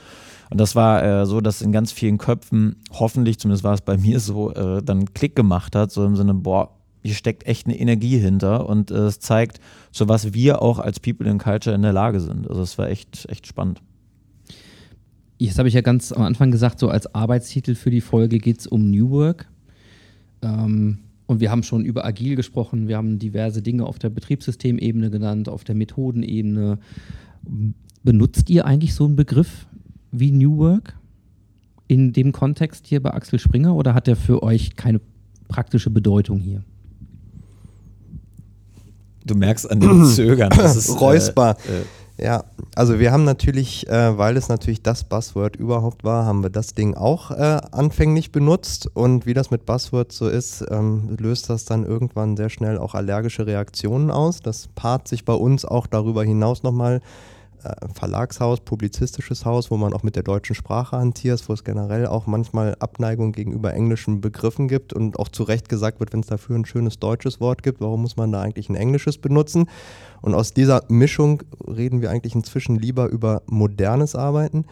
[0.51, 3.97] Und das war äh, so, dass in ganz vielen Köpfen, hoffentlich, zumindest war es bei
[3.99, 6.70] mir so, äh, dann Klick gemacht hat, so im Sinne, boah,
[7.03, 9.61] hier steckt echt eine Energie hinter und äh, es zeigt,
[9.92, 12.49] zu was wir auch als People in Culture in der Lage sind.
[12.49, 13.80] Also es war echt, echt spannend.
[15.38, 18.61] Jetzt habe ich ja ganz am Anfang gesagt, so als Arbeitstitel für die Folge geht
[18.61, 19.47] es um New Work.
[20.42, 25.10] Ähm, und wir haben schon über Agil gesprochen, wir haben diverse Dinge auf der Betriebssystemebene
[25.10, 26.78] genannt, auf der Methodenebene.
[28.02, 29.66] Benutzt ihr eigentlich so einen Begriff
[30.12, 30.96] wie New Work
[31.88, 35.00] in dem Kontext hier bei Axel Springer oder hat der für euch keine
[35.48, 36.62] praktische Bedeutung hier?
[39.24, 40.50] Du merkst an dem Zögern.
[40.50, 41.56] Das ist, Räusper.
[41.68, 41.84] Äh, äh,
[42.18, 42.44] Ja,
[42.74, 46.74] also wir haben natürlich, äh, weil es natürlich das Buzzword überhaupt war, haben wir das
[46.74, 51.66] Ding auch äh, anfänglich benutzt und wie das mit Buzzwords so ist, ähm, löst das
[51.66, 54.40] dann irgendwann sehr schnell auch allergische Reaktionen aus.
[54.40, 57.02] Das paart sich bei uns auch darüber hinaus nochmal
[57.92, 62.26] Verlagshaus, publizistisches Haus, wo man auch mit der deutschen Sprache hantiert, wo es generell auch
[62.26, 66.56] manchmal Abneigung gegenüber englischen Begriffen gibt und auch zu Recht gesagt wird, wenn es dafür
[66.56, 69.68] ein schönes deutsches Wort gibt, warum muss man da eigentlich ein englisches benutzen?
[70.22, 74.64] Und aus dieser Mischung reden wir eigentlich inzwischen lieber über modernes Arbeiten,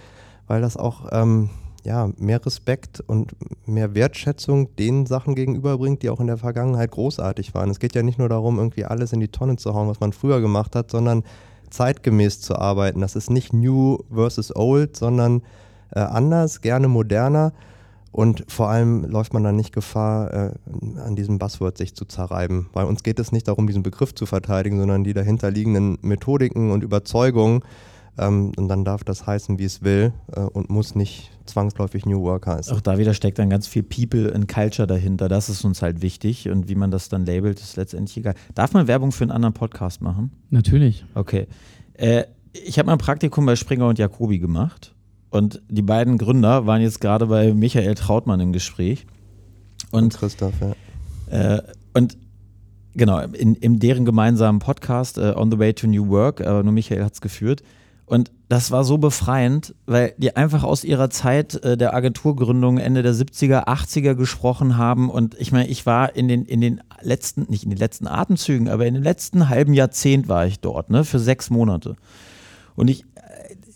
[0.46, 1.50] weil das auch ähm,
[1.84, 3.36] ja, mehr Respekt und
[3.66, 7.70] mehr Wertschätzung den Sachen gegenüberbringt, die auch in der Vergangenheit großartig waren.
[7.70, 10.12] Es geht ja nicht nur darum, irgendwie alles in die Tonne zu hauen, was man
[10.12, 11.24] früher gemacht hat, sondern
[11.74, 13.00] zeitgemäß zu arbeiten.
[13.00, 15.42] Das ist nicht new versus old, sondern
[15.90, 17.52] äh, anders, gerne moderner.
[18.12, 20.52] Und vor allem läuft man dann nicht Gefahr, äh,
[21.00, 22.68] an diesem Buzzword sich zu zerreiben.
[22.72, 26.84] Bei uns geht es nicht darum, diesen Begriff zu verteidigen, sondern die dahinterliegenden Methodiken und
[26.84, 27.62] Überzeugungen.
[28.16, 32.22] Ähm, und dann darf das heißen, wie es will äh, und muss nicht zwangsläufig New
[32.22, 32.74] Work heißen.
[32.74, 35.28] Auch da wieder steckt dann ganz viel People and Culture dahinter.
[35.28, 38.34] Das ist uns halt wichtig und wie man das dann labelt, ist letztendlich egal.
[38.54, 40.30] Darf man Werbung für einen anderen Podcast machen?
[40.50, 41.04] Natürlich.
[41.14, 41.46] Okay.
[41.94, 44.94] Äh, ich habe mal ein Praktikum bei Springer und Jacobi gemacht
[45.30, 49.06] und die beiden Gründer waren jetzt gerade bei Michael Trautmann im Gespräch.
[49.90, 51.56] Und Christoph, ja.
[51.56, 51.62] Äh,
[51.94, 52.16] und
[52.94, 56.72] genau, in, in deren gemeinsamen Podcast äh, On the Way to New Work, äh, nur
[56.72, 57.64] Michael hat es geführt.
[58.06, 63.02] Und das war so befreiend, weil die einfach aus ihrer Zeit äh, der Agenturgründung Ende
[63.02, 65.08] der 70er, 80er gesprochen haben.
[65.10, 68.68] Und ich meine, ich war in den, in den letzten, nicht in den letzten Atemzügen,
[68.68, 71.96] aber in dem letzten halben Jahrzehnt war ich dort, ne, für sechs Monate.
[72.76, 73.06] Und ich,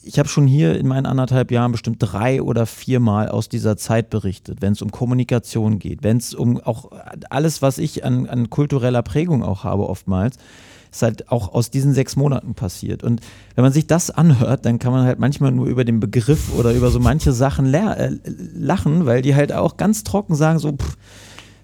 [0.03, 4.11] ich habe schon hier in meinen anderthalb Jahren bestimmt drei oder viermal aus dieser Zeit
[4.11, 6.91] berichtet, wenn es um Kommunikation geht, wenn es um auch
[7.31, 10.37] alles, was ich an, an kultureller Prägung auch habe oftmals,
[10.91, 13.03] ist halt auch aus diesen sechs Monaten passiert.
[13.03, 13.21] Und
[13.55, 16.73] wenn man sich das anhört, dann kann man halt manchmal nur über den Begriff oder
[16.73, 18.11] über so manche Sachen äh,
[18.55, 20.97] lachen, weil die halt auch ganz trocken sagen, so, pff,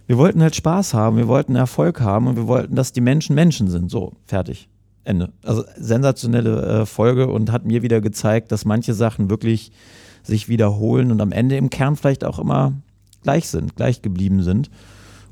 [0.06, 3.34] wir wollten halt Spaß haben, wir wollten Erfolg haben und wir wollten, dass die Menschen
[3.34, 3.90] Menschen sind.
[3.90, 4.68] So, fertig.
[5.04, 5.32] Ende.
[5.42, 9.70] Also sensationelle äh, Folge und hat mir wieder gezeigt, dass manche Sachen wirklich
[10.22, 12.72] sich wiederholen und am Ende im Kern vielleicht auch immer
[13.22, 14.70] gleich sind, gleich geblieben sind.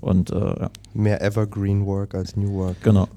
[0.00, 2.82] Und äh, ja, Mehr Evergreen Work als New Work.
[2.82, 3.08] genau.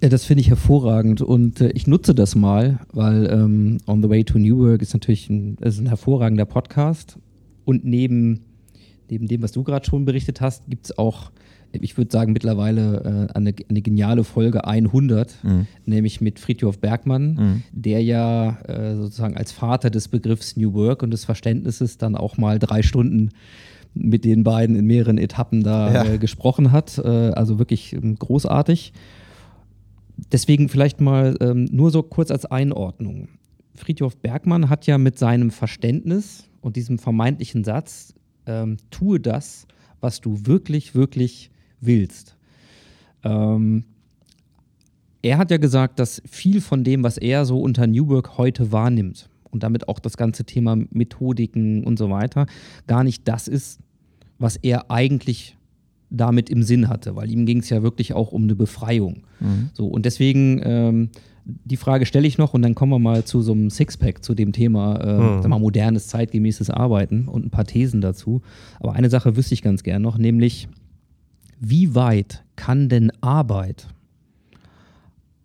[0.00, 4.08] Ja, das finde ich hervorragend und äh, ich nutze das mal, weil ähm, On the
[4.08, 7.18] Way to New Work ist natürlich ein, ist ein hervorragender Podcast
[7.64, 8.40] und neben,
[9.10, 11.32] neben dem, was du gerade schon berichtet hast, gibt es auch,
[11.72, 15.66] ich würde sagen, mittlerweile äh, eine, eine geniale Folge 100, Mhm.
[15.84, 17.62] nämlich mit Friedhof Bergmann, Mhm.
[17.72, 22.36] der ja äh, sozusagen als Vater des Begriffs New Work und des Verständnisses dann auch
[22.36, 23.30] mal drei Stunden
[23.94, 26.12] mit den beiden in mehreren Etappen da Ja.
[26.14, 26.98] äh, gesprochen hat.
[26.98, 28.92] Äh, also wirklich ähm, großartig.
[30.32, 33.28] Deswegen vielleicht mal ähm, nur so kurz als Einordnung.
[33.74, 38.14] Friedhof Bergmann hat ja mit seinem Verständnis und diesem vermeintlichen Satz,
[38.46, 39.66] ähm, tue das,
[40.00, 41.50] was du wirklich, wirklich
[41.80, 42.36] willst.
[43.22, 43.84] Ähm,
[45.22, 48.72] er hat ja gesagt, dass viel von dem, was er so unter New Work heute
[48.72, 52.46] wahrnimmt und damit auch das ganze Thema Methodiken und so weiter,
[52.86, 53.80] gar nicht das ist,
[54.38, 55.57] was er eigentlich
[56.10, 59.24] damit im Sinn hatte, weil ihm ging es ja wirklich auch um eine Befreiung.
[59.74, 61.08] So, und deswegen, ähm,
[61.44, 64.34] die Frage stelle ich noch und dann kommen wir mal zu so einem Sixpack, zu
[64.34, 68.42] dem Thema äh, sag mal, modernes, zeitgemäßes Arbeiten und ein paar Thesen dazu.
[68.80, 70.68] Aber eine Sache wüsste ich ganz gern noch, nämlich,
[71.60, 73.88] wie weit kann denn Arbeit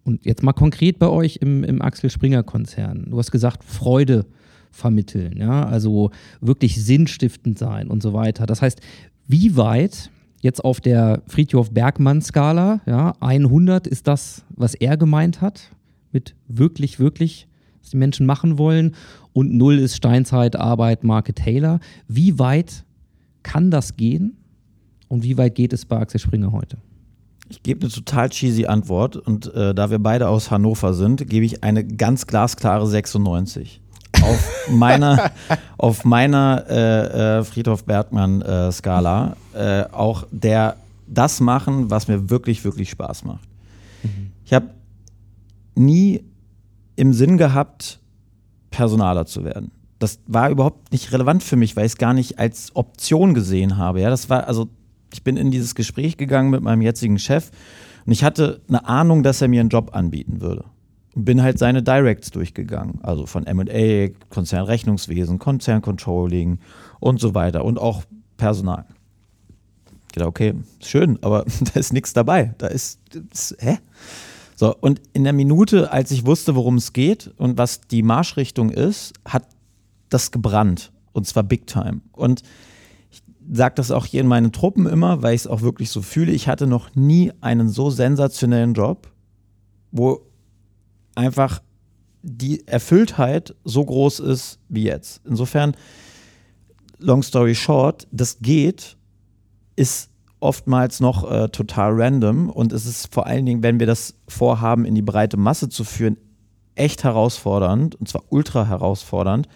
[0.03, 3.07] und jetzt mal konkret bei euch im, im Axel Springer Konzern.
[3.09, 4.26] Du hast gesagt, Freude
[4.72, 6.11] vermitteln, ja, also
[6.41, 8.45] wirklich sinnstiftend sein und so weiter.
[8.45, 8.82] Das heißt,
[9.28, 10.09] wie weit
[10.44, 15.72] jetzt auf der Friedhof Bergmann Skala, ja, 100 ist das, was er gemeint hat,
[16.12, 17.48] mit wirklich, wirklich,
[17.82, 18.94] was die Menschen machen wollen
[19.32, 21.80] und 0 ist Steinzeit, Arbeit, Marke Taylor.
[22.08, 22.84] Wie weit
[23.41, 24.38] kann das gehen
[25.08, 26.78] und wie weit geht es bei Axel Springer heute?
[27.50, 31.46] Ich gebe eine total cheesy Antwort und äh, da wir beide aus Hannover sind, gebe
[31.46, 33.82] ich eine ganz glasklare 96.
[34.24, 35.32] auf meiner,
[35.78, 42.90] auf meiner äh, äh, Friedhof Bergmann-Skala äh, auch der das machen, was mir wirklich, wirklich
[42.90, 43.48] Spaß macht.
[44.46, 44.70] Ich habe
[45.76, 46.24] nie
[46.96, 48.00] im Sinn gehabt,
[48.72, 49.72] Personaler zu werden.
[50.00, 53.78] Das war überhaupt nicht relevant für mich, weil ich es gar nicht als Option gesehen
[53.78, 54.02] habe.
[54.02, 54.68] Ja, das war, also
[55.14, 57.52] ich bin in dieses Gespräch gegangen mit meinem jetzigen Chef
[58.06, 60.66] und ich hatte eine Ahnung, dass er mir einen Job anbieten würde.
[61.16, 62.99] Bin halt seine Directs durchgegangen.
[63.03, 66.59] Also von MA, Konzernrechnungswesen, Konzerncontrolling
[66.99, 67.66] und so weiter.
[67.66, 68.03] Und auch
[68.38, 68.86] Personal.
[70.14, 72.53] Dachte, okay, schön, aber da ist nichts dabei.
[72.57, 72.99] Da ist,
[73.32, 73.80] ist, hä?
[74.55, 78.70] So, und in der Minute, als ich wusste, worum es geht und was die Marschrichtung
[78.70, 79.47] ist, hat
[80.09, 80.91] das gebrannt.
[81.11, 82.01] Und zwar big time.
[82.11, 82.43] Und
[83.11, 86.01] ich sage das auch hier in meinen Truppen immer, weil ich es auch wirklich so
[86.01, 86.32] fühle.
[86.32, 89.11] Ich hatte noch nie einen so sensationellen Job,
[89.91, 90.22] wo
[91.16, 91.61] einfach
[92.22, 95.22] die Erfülltheit so groß ist wie jetzt.
[95.26, 95.76] Insofern,
[96.97, 98.97] long story short, das geht,
[99.76, 100.09] ist
[100.39, 104.86] oftmals noch äh, total random und es ist vor allen Dingen, wenn wir das vorhaben,
[104.86, 106.18] in die breite Masse zu führen,
[106.76, 109.47] echt herausfordernd und zwar ultra herausfordernd.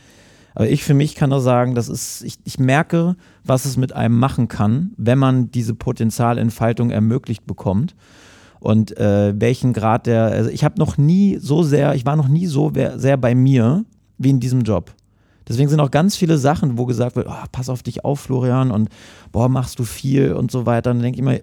[0.56, 3.94] Aber ich für mich kann nur sagen, das ist, ich, ich merke, was es mit
[3.94, 7.96] einem machen kann, wenn man diese Potenzialentfaltung ermöglicht bekommt
[8.60, 12.28] und äh, welchen Grad der, also ich habe noch nie so sehr, ich war noch
[12.28, 13.86] nie so sehr bei mir
[14.18, 14.94] wie in diesem Job.
[15.48, 18.72] Deswegen sind auch ganz viele Sachen, wo gesagt wird, oh, pass auf dich auf, Florian,
[18.72, 18.90] und
[19.32, 20.92] boah, machst du viel und so weiter.
[20.92, 21.40] Und dann denke ich immer,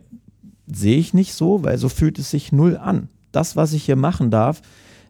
[0.66, 3.08] sehe ich nicht so, weil so fühlt es sich null an.
[3.32, 4.60] Das, was ich hier machen darf,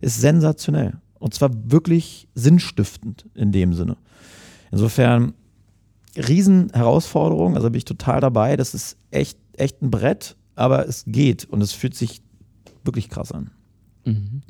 [0.00, 0.94] ist sensationell.
[1.18, 3.96] Und zwar wirklich sinnstiftend in dem Sinne.
[4.70, 5.34] Insofern,
[6.16, 8.56] Riesenherausforderung, also bin ich total dabei.
[8.56, 12.22] Das ist echt, echt ein Brett, aber es geht und es fühlt sich
[12.84, 13.50] wirklich krass an.
[14.04, 14.42] Mhm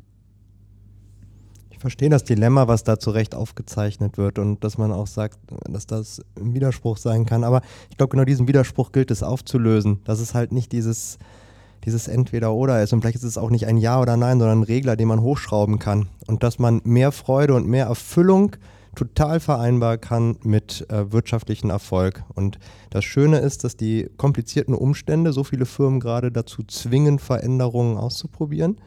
[1.85, 5.39] verstehe das Dilemma, was da zu Recht aufgezeichnet wird und dass man auch sagt,
[5.69, 7.45] dass das ein Widerspruch sein kann.
[7.45, 11.19] Aber ich glaube, genau diesen Widerspruch gilt es aufzulösen, dass es halt nicht dieses,
[11.85, 12.95] dieses Entweder-Oder ist.
[12.95, 15.21] Und vielleicht ist es auch nicht ein Ja oder Nein, sondern ein Regler, den man
[15.21, 16.09] hochschrauben kann.
[16.27, 18.57] Und dass man mehr Freude und mehr Erfüllung
[18.95, 22.25] total vereinbar kann mit äh, wirtschaftlichen Erfolg.
[22.35, 22.59] Und
[22.91, 28.79] das Schöne ist, dass die komplizierten Umstände so viele Firmen gerade dazu zwingen, Veränderungen auszuprobieren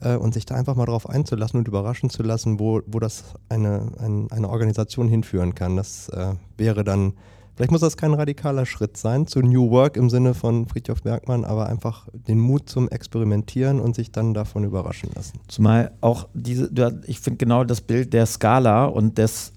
[0.00, 3.24] äh, und sich da einfach mal drauf einzulassen und überraschen zu lassen, wo, wo das
[3.48, 5.76] eine, ein, eine Organisation hinführen kann.
[5.76, 7.14] Das äh, wäre dann,
[7.62, 11.44] vielleicht muss das kein radikaler Schritt sein zu New Work im Sinne von Friedhof Bergmann,
[11.44, 15.38] aber einfach den Mut zum Experimentieren und sich dann davon überraschen lassen.
[15.46, 16.68] Zumal auch diese,
[17.06, 19.52] ich finde genau das Bild der Skala und des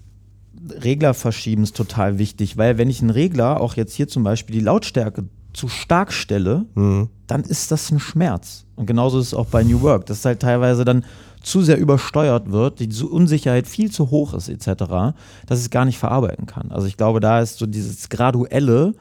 [0.70, 5.24] Reglerverschiebens total wichtig, weil wenn ich einen Regler, auch jetzt hier zum Beispiel die Lautstärke
[5.52, 7.08] zu stark stelle, mhm.
[7.26, 8.66] dann ist das ein Schmerz.
[8.76, 11.04] Und genauso ist es auch bei New Work, dass halt teilweise dann
[11.46, 15.14] zu sehr übersteuert wird, die Unsicherheit viel zu hoch ist, etc.,
[15.46, 16.72] dass es gar nicht verarbeiten kann.
[16.72, 18.94] Also ich glaube, da ist so dieses Graduelle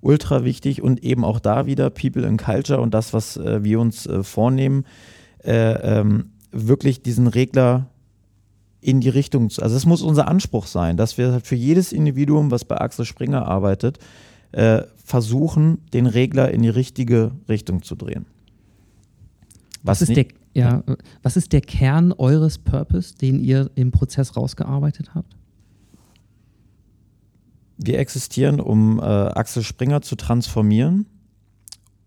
[0.00, 3.80] ultra wichtig und eben auch da wieder People and Culture und das, was äh, wir
[3.80, 4.86] uns äh, vornehmen,
[5.44, 7.90] äh, ähm, wirklich diesen Regler
[8.80, 12.50] in die Richtung, also es muss unser Anspruch sein, dass wir halt für jedes Individuum,
[12.50, 13.98] was bei Axel Springer arbeitet,
[14.52, 18.24] äh, versuchen, den Regler in die richtige Richtung zu drehen.
[19.82, 20.24] Was, was ist, der,
[20.60, 20.82] ja,
[21.22, 25.36] was ist der Kern eures Purpose, den ihr im Prozess rausgearbeitet habt?
[27.76, 31.06] Wir existieren, um äh, Axel Springer zu transformieren,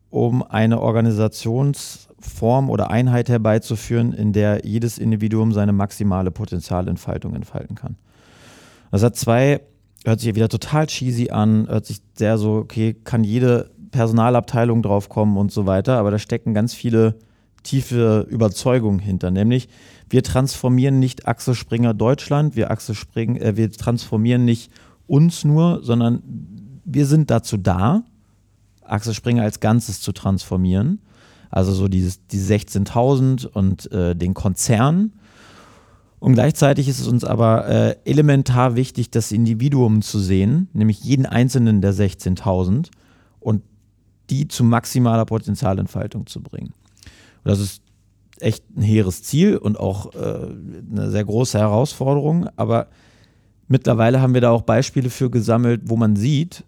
[0.10, 7.96] um eine Organisationsform oder Einheit herbeizuführen, in der jedes Individuum seine maximale Potenzialentfaltung entfalten kann.
[8.92, 9.62] Das hat zwei
[10.06, 15.38] hört sich wieder total cheesy an, hört sich sehr so, okay, kann jede Personalabteilung draufkommen
[15.38, 17.16] und so weiter, aber da stecken ganz viele
[17.64, 19.70] tiefe Überzeugungen hinter, nämlich
[20.10, 24.72] wir transformieren nicht Axel Springer Deutschland, wir, Axel Spring, äh, wir transformieren nicht
[25.08, 26.22] uns nur, sondern
[26.86, 28.04] wir sind dazu da,
[28.84, 31.00] Axel Springer als Ganzes zu transformieren.
[31.50, 35.14] Also so dieses, die 16.000 und äh, den Konzern
[36.24, 41.26] und gleichzeitig ist es uns aber äh, elementar wichtig, das Individuum zu sehen, nämlich jeden
[41.26, 42.92] einzelnen der 16.000
[43.42, 43.62] und
[44.30, 46.72] die zu maximaler Potenzialentfaltung zu bringen.
[47.44, 47.82] Das ist
[48.40, 50.48] echt ein hehres Ziel und auch äh,
[50.92, 52.88] eine sehr große Herausforderung, aber
[53.68, 56.64] mittlerweile haben wir da auch Beispiele für gesammelt, wo man sieht,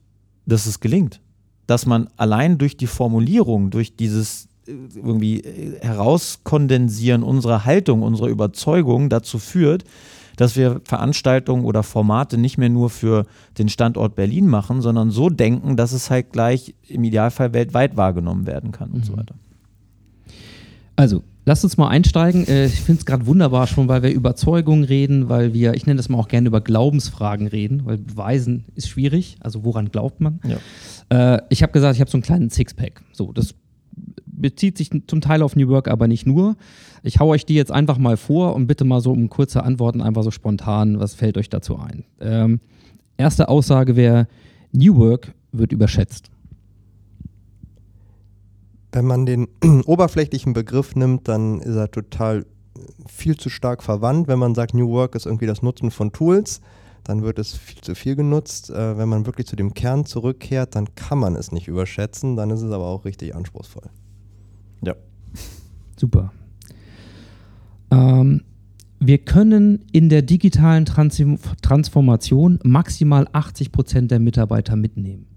[0.46, 1.22] dass es gelingt.
[1.68, 9.10] Dass man allein durch die Formulierung, durch dieses irgendwie äh, herauskondensieren unserer Haltung, unserer Überzeugung
[9.10, 9.84] dazu führt,
[10.38, 13.26] dass wir Veranstaltungen oder Formate nicht mehr nur für
[13.58, 18.46] den Standort Berlin machen, sondern so denken, dass es halt gleich im Idealfall weltweit wahrgenommen
[18.46, 19.04] werden kann und mhm.
[19.04, 19.36] so weiter.
[20.96, 22.48] Also, lasst uns mal einsteigen.
[22.48, 25.86] Äh, ich finde es gerade wunderbar schon, weil wir über Überzeugungen reden, weil wir, ich
[25.86, 29.38] nenne das mal auch gerne über Glaubensfragen reden, weil beweisen ist schwierig.
[29.40, 30.40] Also, woran glaubt man?
[30.48, 31.36] Ja.
[31.36, 33.02] Äh, ich habe gesagt, ich habe so einen kleinen Sixpack.
[33.12, 33.56] So, das
[34.26, 36.58] bezieht sich zum Teil auf New Work, aber nicht nur.
[37.04, 40.02] Ich hau euch die jetzt einfach mal vor und bitte mal so um kurze Antworten,
[40.02, 41.00] einfach so spontan.
[41.00, 42.04] Was fällt euch dazu ein?
[42.20, 42.60] Ähm,
[43.18, 44.28] erste Aussage wäre:
[44.72, 46.30] New Work wird überschätzt.
[48.96, 49.50] Wenn man den
[49.86, 52.46] oberflächlichen Begriff nimmt, dann ist er total
[53.06, 54.30] viel zu stark verwandt.
[54.30, 56.62] Wenn man sagt, New Work ist irgendwie das Nutzen von Tools,
[57.04, 58.70] dann wird es viel zu viel genutzt.
[58.70, 62.50] Äh, wenn man wirklich zu dem Kern zurückkehrt, dann kann man es nicht überschätzen, dann
[62.52, 63.90] ist es aber auch richtig anspruchsvoll.
[64.82, 64.96] Ja.
[65.98, 66.32] Super.
[67.92, 68.44] Ähm,
[69.02, 75.28] wir können in der digitalen Transform Transformation maximal 80 Prozent der Mitarbeiter mitnehmen.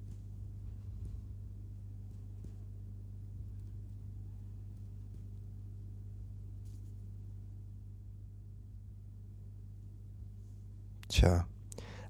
[11.19, 11.47] Tja,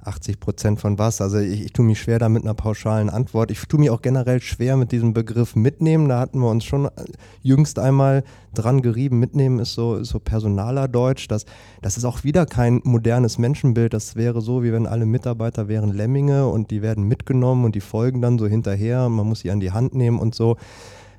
[0.05, 1.23] 80 Prozent von was?
[1.23, 3.51] Also ich, ich tue mich schwer da mit einer pauschalen Antwort.
[3.51, 6.11] Ich tue mich auch generell schwer mit diesem Begriff mitnehmen.
[6.11, 6.91] Da hatten wir uns schon äh,
[7.41, 9.19] jüngst einmal dran gerieben.
[9.19, 11.27] Mitnehmen ist so, ist so personaler Deutsch.
[11.27, 11.47] Das,
[11.81, 13.95] das ist auch wieder kein modernes Menschenbild.
[13.95, 17.81] Das wäre so, wie wenn alle Mitarbeiter wären Lemminge und die werden mitgenommen und die
[17.81, 19.09] folgen dann so hinterher.
[19.09, 20.59] Man muss sie an die Hand nehmen und so.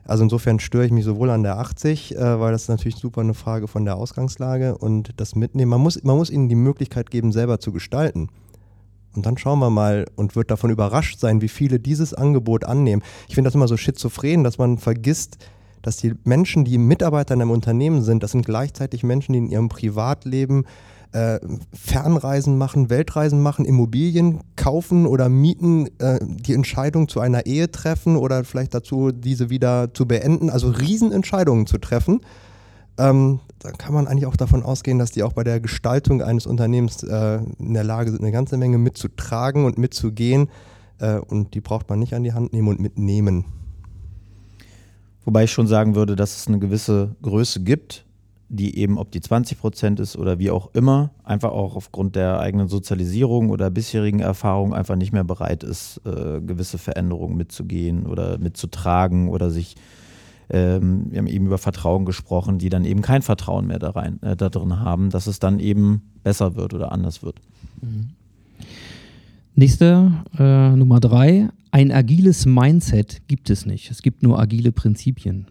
[0.05, 3.21] Also insofern störe ich mich sowohl an der 80, äh, weil das ist natürlich super
[3.21, 5.69] eine Frage von der Ausgangslage und das Mitnehmen.
[5.69, 8.29] Man muss, man muss ihnen die Möglichkeit geben, selber zu gestalten.
[9.15, 13.01] Und dann schauen wir mal und wird davon überrascht sein, wie viele dieses Angebot annehmen.
[13.27, 15.37] Ich finde das immer so schizophren, dass man vergisst,
[15.81, 19.49] dass die Menschen, die Mitarbeiter in einem Unternehmen sind, das sind gleichzeitig Menschen, die in
[19.49, 20.65] ihrem Privatleben
[21.11, 21.39] äh,
[21.73, 28.15] Fernreisen machen, Weltreisen machen, Immobilien kaufen oder mieten, äh, die Entscheidung zu einer Ehe treffen
[28.15, 32.21] oder vielleicht dazu, diese wieder zu beenden, also Riesenentscheidungen zu treffen.
[32.97, 36.45] Ähm, dann kann man eigentlich auch davon ausgehen, dass die auch bei der Gestaltung eines
[36.45, 40.49] Unternehmens äh, in der Lage sind, eine ganze Menge mitzutragen und mitzugehen.
[40.99, 43.45] Äh, und die braucht man nicht an die Hand nehmen und mitnehmen.
[45.25, 48.05] Wobei ich schon sagen würde, dass es eine gewisse Größe gibt,
[48.49, 52.39] die eben, ob die 20 Prozent ist oder wie auch immer, einfach auch aufgrund der
[52.39, 58.39] eigenen Sozialisierung oder bisherigen Erfahrung einfach nicht mehr bereit ist, äh, gewisse Veränderungen mitzugehen oder
[58.39, 59.75] mitzutragen oder sich,
[60.49, 64.19] ähm, wir haben eben über Vertrauen gesprochen, die dann eben kein Vertrauen mehr da, rein,
[64.23, 67.39] äh, da drin haben, dass es dann eben besser wird oder anders wird.
[69.53, 71.49] Nächste, äh, Nummer drei.
[71.71, 73.91] Ein agiles Mindset gibt es nicht.
[73.91, 75.45] Es gibt nur agile Prinzipien.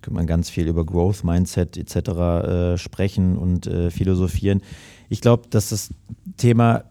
[0.00, 1.96] Könnte man ganz viel über Growth Mindset etc.
[1.96, 4.62] Äh, sprechen und äh, philosophieren.
[5.08, 5.90] Ich glaube, dass das
[6.36, 6.84] Thema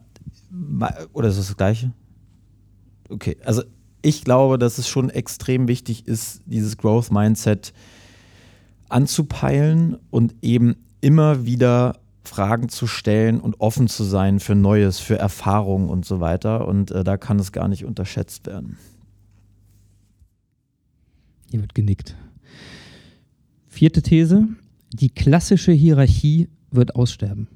[1.12, 1.92] oder ist das das gleiche?
[3.08, 3.62] Okay, also
[4.02, 7.72] ich glaube, dass es schon extrem wichtig ist, dieses Growth Mindset
[8.88, 15.18] anzupeilen und eben immer wieder Fragen zu stellen und offen zu sein für Neues, für
[15.18, 16.66] Erfahrungen und so weiter.
[16.66, 18.76] Und äh, da kann es gar nicht unterschätzt werden.
[21.50, 22.16] Hier wird genickt.
[23.70, 24.48] Vierte These.
[24.92, 27.46] Die klassische Hierarchie wird aussterben.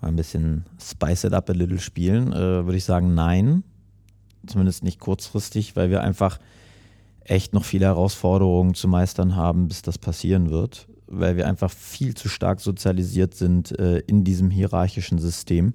[0.00, 3.64] Ein bisschen spice it up a little spielen, äh, würde ich sagen, nein.
[4.46, 6.38] Zumindest nicht kurzfristig, weil wir einfach
[7.24, 12.14] echt noch viele Herausforderungen zu meistern haben, bis das passieren wird, weil wir einfach viel
[12.14, 15.74] zu stark sozialisiert sind äh, in diesem hierarchischen System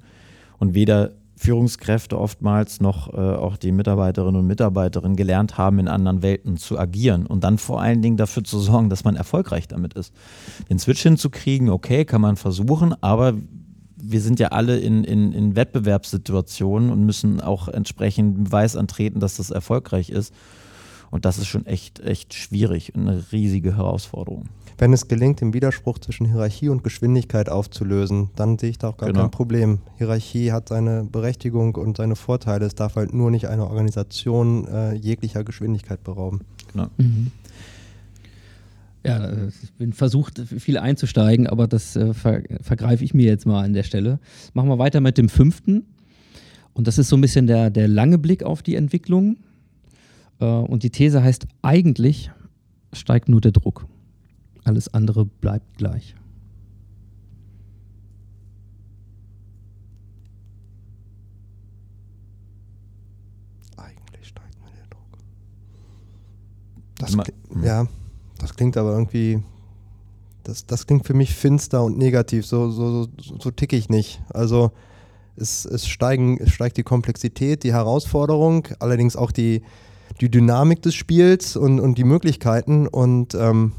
[0.59, 6.23] und weder Führungskräfte oftmals noch äh, auch die Mitarbeiterinnen und Mitarbeiter gelernt haben, in anderen
[6.23, 9.93] Welten zu agieren und dann vor allen Dingen dafür zu sorgen, dass man erfolgreich damit
[9.93, 10.13] ist.
[10.69, 13.35] Den Switch hinzukriegen, okay, kann man versuchen, aber
[13.95, 19.37] wir sind ja alle in, in, in Wettbewerbssituationen und müssen auch entsprechend Beweis antreten, dass
[19.37, 20.33] das erfolgreich ist.
[21.11, 24.49] Und das ist schon echt, echt schwierig und eine riesige Herausforderung.
[24.79, 28.97] Wenn es gelingt, den Widerspruch zwischen Hierarchie und Geschwindigkeit aufzulösen, dann sehe ich da auch
[28.97, 29.21] gar Genau.
[29.21, 29.79] kein Problem.
[29.97, 32.65] Hierarchie hat seine Berechtigung und seine Vorteile.
[32.65, 36.41] Es darf halt nur nicht eine Organisation äh, jeglicher Geschwindigkeit berauben.
[36.73, 36.89] Genau.
[39.03, 43.45] Ja, äh, ich bin versucht, viel einzusteigen, aber das äh, ver vergreife ich mir jetzt
[43.45, 44.19] mal an der Stelle.
[44.53, 45.85] Machen wir weiter mit dem fünften.
[46.73, 49.37] Und das ist so ein bisschen der, der lange Blick auf die Entwicklung.
[50.39, 52.29] Äh, und die These heißt, eigentlich
[52.93, 53.87] steigt nur der Druck.
[54.67, 56.13] Alles andere bleibt gleich.
[63.77, 65.19] Eigentlich steigt mir der Druck.
[66.97, 67.23] Das, Ma-
[67.65, 67.87] ja,
[68.39, 69.41] das klingt aber irgendwie,
[70.43, 72.45] das, das klingt für mich finster und negativ.
[72.45, 74.21] So, so, so, so ticke ich nicht.
[74.33, 74.71] Also
[75.37, 79.61] es, es, steigen, es steigt die Komplexität, die Herausforderung, allerdings auch die,
[80.19, 82.85] die Dynamik des Spiels und, und die Möglichkeiten.
[82.85, 83.71] Und ähm,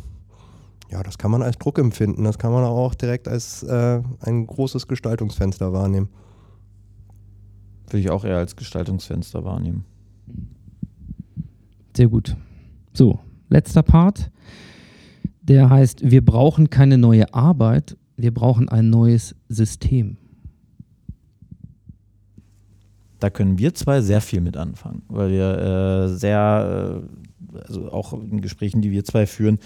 [0.90, 2.24] ja, das kann man als Druck empfinden.
[2.24, 6.08] Das kann man auch direkt als äh, ein großes Gestaltungsfenster wahrnehmen.
[7.86, 9.84] Würde ich auch eher als Gestaltungsfenster wahrnehmen.
[11.96, 12.36] Sehr gut.
[12.92, 13.18] So,
[13.48, 14.30] letzter Part.
[15.42, 20.18] Der heißt, wir brauchen keine neue Arbeit, wir brauchen ein neues System.
[23.18, 27.02] Da können wir zwei sehr viel mit anfangen, weil wir äh, sehr,
[27.52, 29.58] äh, also auch in Gesprächen, die wir zwei führen,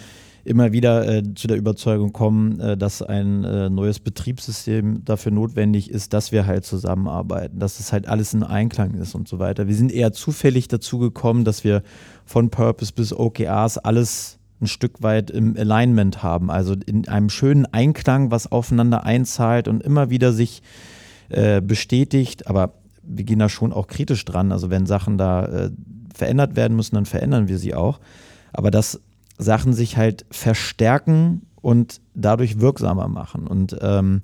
[0.45, 5.91] immer wieder äh, zu der Überzeugung kommen, äh, dass ein äh, neues Betriebssystem dafür notwendig
[5.91, 9.69] ist, dass wir halt zusammenarbeiten, dass es halt alles in Einklang ist und so weiter.
[9.69, 11.83] Wir sind eher zufällig dazu gekommen, dass wir
[12.25, 17.67] von Purpose bis OKRs alles ein Stück weit im Alignment haben, also in einem schönen
[17.67, 20.63] Einklang, was aufeinander einzahlt und immer wieder sich
[21.29, 24.53] äh, bestätigt, aber wir gehen da schon auch kritisch dran.
[24.53, 25.71] Also wenn Sachen da äh,
[26.15, 28.01] verändert werden müssen, dann verändern wir sie auch.
[28.53, 29.01] Aber dass
[29.43, 33.47] Sachen sich halt verstärken und dadurch wirksamer machen.
[33.47, 34.23] Und ähm,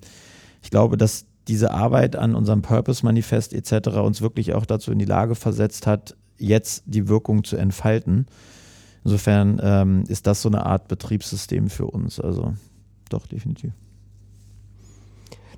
[0.62, 3.88] ich glaube, dass diese Arbeit an unserem Purpose-Manifest etc.
[3.98, 8.26] uns wirklich auch dazu in die Lage versetzt hat, jetzt die Wirkung zu entfalten.
[9.04, 12.20] Insofern ähm, ist das so eine Art Betriebssystem für uns.
[12.20, 12.54] Also
[13.08, 13.72] doch, definitiv.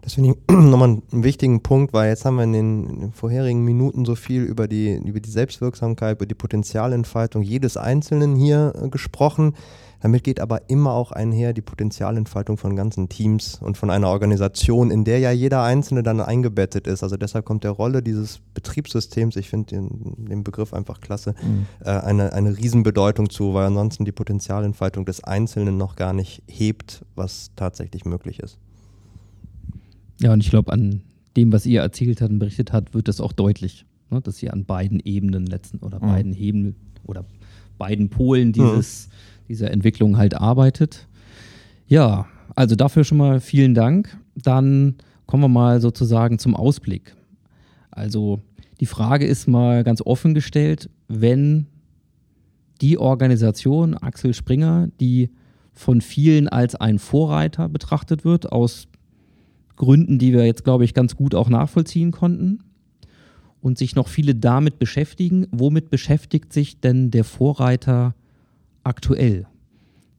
[0.02, 3.12] Das finde ich nochmal einen wichtigen Punkt, weil jetzt haben wir in den, in den,
[3.12, 8.72] vorherigen Minuten so viel über die, über die Selbstwirksamkeit, über die Potenzialentfaltung jedes Einzelnen hier
[8.80, 9.54] äh, gesprochen.
[10.02, 14.90] Damit geht aber immer auch einher die Potenzialentfaltung von ganzen Teams und von einer Organisation,
[14.90, 17.02] in der ja jeder Einzelne dann eingebettet ist.
[17.02, 21.66] Also deshalb kommt der Rolle dieses Betriebssystems, ich finde den, den, Begriff einfach klasse, mhm.
[21.84, 27.04] äh, eine, eine Riesenbedeutung zu, weil ansonsten die Potenzialentfaltung des Einzelnen noch gar nicht hebt,
[27.14, 28.58] was tatsächlich möglich ist.
[30.20, 31.02] Ja, und ich glaube, an
[31.36, 34.20] dem, was ihr erzählt habt und berichtet habt, wird das auch deutlich, ne?
[34.20, 36.06] dass ihr an beiden Ebenen letzten oder mhm.
[36.06, 37.24] beiden Hebel oder
[37.78, 39.44] beiden Polen dieses, mhm.
[39.48, 41.06] dieser Entwicklung halt arbeitet.
[41.86, 44.16] Ja, also dafür schon mal vielen Dank.
[44.34, 44.96] Dann
[45.26, 47.14] kommen wir mal sozusagen zum Ausblick.
[47.90, 48.40] Also
[48.80, 51.66] die Frage ist mal ganz offen gestellt, wenn
[52.80, 55.30] die Organisation Axel Springer, die
[55.72, 58.88] von vielen als ein Vorreiter betrachtet wird, aus
[59.80, 62.60] Gründen, die wir jetzt, glaube ich, ganz gut auch nachvollziehen konnten.
[63.62, 65.46] Und sich noch viele damit beschäftigen.
[65.52, 68.14] Womit beschäftigt sich denn der Vorreiter
[68.84, 69.46] aktuell?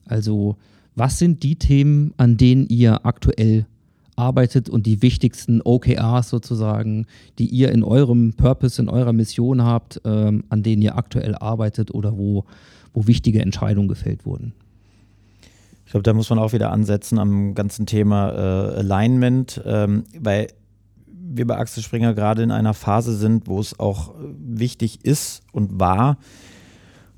[0.06, 0.58] Also,
[0.96, 3.68] was sind die Themen, an denen ihr aktuell
[4.16, 7.06] arbeitet und die wichtigsten OKRs sozusagen,
[7.38, 11.94] die ihr in eurem Purpose, in eurer Mission habt, ähm, an denen ihr aktuell arbeitet
[11.94, 12.46] oder wo,
[12.94, 14.54] wo wichtige Entscheidungen gefällt wurden?
[15.92, 20.48] Ich glaube, da muss man auch wieder ansetzen am ganzen Thema äh, Alignment, ähm, weil
[21.06, 25.82] wir bei Axel Springer gerade in einer Phase sind, wo es auch wichtig ist und
[25.82, 26.18] war,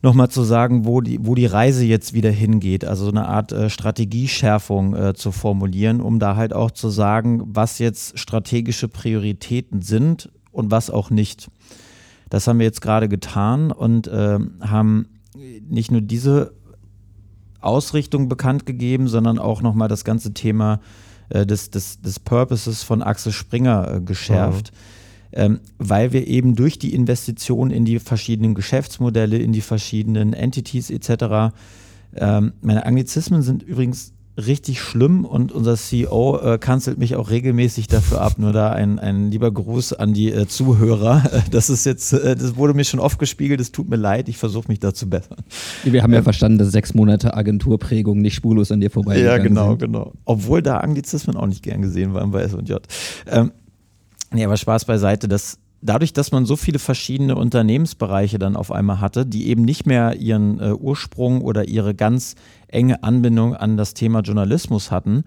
[0.01, 2.83] nochmal zu sagen, wo die, wo die Reise jetzt wieder hingeht.
[2.83, 7.43] Also so eine Art äh, Strategieschärfung äh, zu formulieren, um da halt auch zu sagen,
[7.45, 11.47] was jetzt strategische Prioritäten sind und was auch nicht.
[12.31, 15.09] Das haben wir jetzt gerade getan und äh, haben
[15.69, 16.53] nicht nur diese
[17.63, 20.79] Ausrichtung bekannt gegeben, sondern auch nochmal das ganze Thema
[21.29, 24.71] äh, des, des, des Purposes von Axel Springer äh, geschärft.
[24.71, 24.77] Mhm.
[25.35, 30.91] Ähm, weil wir eben durch die Investition in die verschiedenen Geschäftsmodelle, in die verschiedenen Entities
[30.91, 31.55] etc.,
[32.15, 37.87] ähm, meine Anglizismen sind übrigens richtig schlimm und unser CEO äh, kanzelt mich auch regelmäßig
[37.87, 38.33] dafür ab.
[38.37, 41.23] Nur da ein, ein lieber Gruß an die äh, Zuhörer.
[41.51, 44.37] Das ist jetzt, äh, das wurde mir schon oft gespiegelt, es tut mir leid, ich
[44.37, 45.37] versuche mich da zu bessern.
[45.83, 49.37] Wir haben ja ähm, verstanden, dass sechs Monate Agenturprägung nicht spurlos an dir vorbei Ja,
[49.37, 49.79] genau, sind.
[49.81, 50.13] genau.
[50.25, 52.81] Obwohl da Anglizismen auch nicht gern gesehen waren bei S&J.
[53.27, 53.51] Ähm,
[54.31, 59.01] nee, aber Spaß beiseite, das dadurch, dass man so viele verschiedene Unternehmensbereiche dann auf einmal
[59.01, 62.35] hatte, die eben nicht mehr ihren äh, Ursprung oder ihre ganz
[62.73, 65.23] enge Anbindung an das Thema Journalismus hatten,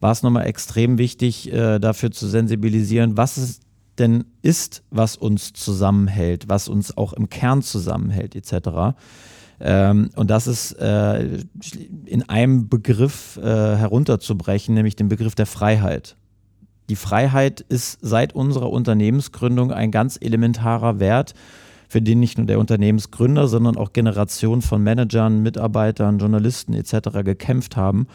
[0.00, 3.60] war es nochmal extrem wichtig, äh, dafür zu sensibilisieren, was es
[3.98, 8.96] denn ist, was uns zusammenhält, was uns auch im Kern zusammenhält, etc.
[9.60, 11.38] Ähm, und das ist äh,
[12.04, 16.16] in einem Begriff äh, herunterzubrechen, nämlich den Begriff der Freiheit.
[16.88, 21.34] Die Freiheit ist seit unserer Unternehmensgründung ein ganz elementarer Wert,
[21.88, 27.24] für den nicht nur der Unternehmensgründer, sondern auch Generationen von Managern, Mitarbeitern, Journalisten etc.
[27.24, 28.06] gekämpft haben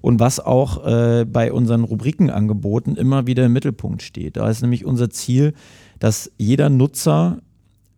[0.00, 4.36] und was auch äh, bei unseren Rubrikenangeboten immer wieder im Mittelpunkt steht.
[4.36, 5.52] Da ist nämlich unser Ziel,
[5.98, 7.40] dass jeder Nutzer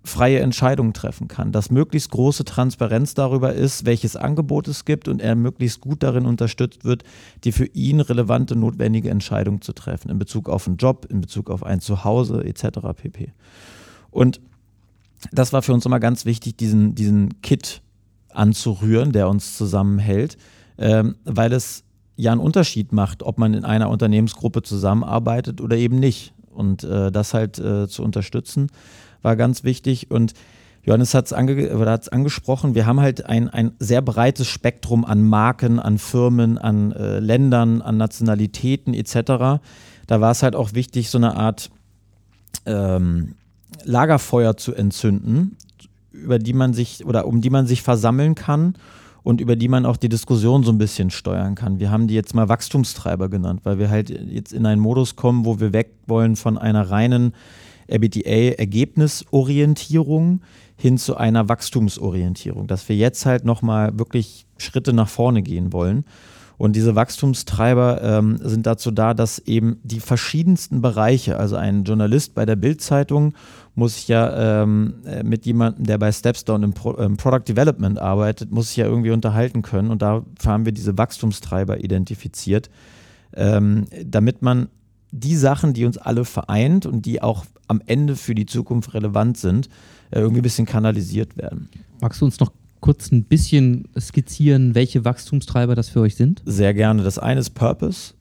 [0.05, 5.21] freie Entscheidungen treffen kann, dass möglichst große Transparenz darüber ist, welches Angebot es gibt und
[5.21, 7.05] er möglichst gut darin unterstützt wird,
[7.45, 11.51] die für ihn relevante, notwendige Entscheidung zu treffen in Bezug auf einen Job, in Bezug
[11.51, 12.79] auf ein Zuhause etc.
[12.97, 13.33] pp.
[14.11, 14.41] Und
[15.33, 17.83] das war für uns immer ganz wichtig, diesen, diesen Kit
[18.33, 20.37] anzurühren, der uns zusammenhält,
[20.79, 21.85] ähm, weil es
[22.17, 26.33] ja einen Unterschied macht, ob man in einer Unternehmensgruppe zusammenarbeitet oder eben nicht.
[26.51, 28.69] Und äh, das halt äh, zu unterstützen,
[29.23, 30.11] war ganz wichtig.
[30.11, 30.35] Und
[30.83, 35.79] Johannes hat es ange angesprochen, wir haben halt ein, ein sehr breites Spektrum an Marken,
[35.79, 39.61] an Firmen, an äh, Ländern, an Nationalitäten etc.
[40.07, 41.71] Da war es halt auch wichtig, so eine Art
[42.67, 43.35] ähm,
[43.85, 45.57] Lagerfeuer zu entzünden,
[46.13, 48.75] über die man sich oder um die man sich versammeln kann
[49.23, 51.79] und über die man auch die Diskussion so ein bisschen steuern kann.
[51.81, 55.45] Wir haben die jetzt mal Wachstumstreiber genannt, weil wir halt jetzt in einen Modus kommen,
[55.45, 57.33] wo wir weg wollen von einer reinen
[57.89, 60.41] EBITDA-Ergebnisorientierung
[60.77, 66.05] hin zu einer Wachstumsorientierung, dass wir jetzt halt nochmal wirklich Schritte nach vorne gehen wollen.
[66.57, 72.35] Und diese Wachstumstreiber ähm, sind dazu da, dass eben die verschiedensten Bereiche, also ein Journalist
[72.35, 73.35] bei der Bild-Zeitung
[73.79, 77.97] muss ich ja ähm, äh, mit jemandem, der bei Stepstone im, Pro im, Product Development
[78.01, 79.93] arbeitet, muss ich ja irgendwie unterhalten können.
[79.93, 82.71] Und dafür haben wir diese Wachstumstreiber identifiziert,
[83.35, 84.67] ähm, damit man
[85.13, 89.39] die Sachen, die uns alle vereint und die auch am Ende für die Zukunft relevant
[89.39, 89.69] sind,
[90.11, 91.69] äh, irgendwie ein bisschen kanalisiert werden.
[92.01, 92.51] Magst du uns noch
[92.81, 96.43] kurz ein bisschen skizzieren, welche Wachstumstreiber das für euch sind?
[96.45, 97.05] Sehr gerne.
[97.05, 98.15] Das eine ist Purpose.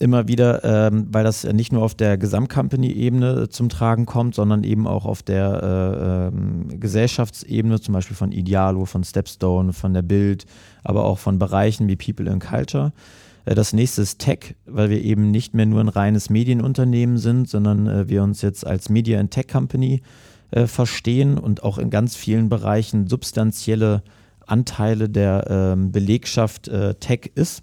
[0.00, 4.86] Immer wieder, ähm, weil das nicht nur auf der Gesamtcompany-Ebene zum Tragen kommt, sondern eben
[4.86, 6.30] auch auf der
[6.70, 10.46] äh, äh, Gesellschaftsebene, zum Beispiel von Idealo, von Stepstone, von der Bild,
[10.84, 12.92] aber auch von Bereichen wie People and Culture.
[13.44, 17.48] Äh, das nächste ist Tech, weil wir eben nicht mehr nur ein reines Medienunternehmen sind,
[17.48, 20.02] sondern äh, wir uns jetzt als Media and Tech Company
[20.50, 24.02] äh, verstehen und auch in ganz vielen Bereichen substanzielle
[24.46, 27.62] Anteile der ähm, Belegschaft äh, Tech ist.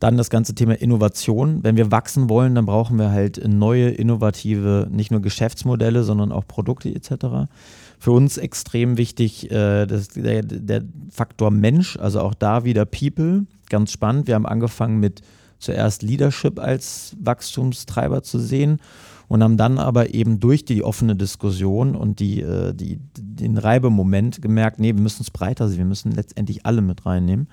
[0.00, 1.62] Dann das ganze Thema Innovation.
[1.62, 6.46] Wenn wir wachsen wollen, dann brauchen wir halt neue, innovative, nicht nur Geschäftsmodelle, sondern auch
[6.48, 7.50] Produkte etc.
[7.98, 13.44] Für uns extrem wichtig äh, das, der, der Faktor Mensch, also auch da wieder People.
[13.68, 14.26] Ganz spannend.
[14.26, 15.20] Wir haben angefangen mit
[15.58, 18.80] zuerst Leadership als Wachstumstreiber zu sehen
[19.28, 24.42] und haben dann aber eben durch die offene Diskussion und die, äh, die, den Reibemoment
[24.42, 27.46] gemerkt, nee, wir müssen es breiter sehen, wir müssen letztendlich alle mit reinnehmen.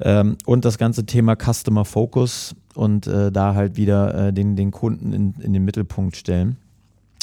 [0.00, 4.70] Ähm, und das ganze Thema Customer Focus und äh, da halt wieder äh, den, den
[4.70, 6.56] Kunden in, in den Mittelpunkt stellen.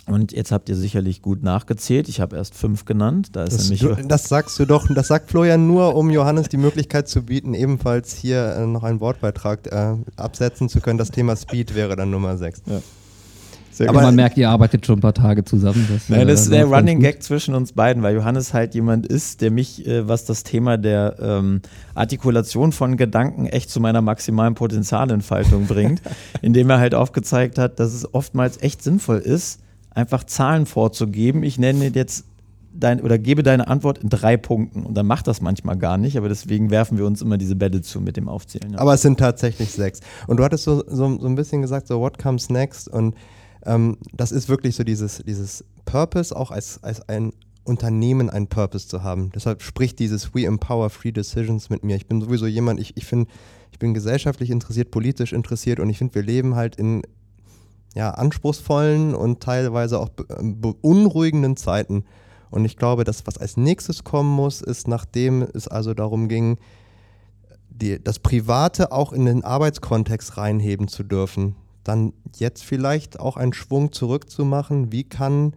[0.08, 2.10] Und jetzt habt ihr sicherlich gut nachgezählt.
[2.10, 3.30] Ich habe erst fünf genannt.
[3.34, 6.50] Da ist das, nämlich du, das sagst du doch, das sagt Florian nur, um Johannes
[6.50, 10.98] die Möglichkeit zu bieten, ebenfalls hier äh, noch einen Wortbeitrag äh, absetzen zu können.
[10.98, 12.64] Das Thema Speed wäre dann Nummer sechs.
[12.66, 12.82] Ja.
[13.82, 15.88] Sehr aber man merkt, ihr arbeitet schon ein paar Tage zusammen.
[15.92, 19.08] Das, Nein, das äh, ist der Running Gag zwischen uns beiden, weil Johannes halt jemand
[19.08, 21.62] ist, der mich, äh, was das Thema der ähm,
[21.96, 26.02] Artikulation von Gedanken echt zu meiner maximalen Potenzialentfaltung bringt,
[26.42, 31.42] indem er halt aufgezeigt hat, dass es oftmals echt sinnvoll ist, einfach Zahlen vorzugeben.
[31.42, 32.26] Ich nenne jetzt
[32.74, 34.84] dein oder gebe deine Antwort in drei Punkten.
[34.84, 37.82] Und dann macht das manchmal gar nicht, aber deswegen werfen wir uns immer diese Bälle
[37.82, 38.74] zu mit dem Aufzählen.
[38.74, 38.80] Ja.
[38.80, 40.02] Aber es sind tatsächlich sechs.
[40.28, 42.88] Und du hattest so, so, so ein bisschen gesagt, so what comes next?
[42.88, 43.16] Und
[43.66, 47.34] ähm, das ist wirklich so dieses, dieses Purpose, auch als, als ein
[47.64, 49.32] Unternehmen einen Purpose zu haben.
[49.36, 51.96] Deshalb spricht dieses We Empower Free Decisions mit mir.
[51.96, 53.30] Ich bin sowieso jemand, ich, ich finde,
[53.72, 57.04] ich bin gesellschaftlich interessiert, politisch interessiert und ich finde, wir leben halt in
[57.94, 62.06] ja, anspruchsvollen und teilweise auch beunruhigenden Zeiten.
[62.50, 66.58] Und ich glaube, das, was als nächstes kommen muss, ist, nachdem es also darum ging,
[67.70, 73.54] die, das Private auch in den Arbeitskontext reinheben zu dürfen dann jetzt vielleicht auch einen
[73.54, 75.54] Schwung zurückzumachen, wie kann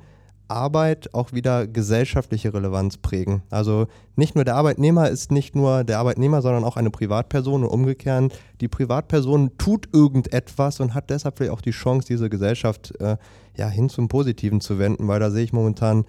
[0.49, 3.43] Arbeit auch wieder gesellschaftliche Relevanz prägen.
[3.51, 7.71] Also nicht nur der Arbeitnehmer ist nicht nur der Arbeitnehmer, sondern auch eine Privatperson und
[7.71, 13.17] umgekehrt, die Privatperson tut irgendetwas und hat deshalb vielleicht auch die Chance, diese Gesellschaft äh,
[13.57, 16.05] ja, hin zum Positiven zu wenden, weil da sehe ich momentan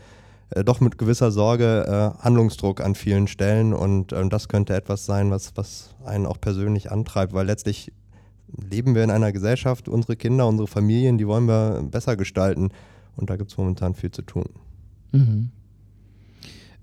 [0.50, 1.86] äh, doch mit gewisser Sorge
[2.20, 6.40] äh, Handlungsdruck an vielen Stellen und ähm, das könnte etwas sein, was, was einen auch
[6.42, 7.94] persönlich antreibt, weil letztlich
[8.70, 12.70] leben wir in einer Gesellschaft, unsere Kinder, unsere Familien, die wollen wir besser gestalten.
[13.16, 14.46] Und da gibt es momentan viel zu tun.
[15.12, 15.50] Mhm.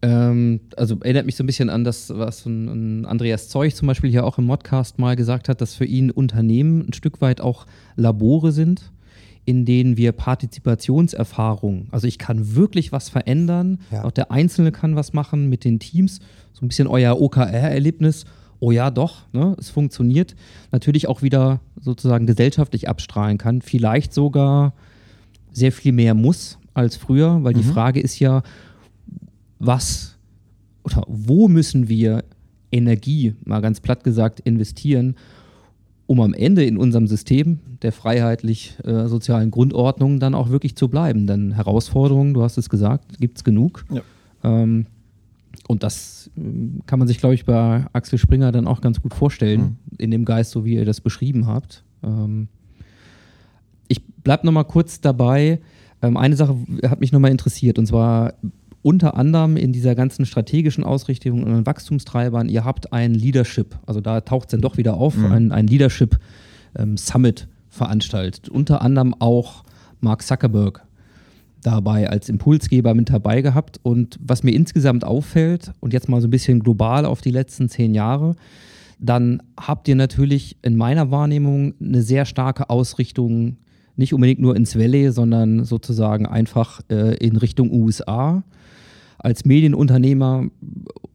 [0.03, 3.87] Ähm, also erinnert mich so ein bisschen an das, was ein, ein Andreas Zeug zum
[3.87, 7.41] Beispiel hier auch im Modcast mal gesagt hat, dass für ihn Unternehmen ein Stück weit
[7.41, 8.91] auch Labore sind,
[9.45, 14.05] in denen wir Partizipationserfahrung, also ich kann wirklich was verändern, ja.
[14.05, 16.21] auch der Einzelne kann was machen mit den Teams,
[16.53, 18.25] so ein bisschen euer OKR-Erlebnis
[18.63, 20.37] oh ja, doch, ne, es funktioniert,
[20.71, 24.73] natürlich auch wieder sozusagen gesellschaftlich abstrahlen kann, vielleicht sogar
[25.51, 27.73] sehr viel mehr muss, als früher, weil die Mhm.
[27.73, 28.43] Frage ist ja,
[29.59, 30.17] was
[30.85, 32.23] oder wo müssen wir
[32.71, 35.17] Energie, mal ganz platt gesagt, investieren,
[36.07, 41.27] um am Ende in unserem System der freiheitlich-sozialen Grundordnung dann auch wirklich zu bleiben.
[41.27, 43.85] Denn Herausforderungen, du hast es gesagt, gibt es genug.
[43.91, 44.03] Ja.
[44.45, 44.87] Ähm,
[45.69, 49.15] und das ähm, kann man sich, glaube ich, bei Axel Springer dann auch ganz gut
[49.15, 51.85] vorstellen, in dem Geist, so wie ihr das beschrieben habt.
[52.03, 52.49] Ähm,
[53.89, 55.61] ich bleibe nochmal kurz dabei.
[56.01, 58.35] Ähm, eine Sache hat mich nochmal interessiert, und zwar
[58.83, 64.21] unter anderem in dieser ganzen strategischen Ausrichtung und Wachstumstreibern, ihr habt ein Leadership, also da
[64.21, 66.19] taucht es dann doch wieder auf, ein, ein Leadership
[66.77, 68.49] ähm, Summit veranstaltet.
[68.49, 69.63] Unter anderem auch
[70.01, 70.85] Mark Zuckerberg
[71.63, 73.81] dabei als Impulsgeber mit dabei gehabt.
[73.83, 77.69] Und was mir insgesamt auffällt, und jetzt mal so ein bisschen global auf die letzten
[77.69, 78.37] zehn Jahre,
[78.99, 83.57] dann habt ihr natürlich in meiner Wahrnehmung eine sehr starke Ausrichtung,
[83.97, 88.43] nicht unbedingt nur ins Valley, sondern sozusagen einfach äh, in Richtung USA.
[89.19, 90.47] Als Medienunternehmer,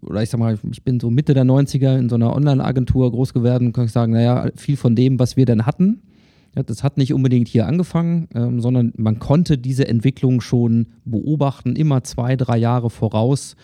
[0.02, 3.34] oder ich sag mal, ich bin so Mitte der 90er in so einer Online-Agentur groß
[3.34, 6.02] geworden, kann ich sagen, naja, viel von dem, was wir dann hatten,
[6.58, 11.76] ja, das hat nicht unbedingt hier angefangen, ähm, sondern man konnte diese Entwicklung schon beobachten,
[11.76, 13.56] immer zwei, drei Jahre voraus,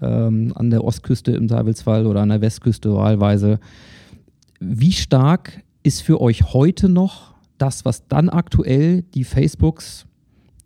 [0.00, 3.60] ähm, an der Ostküste im Zweifelsfall oder an der Westküste wahlweise.
[4.58, 10.06] Wie stark ist für euch heute noch das, was dann aktuell die Facebooks,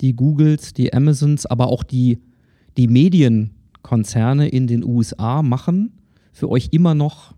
[0.00, 2.20] die Googles, die Amazons, aber auch die,
[2.78, 5.92] die Medienkonzerne in den USA machen,
[6.32, 7.34] für euch immer noch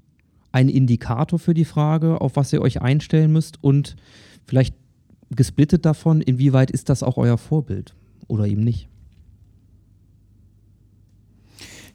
[0.53, 3.97] ein Indikator für die Frage, auf was ihr euch einstellen müsst und
[4.49, 4.75] vielleicht
[5.31, 7.95] gesplittet davon, inwieweit ist das auch euer Vorbild
[8.27, 8.89] oder eben nicht?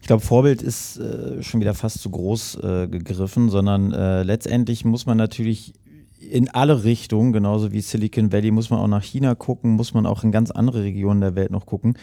[0.00, 4.84] Ich glaube, Vorbild ist äh, schon wieder fast zu groß äh, gegriffen, sondern äh, letztendlich
[4.84, 5.72] muss man natürlich
[6.20, 10.06] in alle Richtungen, genauso wie Silicon Valley, muss man auch nach China gucken, muss man
[10.06, 11.96] auch in ganz andere Regionen der Welt noch gucken,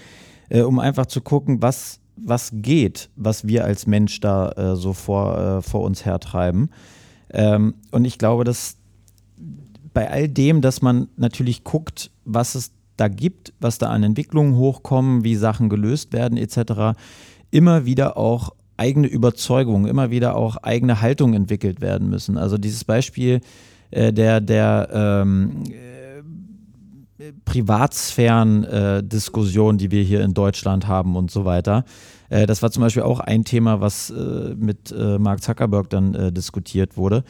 [0.50, 4.94] äh, um einfach zu gucken, was, was geht, was wir als Mensch da äh, so
[4.94, 6.72] vor, äh, vor uns hertreiben.
[7.30, 8.78] Ähm, und ich glaube, dass
[9.94, 14.56] bei all dem, dass man natürlich guckt, was es da gibt, was da an Entwicklungen
[14.56, 16.98] hochkommen, wie Sachen gelöst werden etc.,
[17.50, 22.38] immer wieder auch eigene Überzeugungen, immer wieder auch eigene Haltungen entwickelt werden müssen.
[22.38, 23.42] Also dieses Beispiel
[23.92, 26.24] äh, der, der ähm, äh,
[27.46, 31.86] Privatsphären-Diskussion, die wir hier in Deutschland haben und so weiter.
[32.30, 36.16] Äh, das war zum Beispiel auch ein Thema, was äh, mit äh, Mark Zuckerberg dann
[36.16, 37.24] äh, diskutiert wurde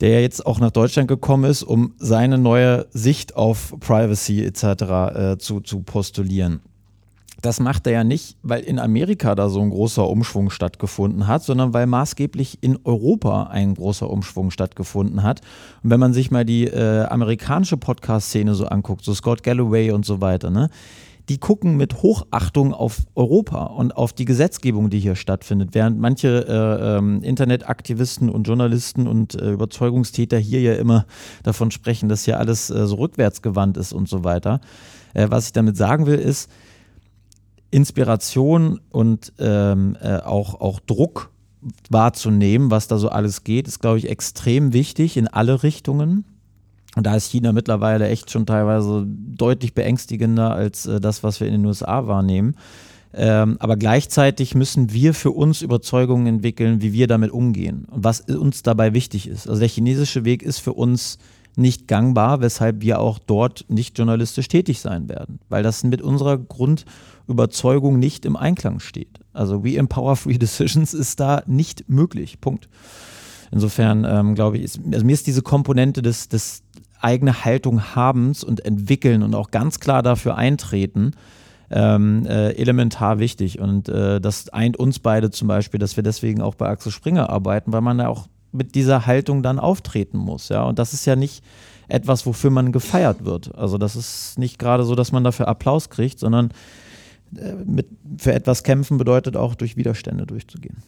[0.00, 4.62] der ja jetzt auch nach Deutschland gekommen ist, um seine neue Sicht auf Privacy etc.
[4.62, 6.60] Äh, zu, zu postulieren.
[7.42, 11.42] Das macht er ja nicht, weil in Amerika da so ein großer Umschwung stattgefunden hat,
[11.42, 15.42] sondern weil maßgeblich in Europa ein großer Umschwung stattgefunden hat.
[15.82, 20.06] Und wenn man sich mal die äh, amerikanische Podcast-Szene so anguckt, so Scott Galloway und
[20.06, 20.70] so weiter, ne,
[21.28, 26.46] die gucken mit Hochachtung auf Europa und auf die Gesetzgebung, die hier stattfindet, während manche
[26.46, 31.06] äh, ähm, Internetaktivisten und Journalisten und äh, Überzeugungstäter hier ja immer
[31.42, 34.60] davon sprechen, dass hier alles äh, so rückwärtsgewandt ist und so weiter.
[35.14, 36.50] Äh, was ich damit sagen will, ist,
[37.70, 41.30] Inspiration und ähm, äh, auch, auch Druck
[41.90, 46.24] wahrzunehmen, was da so alles geht, ist, glaube ich, extrem wichtig in alle Richtungen.
[46.96, 51.46] Und da ist China mittlerweile echt schon teilweise deutlich beängstigender als äh, das, was wir
[51.46, 52.56] in den USA wahrnehmen.
[53.12, 58.20] Ähm, aber gleichzeitig müssen wir für uns Überzeugungen entwickeln, wie wir damit umgehen und was
[58.20, 59.48] uns dabei wichtig ist.
[59.48, 61.18] Also der chinesische Weg ist für uns
[61.54, 66.36] nicht gangbar, weshalb wir auch dort nicht journalistisch tätig sein werden, weil das mit unserer
[66.36, 69.20] Grundüberzeugung nicht im Einklang steht.
[69.32, 72.40] Also We Empower Free Decisions ist da nicht möglich.
[72.40, 72.68] Punkt.
[73.50, 76.62] Insofern ähm, glaube ich, ist, also mir ist diese Komponente des, des
[77.00, 81.12] eigene Haltung habens und entwickeln und auch ganz klar dafür eintreten,
[81.70, 83.60] ähm, äh, elementar wichtig.
[83.60, 87.30] Und äh, das eint uns beide zum Beispiel, dass wir deswegen auch bei Axel Springer
[87.30, 90.48] arbeiten, weil man ja auch mit dieser Haltung dann auftreten muss.
[90.48, 90.62] Ja?
[90.64, 91.42] Und das ist ja nicht
[91.88, 93.54] etwas, wofür man gefeiert wird.
[93.56, 96.50] Also das ist nicht gerade so, dass man dafür Applaus kriegt, sondern
[97.36, 100.82] äh, mit, für etwas kämpfen bedeutet auch durch Widerstände durchzugehen.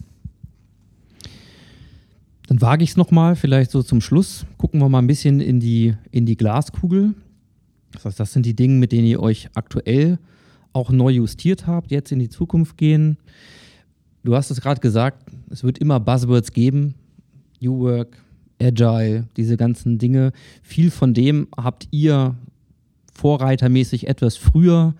[2.48, 4.46] Dann wage ich es nochmal, vielleicht so zum Schluss.
[4.56, 7.14] Gucken wir mal ein bisschen in die, in die Glaskugel.
[7.92, 10.18] Das heißt, das sind die Dinge, mit denen ihr euch aktuell
[10.72, 13.18] auch neu justiert habt, jetzt in die Zukunft gehen.
[14.24, 16.94] Du hast es gerade gesagt, es wird immer Buzzwords geben.
[17.60, 18.16] New Work,
[18.58, 20.32] Agile, diese ganzen Dinge.
[20.62, 22.34] Viel von dem habt ihr
[23.12, 24.94] vorreitermäßig etwas früher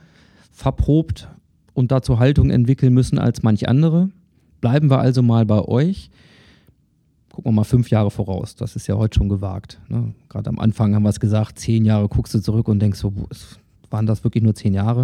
[0.53, 1.29] verprobt
[1.73, 4.11] und dazu Haltung entwickeln müssen als manch andere.
[4.61, 6.11] Bleiben wir also mal bei euch
[7.39, 8.57] gucken wir mal fünf Jahre voraus.
[8.57, 9.79] Das ist ja heute schon gewagt.
[9.89, 10.13] Ne?
[10.29, 13.13] Gerade am Anfang haben wir es gesagt, zehn Jahre guckst du zurück und denkst so,
[13.91, 15.03] waren das wirklich nur zehn Jahre.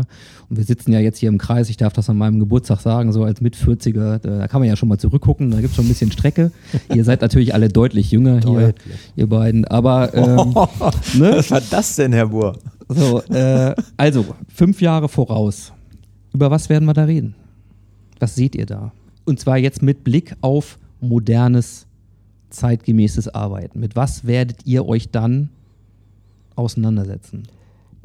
[0.51, 3.13] Und wir sitzen ja jetzt hier im Kreis, ich darf das an meinem Geburtstag sagen,
[3.13, 5.89] so als Mit-40er, da kann man ja schon mal zurückgucken, da gibt es schon ein
[5.89, 6.51] bisschen Strecke.
[6.93, 8.97] ihr seid natürlich alle deutlich jünger hier, Deutlich.
[9.15, 10.37] ihr beiden, aber ähm,
[11.21, 11.37] ne?
[11.37, 12.59] Was war das denn, Herr Buhr?
[12.89, 15.73] so, äh, also fünf Jahre voraus.
[16.33, 17.37] Über was werden wir da reden?
[18.19, 18.91] Was seht ihr da?
[19.25, 21.87] Und zwar jetzt mit Blick auf modernes,
[22.55, 23.81] zeitgemäßes Arbeiten.
[23.81, 25.51] Mit was werdet ihr euch dann
[26.57, 27.45] auseinandersetzen?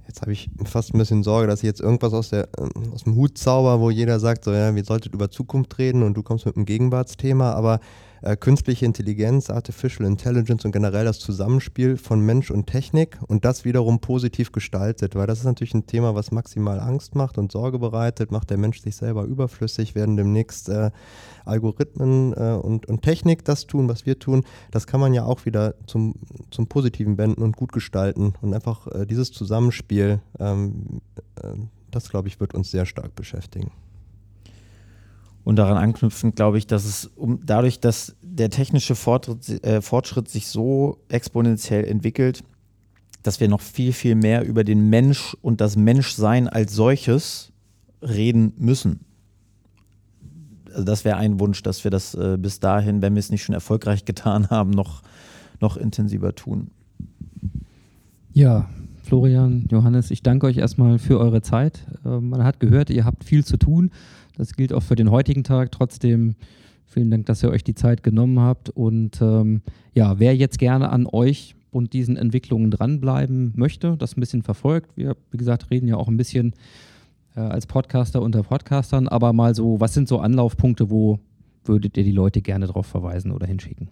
[0.07, 3.03] Jetzt habe ich fast ein bisschen Sorge, dass ich jetzt irgendwas aus, der, ähm, aus
[3.03, 6.23] dem Hut zauber, wo jeder sagt, so ja, wir sollten über Zukunft reden und du
[6.23, 7.79] kommst mit einem Gegenwartsthema, aber
[8.21, 13.65] äh, künstliche Intelligenz, Artificial Intelligence und generell das Zusammenspiel von Mensch und Technik und das
[13.65, 17.79] wiederum positiv gestaltet, weil das ist natürlich ein Thema, was maximal Angst macht und Sorge
[17.79, 20.91] bereitet, macht der Mensch sich selber überflüssig, werden demnächst äh,
[21.45, 25.45] Algorithmen äh, und, und Technik das tun, was wir tun, das kann man ja auch
[25.45, 26.15] wieder zum,
[26.51, 31.01] zum Positiven wenden und gut gestalten und einfach äh, dieses Zusammenspiel, ähm,
[31.41, 31.53] äh,
[31.91, 33.71] das glaube ich, wird uns sehr stark beschäftigen.
[35.49, 40.29] Und daran anknüpfend glaube ich, dass es um, dadurch, dass der technische Fortschritt, äh, Fortschritt
[40.29, 42.43] sich so exponentiell entwickelt,
[43.23, 47.51] dass wir noch viel, viel mehr über den Mensch und das Menschsein als solches
[48.03, 48.99] reden müssen.
[50.71, 53.41] Also das wäre ein Wunsch, dass wir das äh, bis dahin, wenn wir es nicht
[53.41, 55.01] schon erfolgreich getan haben, noch,
[55.59, 56.69] noch intensiver tun.
[58.33, 58.69] Ja,
[59.01, 61.87] Florian, Johannes, ich danke euch erstmal für eure Zeit.
[62.05, 63.89] Äh, man hat gehört, ihr habt viel zu tun.
[64.39, 65.69] Das gilt auch für den heutigen Tag.
[65.73, 66.35] Trotzdem
[66.85, 68.69] vielen Dank, dass ihr euch die Zeit genommen habt.
[68.69, 69.61] Und ähm,
[69.93, 74.95] ja, wer jetzt gerne an euch und diesen Entwicklungen dranbleiben möchte, das ein bisschen verfolgt.
[74.95, 76.53] Wir, wie gesagt, reden ja auch ein bisschen
[77.35, 81.19] äh, als Podcaster unter Podcastern, aber mal so, was sind so Anlaufpunkte, wo
[81.65, 83.89] würdet ihr die Leute gerne darauf verweisen oder hinschicken?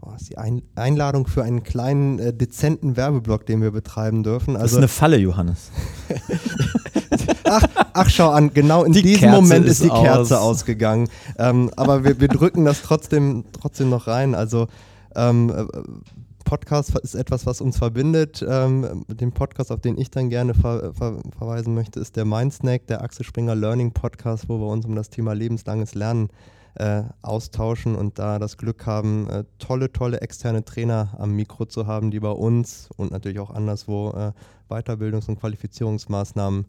[0.00, 4.54] Oh, ist die Ein Einladung für einen kleinen, äh, dezenten Werbeblock, den wir betreiben dürfen.
[4.54, 5.70] Das Also, ist eine Falle, Johannes.
[7.44, 10.58] ach, ach, schau an, genau in Die diesem Kerze Moment ist ist die Kerze aus.
[10.58, 11.08] ausgegangen.
[11.38, 14.34] Ähm, aber wir, wir drücken das trotzdem, trotzdem noch rein.
[14.34, 14.68] Also
[15.14, 15.64] ähm, äh,
[16.44, 18.44] Podcast ist etwas, was uns verbindet.
[18.46, 22.86] Ähm, den Podcast, auf den ich dann gerne ver ver verweisen möchte, ist der Mindsnack,
[22.88, 26.28] der Axel Springer Learning Podcast, wo wir uns um das Thema lebenslanges Lernen
[26.74, 31.86] äh, austauschen und da das Glück haben, äh, tolle, tolle externe Trainer am Mikro zu
[31.86, 34.32] haben, die bei uns und natürlich auch anderswo äh,
[34.72, 36.66] Weiterbildungs- und Qualifizierungsmaßnahmen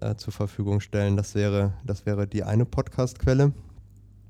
[0.00, 1.16] äh, zur Verfügung stellen.
[1.16, 3.52] Das wäre, das wäre die eine Podcast-Quelle.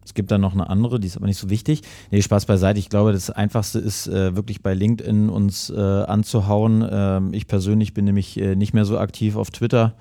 [0.04, 1.82] Es gibt dann noch eine andere, die ist aber nicht so wichtig.
[2.10, 2.78] Nee, Spaß beiseite.
[2.78, 6.86] Ich glaube, das Einfachste ist äh, wirklich bei LinkedIn uns äh, anzuhauen.
[6.88, 9.94] Ähm, ich persönlich bin nämlich äh, nicht mehr so aktiv auf Twitter,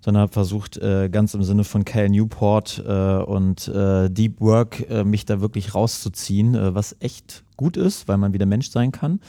[0.00, 5.04] sondern habe versucht, äh, ganz im Sinne von Cal Newport äh, und äh, Deep Work
[5.04, 9.20] mich da wirklich rauszuziehen, was echt gut ist, weil man wieder Mensch sein kann.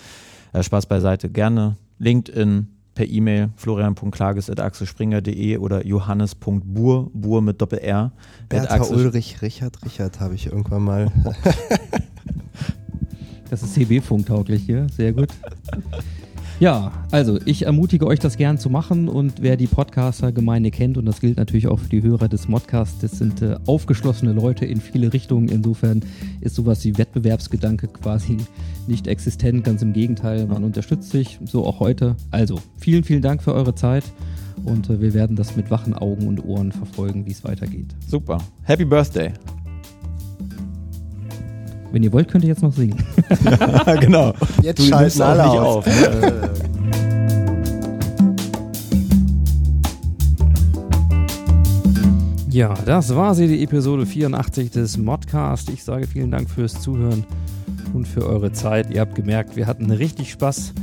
[0.60, 1.30] Spaß beiseite.
[1.30, 8.12] Gerne LinkedIn, per E-Mail florian.klages.axelspringer.de oder johannes.buhr, Buhr mit Doppel-R.
[8.50, 11.12] Bertha Ulrich, Richard, Richard habe ich irgendwann mal.
[13.50, 15.28] Das ist CB-funktauglich hier, sehr gut.
[16.62, 21.08] Ja, also ich ermutige euch, das gern zu machen und wer die Podcaster-Gemeinde kennt, und
[21.08, 24.80] das gilt natürlich auch für die Hörer des Modcasts, das sind äh, aufgeschlossene Leute in
[24.80, 25.50] viele Richtungen.
[25.50, 26.02] Insofern
[26.40, 28.38] ist sowas wie Wettbewerbsgedanke quasi
[28.88, 32.16] nicht existent, ganz im Gegenteil, man unterstützt sich, so auch heute.
[32.30, 34.04] Also vielen, vielen Dank für eure Zeit
[34.64, 37.96] und äh, wir werden das mit wachen Augen und Ohren verfolgen, wie es weitergeht.
[38.06, 38.38] Super.
[38.66, 39.34] Happy Birthday.
[41.92, 42.98] Wenn ihr wollt, könnt ihr jetzt noch singen.
[44.00, 44.34] genau.
[44.62, 45.78] Jetzt Du schalten alle aus.
[45.78, 46.50] auf, ne?
[52.50, 55.70] Ja, das war sie, die Episode 84 des Modcast.
[55.70, 57.24] Ich sage vielen Dank fürs Zuhören
[57.94, 58.92] und für eure Zeit.
[58.92, 60.74] Ihr habt gemerkt, wir hatten richtig Spaß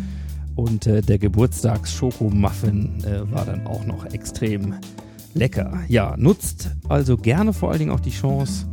[0.56, 4.76] und äh, der Geburtstags-Schokomuffin äh, war dann auch noch extrem
[5.34, 5.80] lecker.
[5.88, 8.64] Ja, nutzt also gerne vor allen Dingen auch die Chance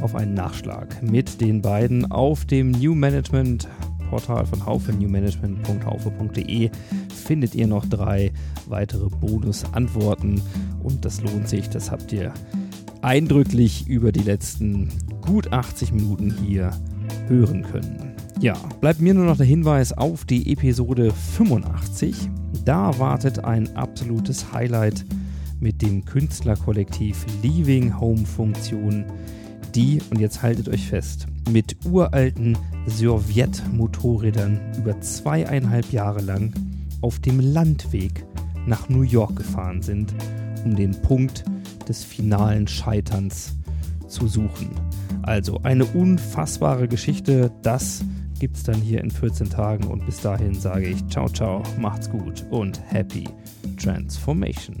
[0.00, 3.68] auf einen Nachschlag mit den beiden auf dem New Management
[4.10, 6.70] Portal von Haufe, newmanagement.haufe.de
[7.14, 8.32] findet ihr noch drei
[8.66, 10.42] weitere Bonusantworten
[10.82, 12.34] und das lohnt sich, das habt ihr
[13.02, 14.88] eindrücklich über die letzten
[15.22, 16.72] gut 80 Minuten hier
[17.28, 18.12] hören können.
[18.40, 22.28] Ja, bleibt mir nur noch der Hinweis auf die Episode 85.
[22.64, 25.04] Da wartet ein absolutes Highlight
[25.60, 29.04] mit dem Künstlerkollektiv Leaving Home Funktion,
[29.70, 32.56] die, und jetzt haltet euch fest, mit uralten
[32.86, 36.52] Sowjet-Motorrädern über zweieinhalb Jahre lang
[37.00, 38.24] auf dem Landweg
[38.66, 40.14] nach New York gefahren sind,
[40.64, 41.44] um den Punkt
[41.88, 43.54] des finalen Scheiterns
[44.06, 44.70] zu suchen.
[45.22, 48.04] Also eine unfassbare Geschichte, das
[48.38, 52.44] gibt's dann hier in 14 Tagen und bis dahin sage ich ciao ciao, macht's gut
[52.50, 53.28] und happy
[53.76, 54.76] Transformation.